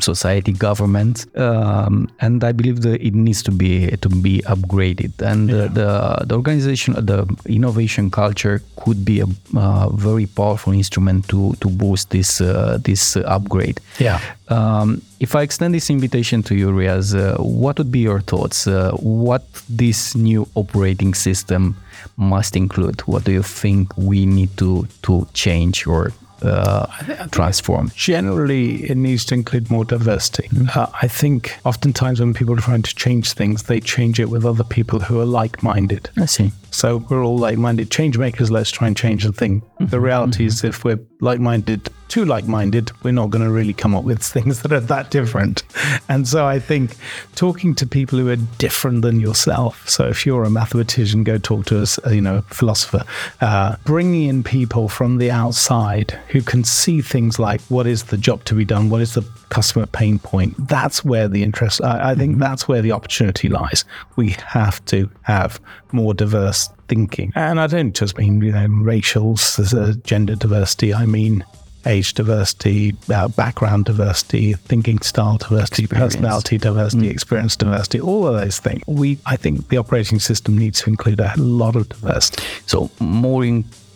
society, 0.00 0.52
government. 0.52 1.26
Um, 1.36 2.08
and 2.20 2.44
I 2.44 2.52
believe 2.52 2.82
that 2.82 3.00
it 3.02 3.14
needs 3.14 3.42
to 3.42 3.50
be 3.50 3.88
to 3.96 4.08
be 4.08 4.42
upgraded. 4.46 5.12
And 5.22 5.50
uh, 5.50 5.68
the 5.68 6.24
the 6.28 6.34
organization, 6.36 6.94
the 6.94 7.26
innovation 7.46 8.10
culture 8.10 8.60
could 8.80 9.04
be 9.04 9.20
a 9.20 9.26
uh, 9.56 9.88
very 9.90 10.26
powerful 10.26 10.72
instrument 10.72 11.28
to 11.28 11.54
to 11.60 11.68
boost 11.68 12.10
this 12.10 12.40
uh, 12.40 12.78
this 12.82 13.16
upgrade. 13.16 13.80
Yeah. 13.98 14.20
Um, 14.48 15.02
if 15.20 15.34
I 15.34 15.42
extend 15.42 15.74
this 15.74 15.90
invitation 15.90 16.42
to 16.44 16.54
you, 16.54 16.70
Riaz, 16.70 17.14
uh, 17.14 17.42
what 17.42 17.78
would 17.78 17.90
be 17.90 17.98
your 17.98 18.20
thoughts? 18.20 18.66
Uh, 18.66 18.92
what 19.00 19.42
this 19.68 20.14
new 20.14 20.46
operating 20.54 21.14
system 21.14 21.76
must 22.16 22.56
include? 22.56 23.00
What 23.06 23.24
do 23.24 23.32
you 23.32 23.42
think 23.42 23.96
we 23.96 24.26
need 24.26 24.56
to 24.56 24.86
to 25.02 25.26
change 25.32 25.86
or 25.86 26.12
uh, 26.42 26.86
transform? 27.30 27.90
Generally, 27.94 28.90
it 28.90 28.96
needs 28.96 29.24
to 29.26 29.34
include 29.34 29.70
more 29.70 29.84
diversity. 29.84 30.48
Uh, 30.74 30.86
I 31.02 31.08
think 31.08 31.56
oftentimes 31.64 32.20
when 32.20 32.34
people 32.34 32.54
are 32.54 32.60
trying 32.60 32.82
to 32.82 32.94
change 32.94 33.32
things, 33.32 33.64
they 33.64 33.80
change 33.80 34.20
it 34.20 34.30
with 34.30 34.44
other 34.44 34.64
people 34.64 35.00
who 35.00 35.20
are 35.20 35.24
like 35.24 35.62
minded. 35.62 36.10
I 36.16 36.26
see. 36.26 36.52
So 36.70 36.98
we're 37.08 37.24
all 37.24 37.38
like 37.38 37.58
minded 37.58 37.90
change 37.90 38.18
makers. 38.18 38.50
Let's 38.50 38.70
try 38.70 38.86
and 38.86 38.96
change 38.96 39.24
the 39.24 39.32
thing. 39.32 39.62
The 39.80 40.00
reality 40.00 40.44
is, 40.44 40.64
if 40.64 40.84
we're 40.84 40.98
like 41.20 41.40
minded, 41.40 41.88
too 42.08 42.24
like 42.24 42.46
minded, 42.46 42.90
we're 43.02 43.12
not 43.12 43.30
going 43.30 43.44
to 43.44 43.50
really 43.50 43.72
come 43.72 43.94
up 43.94 44.04
with 44.04 44.22
things 44.22 44.62
that 44.62 44.72
are 44.72 44.80
that 44.80 45.10
different. 45.10 45.62
And 46.08 46.26
so 46.26 46.46
I 46.46 46.58
think 46.58 46.96
talking 47.36 47.74
to 47.76 47.86
people 47.86 48.18
who 48.18 48.28
are 48.28 48.36
different 48.36 49.02
than 49.02 49.20
yourself. 49.20 49.88
So 49.88 50.08
if 50.08 50.26
you're 50.26 50.44
a 50.44 50.50
mathematician, 50.50 51.22
go 51.22 51.38
talk 51.38 51.66
to 51.66 51.80
us, 51.80 51.98
you 52.10 52.20
know, 52.20 52.38
a 52.38 52.42
philosopher. 52.42 53.04
Uh, 53.40 53.76
bringing 53.84 54.28
in 54.28 54.42
people 54.42 54.88
from 54.88 55.18
the 55.18 55.30
outside 55.30 56.10
who 56.28 56.42
can 56.42 56.64
see 56.64 57.00
things 57.00 57.38
like 57.38 57.60
what 57.62 57.86
is 57.86 58.04
the 58.04 58.16
job 58.16 58.44
to 58.44 58.54
be 58.54 58.64
done, 58.64 58.90
what 58.90 59.00
is 59.00 59.14
the 59.14 59.22
customer 59.50 59.86
pain 59.86 60.18
point. 60.18 60.54
That's 60.68 61.04
where 61.04 61.28
the 61.28 61.42
interest. 61.42 61.82
I, 61.82 62.10
I 62.10 62.14
think 62.14 62.38
that's 62.38 62.68
where 62.68 62.82
the 62.82 62.92
opportunity 62.92 63.48
lies. 63.48 63.84
We 64.16 64.36
have 64.46 64.84
to 64.86 65.08
have 65.22 65.60
more 65.92 66.14
diverse 66.14 66.68
thinking, 66.88 67.32
and 67.34 67.60
I 67.60 67.66
don't 67.66 67.94
just 67.94 68.16
mean 68.18 68.40
you 68.42 68.52
know 68.52 68.66
racial, 68.68 69.32
s- 69.32 69.74
uh, 69.74 69.94
gender 70.04 70.34
diversity. 70.34 70.92
I 70.94 71.06
mean 71.06 71.44
age 71.86 72.12
diversity, 72.14 72.94
uh, 73.14 73.28
background 73.28 73.86
diversity, 73.86 74.52
thinking 74.52 74.98
style 75.00 75.38
diversity, 75.38 75.84
Experience. 75.84 76.14
personality 76.16 76.58
diversity, 76.58 77.08
experience 77.08 77.56
diversity, 77.56 78.00
all 78.00 78.26
of 78.26 78.34
those 78.34 78.58
things. 78.58 78.82
We, 78.86 79.18
I 79.24 79.36
think, 79.36 79.68
the 79.68 79.78
operating 79.78 80.18
system 80.18 80.58
needs 80.58 80.82
to 80.82 80.90
include 80.90 81.20
a 81.20 81.32
lot 81.38 81.76
of 81.76 81.88
diversity. 81.88 82.42
So 82.66 82.90
more 83.00 83.44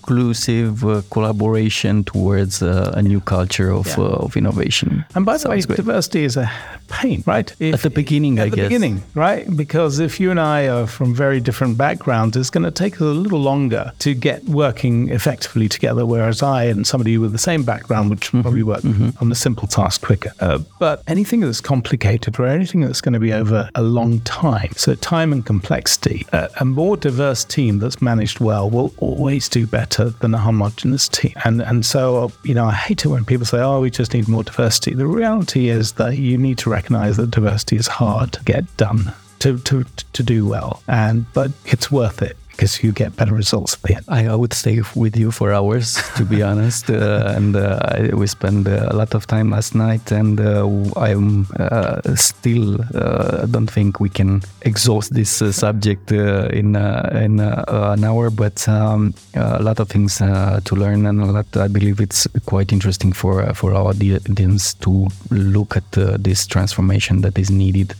inclusive 0.02 0.84
uh, 0.84 1.02
collaboration 1.10 2.04
towards 2.04 2.62
uh, 2.62 2.92
a 2.94 3.02
new 3.02 3.20
culture 3.20 3.70
of, 3.70 3.86
Yeah. 3.86 4.04
uh, 4.04 4.24
of 4.24 4.36
innovation. 4.36 5.04
And 5.14 5.24
by 5.24 5.36
the 5.38 5.48
way, 5.48 5.60
great. 5.62 5.76
diversity 5.76 6.24
is 6.24 6.36
a 6.36 6.50
pain, 6.88 7.22
right? 7.26 7.54
If- 7.58 7.74
At 7.74 7.82
the 7.82 7.90
beginning, 7.90 8.38
at 8.38 8.46
I 8.46 8.50
the 8.50 8.56
guess. 8.56 8.68
beginning, 8.68 9.02
right? 9.14 9.44
Because 9.56 9.98
if 10.00 10.20
you 10.20 10.30
and 10.30 10.40
I 10.40 10.68
are 10.68 10.86
from 10.86 11.14
very 11.14 11.40
different 11.40 11.78
backgrounds, 11.78 12.36
it's 12.36 12.50
going 12.50 12.64
to 12.64 12.70
take 12.70 12.94
us 12.96 13.00
a 13.02 13.04
little 13.24 13.40
longer 13.40 13.92
to 14.00 14.14
get 14.14 14.44
working 14.44 15.08
effectively 15.10 15.68
together. 15.68 16.04
Whereas 16.04 16.42
I 16.42 16.64
and 16.64 16.86
somebody 16.86 17.16
with 17.18 17.32
the 17.32 17.38
same 17.38 17.62
background 17.64 18.10
would 18.10 18.22
Mm-hmm. 18.22 18.42
probably 18.42 18.62
work 18.62 18.84
on 19.20 19.28
the 19.28 19.34
simple 19.34 19.66
task 19.68 20.00
quicker. 20.06 20.32
Uh, 20.40 20.58
but 20.78 21.02
anything 21.06 21.40
that's 21.40 21.60
complicated 21.60 22.38
or 22.38 22.46
anything 22.46 22.80
that's 22.80 23.00
going 23.00 23.14
to 23.14 23.20
be 23.20 23.32
over 23.32 23.68
a 23.74 23.82
long 23.82 24.20
time, 24.20 24.70
so 24.76 24.94
time 24.94 25.32
and 25.32 25.44
complexity, 25.44 26.24
uh, 26.32 26.46
a 26.60 26.64
more 26.64 26.96
diverse 26.96 27.44
team 27.44 27.78
that's 27.80 28.00
managed 28.00 28.38
well 28.40 28.70
will 28.70 28.90
always 28.98 29.48
do 29.48 29.66
better 29.66 29.91
than 29.96 30.34
a 30.34 30.38
homogenous 30.38 31.08
team. 31.08 31.34
And 31.44 31.60
and 31.62 31.84
so 31.84 32.32
you 32.44 32.54
know, 32.54 32.66
I 32.66 32.72
hate 32.72 33.04
it 33.04 33.08
when 33.08 33.24
people 33.24 33.46
say, 33.46 33.60
"Oh, 33.60 33.80
we 33.80 33.90
just 33.90 34.14
need 34.14 34.28
more 34.28 34.42
diversity." 34.42 34.94
The 34.94 35.06
reality 35.06 35.68
is 35.68 35.92
that 35.92 36.18
you 36.18 36.38
need 36.38 36.58
to 36.58 36.70
recognize 36.70 37.16
that 37.16 37.30
diversity 37.30 37.76
is 37.76 37.86
hard 37.86 38.32
to 38.32 38.44
get 38.44 38.76
done 38.76 39.12
to 39.40 39.58
to 39.58 39.84
to 40.12 40.22
do 40.22 40.46
well, 40.46 40.82
and 40.88 41.26
but 41.32 41.50
it's 41.66 41.90
worth 41.90 42.22
it 42.22 42.36
because 42.52 42.82
you 42.84 42.92
get 42.92 43.16
better 43.16 43.34
results 43.34 43.74
at 43.74 43.82
the 43.82 43.94
end. 43.96 44.04
I, 44.08 44.26
I 44.32 44.34
would 44.36 44.52
stay 44.52 44.80
with 44.94 45.16
you 45.16 45.30
for 45.30 45.52
hours, 45.52 45.98
to 46.16 46.24
be 46.24 46.42
honest. 46.50 46.88
Uh, 46.90 47.34
and 47.36 47.56
uh, 47.56 47.78
we 48.12 48.26
spent 48.26 48.68
uh, 48.68 48.88
a 48.90 48.96
lot 48.96 49.14
of 49.14 49.26
time 49.26 49.50
last 49.50 49.74
night, 49.74 50.12
and 50.12 50.38
uh, 50.40 50.66
I'm 50.96 51.46
uh, 51.58 52.00
still 52.14 52.80
uh, 52.94 53.46
don't 53.46 53.70
think 53.70 54.00
we 54.00 54.08
can 54.08 54.42
exhaust 54.62 55.14
this 55.14 55.42
uh, 55.42 55.50
subject 55.52 56.12
uh, 56.12 56.48
in 56.52 56.76
uh, 56.76 57.10
in 57.24 57.40
uh, 57.40 57.64
an 57.96 58.04
hour. 58.04 58.30
But 58.30 58.68
um, 58.68 59.14
a 59.34 59.62
lot 59.62 59.80
of 59.80 59.88
things 59.88 60.20
uh, 60.20 60.60
to 60.64 60.76
learn, 60.76 61.06
and 61.06 61.20
a 61.20 61.26
lot. 61.26 61.56
I 61.56 61.68
believe 61.68 62.00
it's 62.00 62.26
quite 62.46 62.72
interesting 62.72 63.12
for 63.14 63.42
uh, 63.42 63.54
for 63.54 63.72
our 63.74 63.88
audience 63.88 64.74
to 64.74 65.08
look 65.30 65.76
at 65.76 65.98
uh, 65.98 66.16
this 66.18 66.46
transformation 66.46 67.22
that 67.22 67.38
is 67.38 67.50
needed 67.50 67.94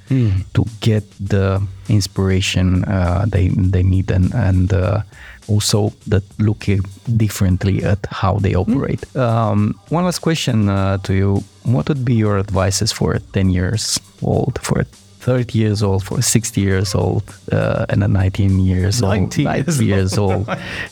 to 0.54 0.64
get 0.80 1.04
the 1.20 1.60
inspiration 1.92 2.84
uh, 2.84 3.24
they 3.28 3.48
they 3.48 3.82
need 3.82 4.10
and 4.10 4.34
and 4.34 4.72
uh, 4.72 5.02
also 5.48 5.92
that 6.06 6.22
look 6.38 6.66
differently 7.16 7.84
at 7.84 7.98
how 8.10 8.38
they 8.38 8.54
operate. 8.54 9.04
Um, 9.16 9.74
one 9.90 10.04
last 10.04 10.20
question 10.20 10.68
uh, 10.68 10.98
to 10.98 11.14
you: 11.14 11.44
What 11.64 11.88
would 11.88 12.04
be 12.04 12.14
your 12.14 12.38
advices 12.38 12.92
for 12.92 13.18
ten 13.32 13.50
years 13.50 14.00
old, 14.22 14.58
for 14.62 14.84
30 15.22 15.56
years 15.56 15.82
old, 15.84 16.02
for 16.02 16.20
60 16.20 16.60
years 16.60 16.96
old, 16.96 17.22
uh, 17.52 17.86
and 17.88 18.02
a 18.02 18.08
19 18.08 18.58
years 18.58 19.00
90 19.00 19.46
old, 19.46 19.56
90 19.56 19.84
years 19.84 20.18
old, 20.18 20.48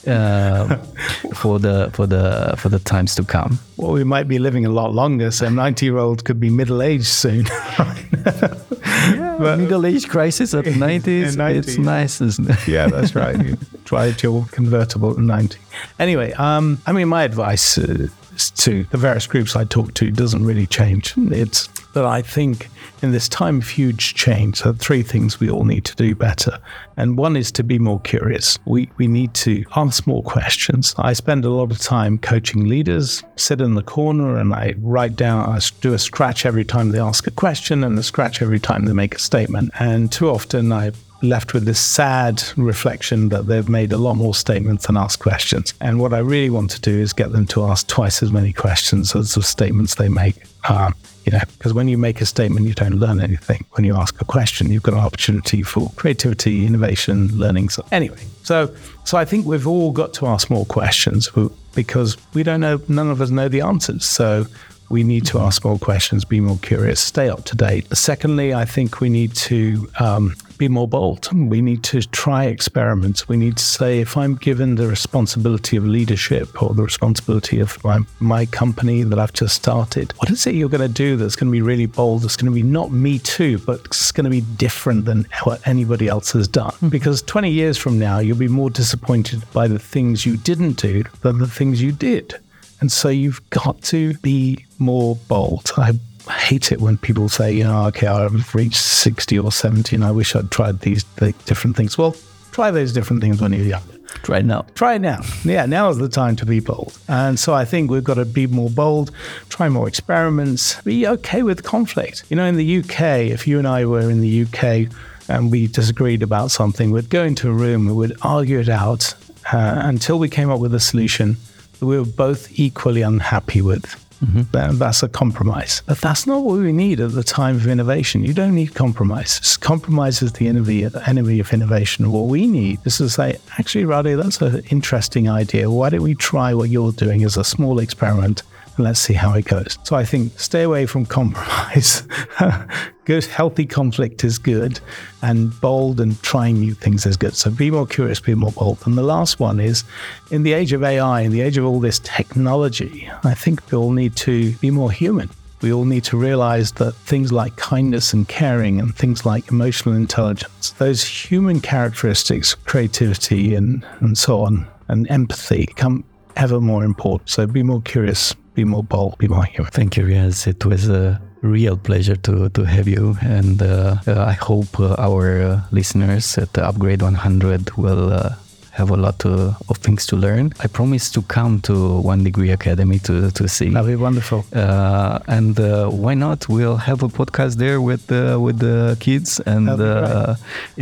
uh, 0.07 0.76
for 1.34 1.59
the 1.59 1.90
for 1.92 2.07
the 2.07 2.55
for 2.57 2.68
the 2.68 2.78
times 2.78 3.16
to 3.16 3.24
come? 3.24 3.59
Well, 3.76 3.90
we 3.90 4.05
might 4.05 4.28
be 4.28 4.38
living 4.38 4.64
a 4.66 4.70
lot 4.70 4.94
longer, 4.94 5.32
so 5.32 5.46
a 5.46 5.51
90 5.51 5.84
year 5.84 5.98
old 5.98 6.24
could 6.24 6.38
be 6.38 6.48
middle 6.48 6.80
aged 6.80 7.07
soon. 7.07 7.46
But- 8.24 9.58
Middle 9.58 9.86
age 9.86 10.08
crisis 10.08 10.52
at 10.54 10.64
90s, 10.64 11.06
In 11.38 11.56
it's 11.56 11.78
nice, 11.78 12.20
isn't 12.20 12.50
it? 12.50 12.68
yeah, 12.68 12.86
that's 12.88 13.14
right. 13.14 13.42
You 13.42 13.56
drive 13.84 14.22
your 14.22 14.46
convertible 14.50 15.12
at 15.12 15.18
90. 15.18 15.58
Anyway, 15.98 16.32
um, 16.32 16.78
I 16.86 16.92
mean, 16.92 17.08
my 17.08 17.22
advice 17.24 17.78
uh, 17.78 18.08
to 18.56 18.84
the 18.84 18.96
various 18.98 19.26
groups 19.26 19.56
I 19.56 19.64
talk 19.64 19.94
to 19.94 20.10
doesn't 20.10 20.44
really 20.44 20.66
change. 20.66 21.14
It's 21.16 21.68
that 21.95 22.05
I 22.05 22.22
think 22.22 22.68
in 23.03 23.12
this 23.12 23.28
time 23.28 23.59
of 23.59 23.68
huge 23.68 24.14
change, 24.14 24.62
there 24.62 24.72
are 24.72 24.76
three 24.76 25.03
things 25.03 25.41
we 25.41 25.51
all 25.51 25.64
need 25.64 25.84
to 25.86 25.97
do 25.97 26.14
better. 26.14 26.59
And 26.97 27.16
one 27.16 27.36
is 27.36 27.51
to 27.53 27.62
be 27.62 27.78
more 27.78 28.01
curious. 28.01 28.59
We, 28.66 28.91
we 28.99 29.07
need 29.07 29.34
to 29.34 29.64
ask 29.76 30.07
more 30.07 30.22
questions. 30.22 30.95
I 30.99 31.14
spend 31.14 31.45
a 31.45 31.51
lot 31.51 31.70
of 31.70 31.78
time 31.78 32.18
coaching 32.18 32.68
leaders, 32.68 33.22
sit 33.36 33.61
in 33.61 33.74
the 33.74 33.82
corner 33.82 34.36
and 34.36 34.53
I 34.53 34.74
write 34.78 35.16
down, 35.16 35.49
I 35.49 35.59
do 35.80 35.95
a 35.95 35.99
scratch 35.99 36.45
every 36.45 36.64
time 36.64 36.91
they 36.91 37.01
ask 37.01 37.26
a 37.26 37.30
question 37.30 37.84
and 37.84 37.99
a 37.99 38.03
scratch 38.03 38.43
every 38.43 38.61
time 38.61 38.84
they 38.84 38.93
make 38.93 39.14
a 39.14 39.18
statement. 39.18 39.70
And 39.78 40.12
too 40.12 40.28
often 40.28 40.72
I 40.72 40.93
left 41.22 41.53
with 41.53 41.64
this 41.64 41.80
sad 41.80 42.43
reflection 42.57 43.28
that 43.28 43.47
they've 43.47 43.68
made 43.68 43.93
a 43.93 43.99
lot 43.99 44.14
more 44.14 44.34
statements 44.34 44.86
than 44.86 44.97
asked 44.97 45.20
questions. 45.20 45.74
And 45.80 46.01
what 46.01 46.14
I 46.14 46.18
really 46.18 46.51
want 46.51 46.70
to 46.72 46.80
do 46.80 46.99
is 46.99 47.12
get 47.12 47.32
them 47.32 47.47
to 47.49 47.64
ask 47.64 47.86
twice 47.88 48.22
as 48.22 48.32
many 48.32 48.53
questions 48.53 49.14
as 49.14 49.34
the 49.34 49.43
statements 49.43 49.97
they 49.97 50.09
make. 50.09 50.36
Um, 50.68 50.95
you 51.24 51.32
know, 51.32 51.40
because 51.58 51.74
when 51.74 51.88
you 51.88 51.98
make 51.98 52.20
a 52.20 52.26
statement, 52.26 52.66
you 52.66 52.74
don't 52.74 52.94
learn 52.94 53.20
anything. 53.20 53.64
When 53.72 53.84
you 53.84 53.94
ask 53.96 54.20
a 54.20 54.24
question, 54.24 54.70
you've 54.70 54.82
got 54.82 54.94
an 54.94 55.00
opportunity 55.00 55.62
for 55.62 55.90
creativity, 55.96 56.66
innovation, 56.66 57.28
learning. 57.36 57.68
So 57.68 57.84
anyway, 57.92 58.24
so 58.42 58.74
so 59.04 59.18
I 59.18 59.24
think 59.24 59.46
we've 59.46 59.66
all 59.66 59.92
got 59.92 60.14
to 60.14 60.26
ask 60.26 60.50
more 60.50 60.64
questions 60.64 61.28
because 61.74 62.16
we 62.34 62.42
don't 62.42 62.60
know. 62.60 62.80
None 62.88 63.10
of 63.10 63.20
us 63.20 63.30
know 63.30 63.48
the 63.48 63.60
answers. 63.60 64.04
So 64.04 64.46
we 64.88 65.04
need 65.04 65.24
to 65.26 65.38
ask 65.38 65.64
more 65.64 65.78
questions, 65.78 66.24
be 66.24 66.40
more 66.40 66.58
curious, 66.58 67.00
stay 67.00 67.28
up 67.28 67.44
to 67.44 67.56
date. 67.56 67.86
Secondly, 67.96 68.52
I 68.52 68.64
think 68.64 69.00
we 69.00 69.08
need 69.08 69.34
to 69.36 69.88
um, 70.00 70.34
be 70.61 70.68
more 70.68 70.86
bold. 70.86 71.28
We 71.32 71.62
need 71.62 71.82
to 71.84 72.02
try 72.02 72.44
experiments. 72.44 73.28
We 73.28 73.38
need 73.38 73.56
to 73.56 73.64
say, 73.64 74.00
if 74.00 74.16
I'm 74.16 74.36
given 74.36 74.74
the 74.74 74.86
responsibility 74.86 75.76
of 75.76 75.86
leadership 75.86 76.62
or 76.62 76.74
the 76.74 76.82
responsibility 76.82 77.61
of 77.61 77.82
my, 77.82 78.00
my 78.20 78.44
company 78.44 79.02
that 79.02 79.18
I've 79.18 79.32
just 79.32 79.56
started, 79.56 80.12
what 80.18 80.30
is 80.30 80.46
it 80.46 80.54
you're 80.54 80.68
going 80.68 80.86
to 80.86 80.94
do 81.06 81.16
that's 81.16 81.34
going 81.34 81.48
to 81.48 81.52
be 81.52 81.62
really 81.62 81.86
bold? 81.86 82.22
That's 82.22 82.36
going 82.36 82.52
to 82.52 82.54
be 82.54 82.62
not 82.62 82.92
me 82.92 83.18
too, 83.18 83.58
but 83.61 83.80
it's 83.86 84.12
going 84.12 84.24
to 84.24 84.30
be 84.30 84.42
different 84.42 85.06
than 85.06 85.26
what 85.44 85.66
anybody 85.66 86.08
else 86.08 86.32
has 86.32 86.46
done. 86.46 86.72
Mm-hmm. 86.72 86.90
Because 86.90 87.22
20 87.22 87.50
years 87.50 87.78
from 87.78 87.98
now, 87.98 88.18
you'll 88.18 88.36
be 88.36 88.46
more 88.46 88.68
disappointed 88.70 89.42
by 89.52 89.66
the 89.66 89.78
things 89.78 90.26
you 90.26 90.36
didn't 90.36 90.74
do 90.74 91.04
than 91.22 91.38
the 91.38 91.48
things 91.48 91.80
you 91.80 91.90
did. 91.90 92.34
And 92.80 92.92
so 92.92 93.08
you've 93.08 93.48
got 93.48 93.80
to 93.84 94.14
be 94.18 94.66
more 94.78 95.16
bold. 95.26 95.72
I 95.78 95.92
hate 96.30 96.72
it 96.72 96.80
when 96.80 96.96
people 96.98 97.28
say, 97.28 97.52
you 97.52 97.64
know, 97.64 97.86
okay, 97.86 98.06
I've 98.06 98.54
reached 98.54 98.76
60 98.76 99.38
or 99.38 99.52
70 99.52 99.96
and 99.96 100.04
I 100.04 100.10
wish 100.10 100.34
I'd 100.34 100.50
tried 100.50 100.80
these 100.80 101.04
th- 101.18 101.36
different 101.44 101.76
things. 101.76 101.96
Well, 101.96 102.16
try 102.52 102.70
those 102.70 102.92
different 102.92 103.22
things 103.22 103.40
when 103.40 103.52
you're 103.52 103.66
younger. 103.66 103.94
Try 104.22 104.42
now. 104.42 104.66
Try 104.74 104.94
it 104.94 105.00
now. 105.00 105.20
Yeah, 105.44 105.66
now 105.66 105.88
is 105.88 105.98
the 105.98 106.08
time 106.08 106.36
to 106.36 106.46
be 106.46 106.60
bold. 106.60 106.98
And 107.08 107.38
so 107.38 107.54
I 107.54 107.64
think 107.64 107.90
we've 107.90 108.04
got 108.04 108.14
to 108.14 108.24
be 108.24 108.46
more 108.46 108.68
bold, 108.68 109.10
try 109.48 109.68
more 109.68 109.88
experiments, 109.88 110.80
be 110.82 111.06
okay 111.06 111.42
with 111.42 111.62
conflict. 111.62 112.24
You 112.28 112.36
know, 112.36 112.44
in 112.44 112.56
the 112.56 112.78
UK, 112.78 113.30
if 113.30 113.46
you 113.46 113.58
and 113.58 113.66
I 113.66 113.86
were 113.86 114.10
in 114.10 114.20
the 114.20 114.42
UK 114.42 114.92
and 115.28 115.50
we 115.50 115.68
disagreed 115.68 116.22
about 116.22 116.50
something, 116.50 116.90
we'd 116.90 117.08
go 117.08 117.24
into 117.24 117.48
a 117.48 117.52
room, 117.52 117.86
we 117.86 117.92
would 117.92 118.16
argue 118.22 118.58
it 118.58 118.68
out 118.68 119.14
uh, 119.52 119.82
until 119.84 120.18
we 120.18 120.28
came 120.28 120.50
up 120.50 120.60
with 120.60 120.74
a 120.74 120.80
solution 120.80 121.36
that 121.78 121.86
we 121.86 121.98
were 121.98 122.04
both 122.04 122.58
equally 122.58 123.02
unhappy 123.02 123.62
with. 123.62 123.96
Then 124.20 124.78
that's 124.78 125.02
a 125.02 125.08
compromise. 125.08 125.82
But 125.86 126.00
that's 126.00 126.26
not 126.26 126.44
what 126.44 126.58
we 126.58 126.72
need 126.72 127.00
at 127.00 127.12
the 127.12 127.24
time 127.24 127.56
of 127.56 127.66
innovation. 127.66 128.22
You 128.22 128.34
don't 128.34 128.54
need 128.54 128.74
compromise. 128.74 129.56
Compromise 129.56 130.22
is 130.22 130.32
the 130.34 130.46
enemy, 130.46 130.86
enemy 131.06 131.40
of 131.40 131.52
innovation. 131.52 132.12
What 132.12 132.26
we 132.26 132.46
need 132.46 132.80
is 132.84 132.98
to 132.98 133.08
say, 133.08 133.38
actually, 133.58 133.84
Radu, 133.84 134.22
that's 134.22 134.40
an 134.42 134.62
interesting 134.70 135.28
idea. 135.28 135.70
Why 135.70 135.88
don't 135.88 136.02
we 136.02 136.14
try 136.14 136.52
what 136.52 136.68
you're 136.68 136.92
doing 136.92 137.24
as 137.24 137.36
a 137.36 137.44
small 137.44 137.78
experiment 137.78 138.42
let's 138.82 139.00
see 139.00 139.14
how 139.14 139.34
it 139.34 139.44
goes. 139.44 139.78
So 139.84 139.96
I 139.96 140.04
think 140.04 140.38
stay 140.38 140.62
away 140.62 140.86
from 140.86 141.06
compromise. 141.06 142.02
good, 143.04 143.24
healthy 143.24 143.66
conflict 143.66 144.24
is 144.24 144.38
good, 144.38 144.80
and 145.22 145.58
bold 145.60 146.00
and 146.00 146.20
trying 146.22 146.60
new 146.60 146.74
things 146.74 147.06
is 147.06 147.16
good. 147.16 147.34
So 147.34 147.50
be 147.50 147.70
more 147.70 147.86
curious, 147.86 148.20
be 148.20 148.34
more 148.34 148.52
bold. 148.52 148.78
And 148.86 148.96
the 148.96 149.02
last 149.02 149.40
one 149.40 149.60
is 149.60 149.84
in 150.30 150.42
the 150.42 150.52
age 150.52 150.72
of 150.72 150.82
AI, 150.82 151.22
in 151.22 151.32
the 151.32 151.40
age 151.40 151.56
of 151.56 151.64
all 151.64 151.80
this 151.80 151.98
technology, 152.00 153.10
I 153.24 153.34
think 153.34 153.70
we 153.70 153.78
all 153.78 153.92
need 153.92 154.16
to 154.16 154.52
be 154.54 154.70
more 154.70 154.90
human. 154.90 155.30
We 155.62 155.72
all 155.72 155.84
need 155.84 156.04
to 156.04 156.16
realize 156.16 156.72
that 156.72 156.92
things 156.94 157.32
like 157.32 157.56
kindness 157.56 158.14
and 158.14 158.26
caring 158.26 158.80
and 158.80 158.94
things 158.94 159.26
like 159.26 159.50
emotional 159.50 159.94
intelligence, 159.94 160.70
those 160.78 161.04
human 161.04 161.60
characteristics, 161.60 162.54
creativity 162.54 163.54
and, 163.54 163.84
and 164.00 164.16
so 164.16 164.42
on, 164.42 164.66
and 164.88 165.10
empathy 165.10 165.66
become 165.66 166.04
ever 166.36 166.60
more 166.60 166.84
important. 166.84 167.28
So 167.28 167.46
be 167.46 167.62
more 167.62 167.82
curious, 167.82 168.34
be 168.55 168.64
more 168.64 168.84
bold, 168.84 169.18
be 169.18 169.28
more 169.28 169.44
human. 169.44 169.70
Thank 169.70 169.96
you, 169.96 170.05
Riaz. 170.05 170.46
It 170.46 170.64
was 170.64 170.88
a 170.88 171.20
real 171.42 171.76
pleasure 171.76 172.16
to, 172.16 172.48
to 172.51 172.64
have 172.64 172.88
you. 172.88 173.16
And 173.22 173.62
uh, 173.62 173.96
uh, 174.07 174.24
I 174.24 174.32
hope 174.32 174.78
uh, 174.78 174.94
our 174.98 175.42
uh, 175.42 175.61
listeners 175.70 176.36
at 176.38 176.57
Upgrade 176.59 177.03
100 177.03 177.76
will 177.76 178.12
uh, 178.12 178.34
have 178.80 178.90
a 178.90 178.96
lot 178.96 179.18
uh, 179.24 179.70
of 179.70 179.76
things 179.86 180.02
to 180.06 180.16
learn. 180.16 180.46
I 180.64 180.66
promise 180.78 181.10
to 181.16 181.20
come 181.36 181.60
to 181.68 181.74
One 182.12 182.22
Degree 182.28 182.50
Academy 182.50 182.98
to, 183.08 183.30
to 183.38 183.44
see. 183.56 183.68
That'd 183.68 183.88
be 183.96 184.00
wonderful. 184.08 184.40
Uh, 184.52 185.18
and 185.36 185.54
uh, 185.60 185.88
why 186.04 186.14
not? 186.14 186.48
We'll 186.48 186.80
have 186.90 187.00
a 187.02 187.10
podcast 187.20 187.54
there 187.64 187.80
with 187.90 188.04
uh, 188.10 188.38
with 188.46 188.58
the 188.66 188.96
kids, 189.06 189.30
and 189.54 189.68
uh, 189.68 190.34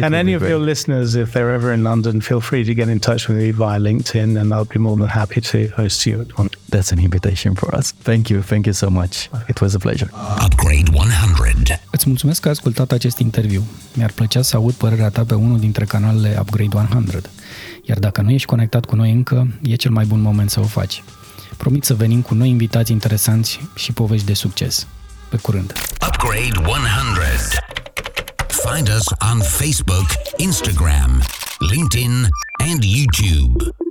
and 0.05 0.15
any 0.15 0.35
of 0.39 0.43
your 0.43 0.61
listeners, 0.71 1.09
if 1.15 1.29
they're 1.33 1.53
ever 1.59 1.71
in 1.73 1.83
London, 1.91 2.15
feel 2.21 2.41
free 2.51 2.65
to 2.71 2.75
get 2.81 2.89
in 2.89 3.01
touch 3.09 3.23
with 3.29 3.39
me 3.43 3.51
via 3.63 3.81
LinkedIn, 3.89 4.31
and 4.41 4.47
I'll 4.55 4.73
be 4.77 4.81
more 4.87 4.97
than 4.97 5.09
happy 5.09 5.41
to 5.53 5.59
host 5.81 6.07
you 6.07 6.21
at 6.25 6.31
one. 6.39 6.51
That's 6.75 6.91
an 6.93 7.01
invitation 7.09 7.51
for 7.61 7.69
us. 7.79 7.87
Thank 8.11 8.25
you, 8.31 8.39
thank 8.43 8.65
you 8.67 8.75
so 8.85 8.89
much. 8.91 9.15
It 9.53 9.59
was 9.61 9.75
a 9.75 9.81
pleasure. 9.87 10.11
Upgrade 10.47 10.89
100. 10.93 11.81
Îți 11.91 12.09
mulțumesc 12.09 12.41
că 12.41 12.49
ai 12.49 12.55
ascultat 12.55 12.93
acest 12.93 13.19
interviu. 13.19 13.63
Mi-ar 13.95 14.13
plăcea 14.13 14.43
să 14.43 14.57
aud 14.57 14.73
părerea 14.73 15.09
ta 15.09 15.25
pe 15.25 15.35
unul 15.35 15.59
dintre 15.59 15.85
canalele 15.85 16.37
Upgrade 16.41 16.77
100. 16.77 17.21
Iar 17.89 17.99
dacă 17.99 18.21
nu 18.21 18.31
ești 18.31 18.47
conectat 18.47 18.85
cu 18.85 18.97
noi 18.97 19.13
încă, 19.13 19.59
e 19.63 19.75
cel 19.75 19.91
mai 19.91 20.05
bun 20.05 20.21
moment 20.21 20.51
să 20.51 20.61
o 20.61 20.63
faci. 20.63 21.03
Promit 21.57 21.85
să 21.85 21.95
venim 21.95 22.21
cu 22.21 22.35
noi 22.35 22.49
invitați 22.49 22.93
interesanți 22.93 23.61
și 23.75 23.93
povești 23.93 24.27
de 24.27 24.35
succes. 24.35 24.87
Pe 25.29 25.37
curând! 25.37 25.73
Upgrade 26.07 26.69
100. 26.69 26.79
Find 28.49 28.89
us 28.89 29.07
on 29.33 29.41
Facebook, 29.41 30.07
Instagram, 30.37 31.23
LinkedIn, 31.59 32.29
and 32.59 32.85
YouTube. 32.85 33.88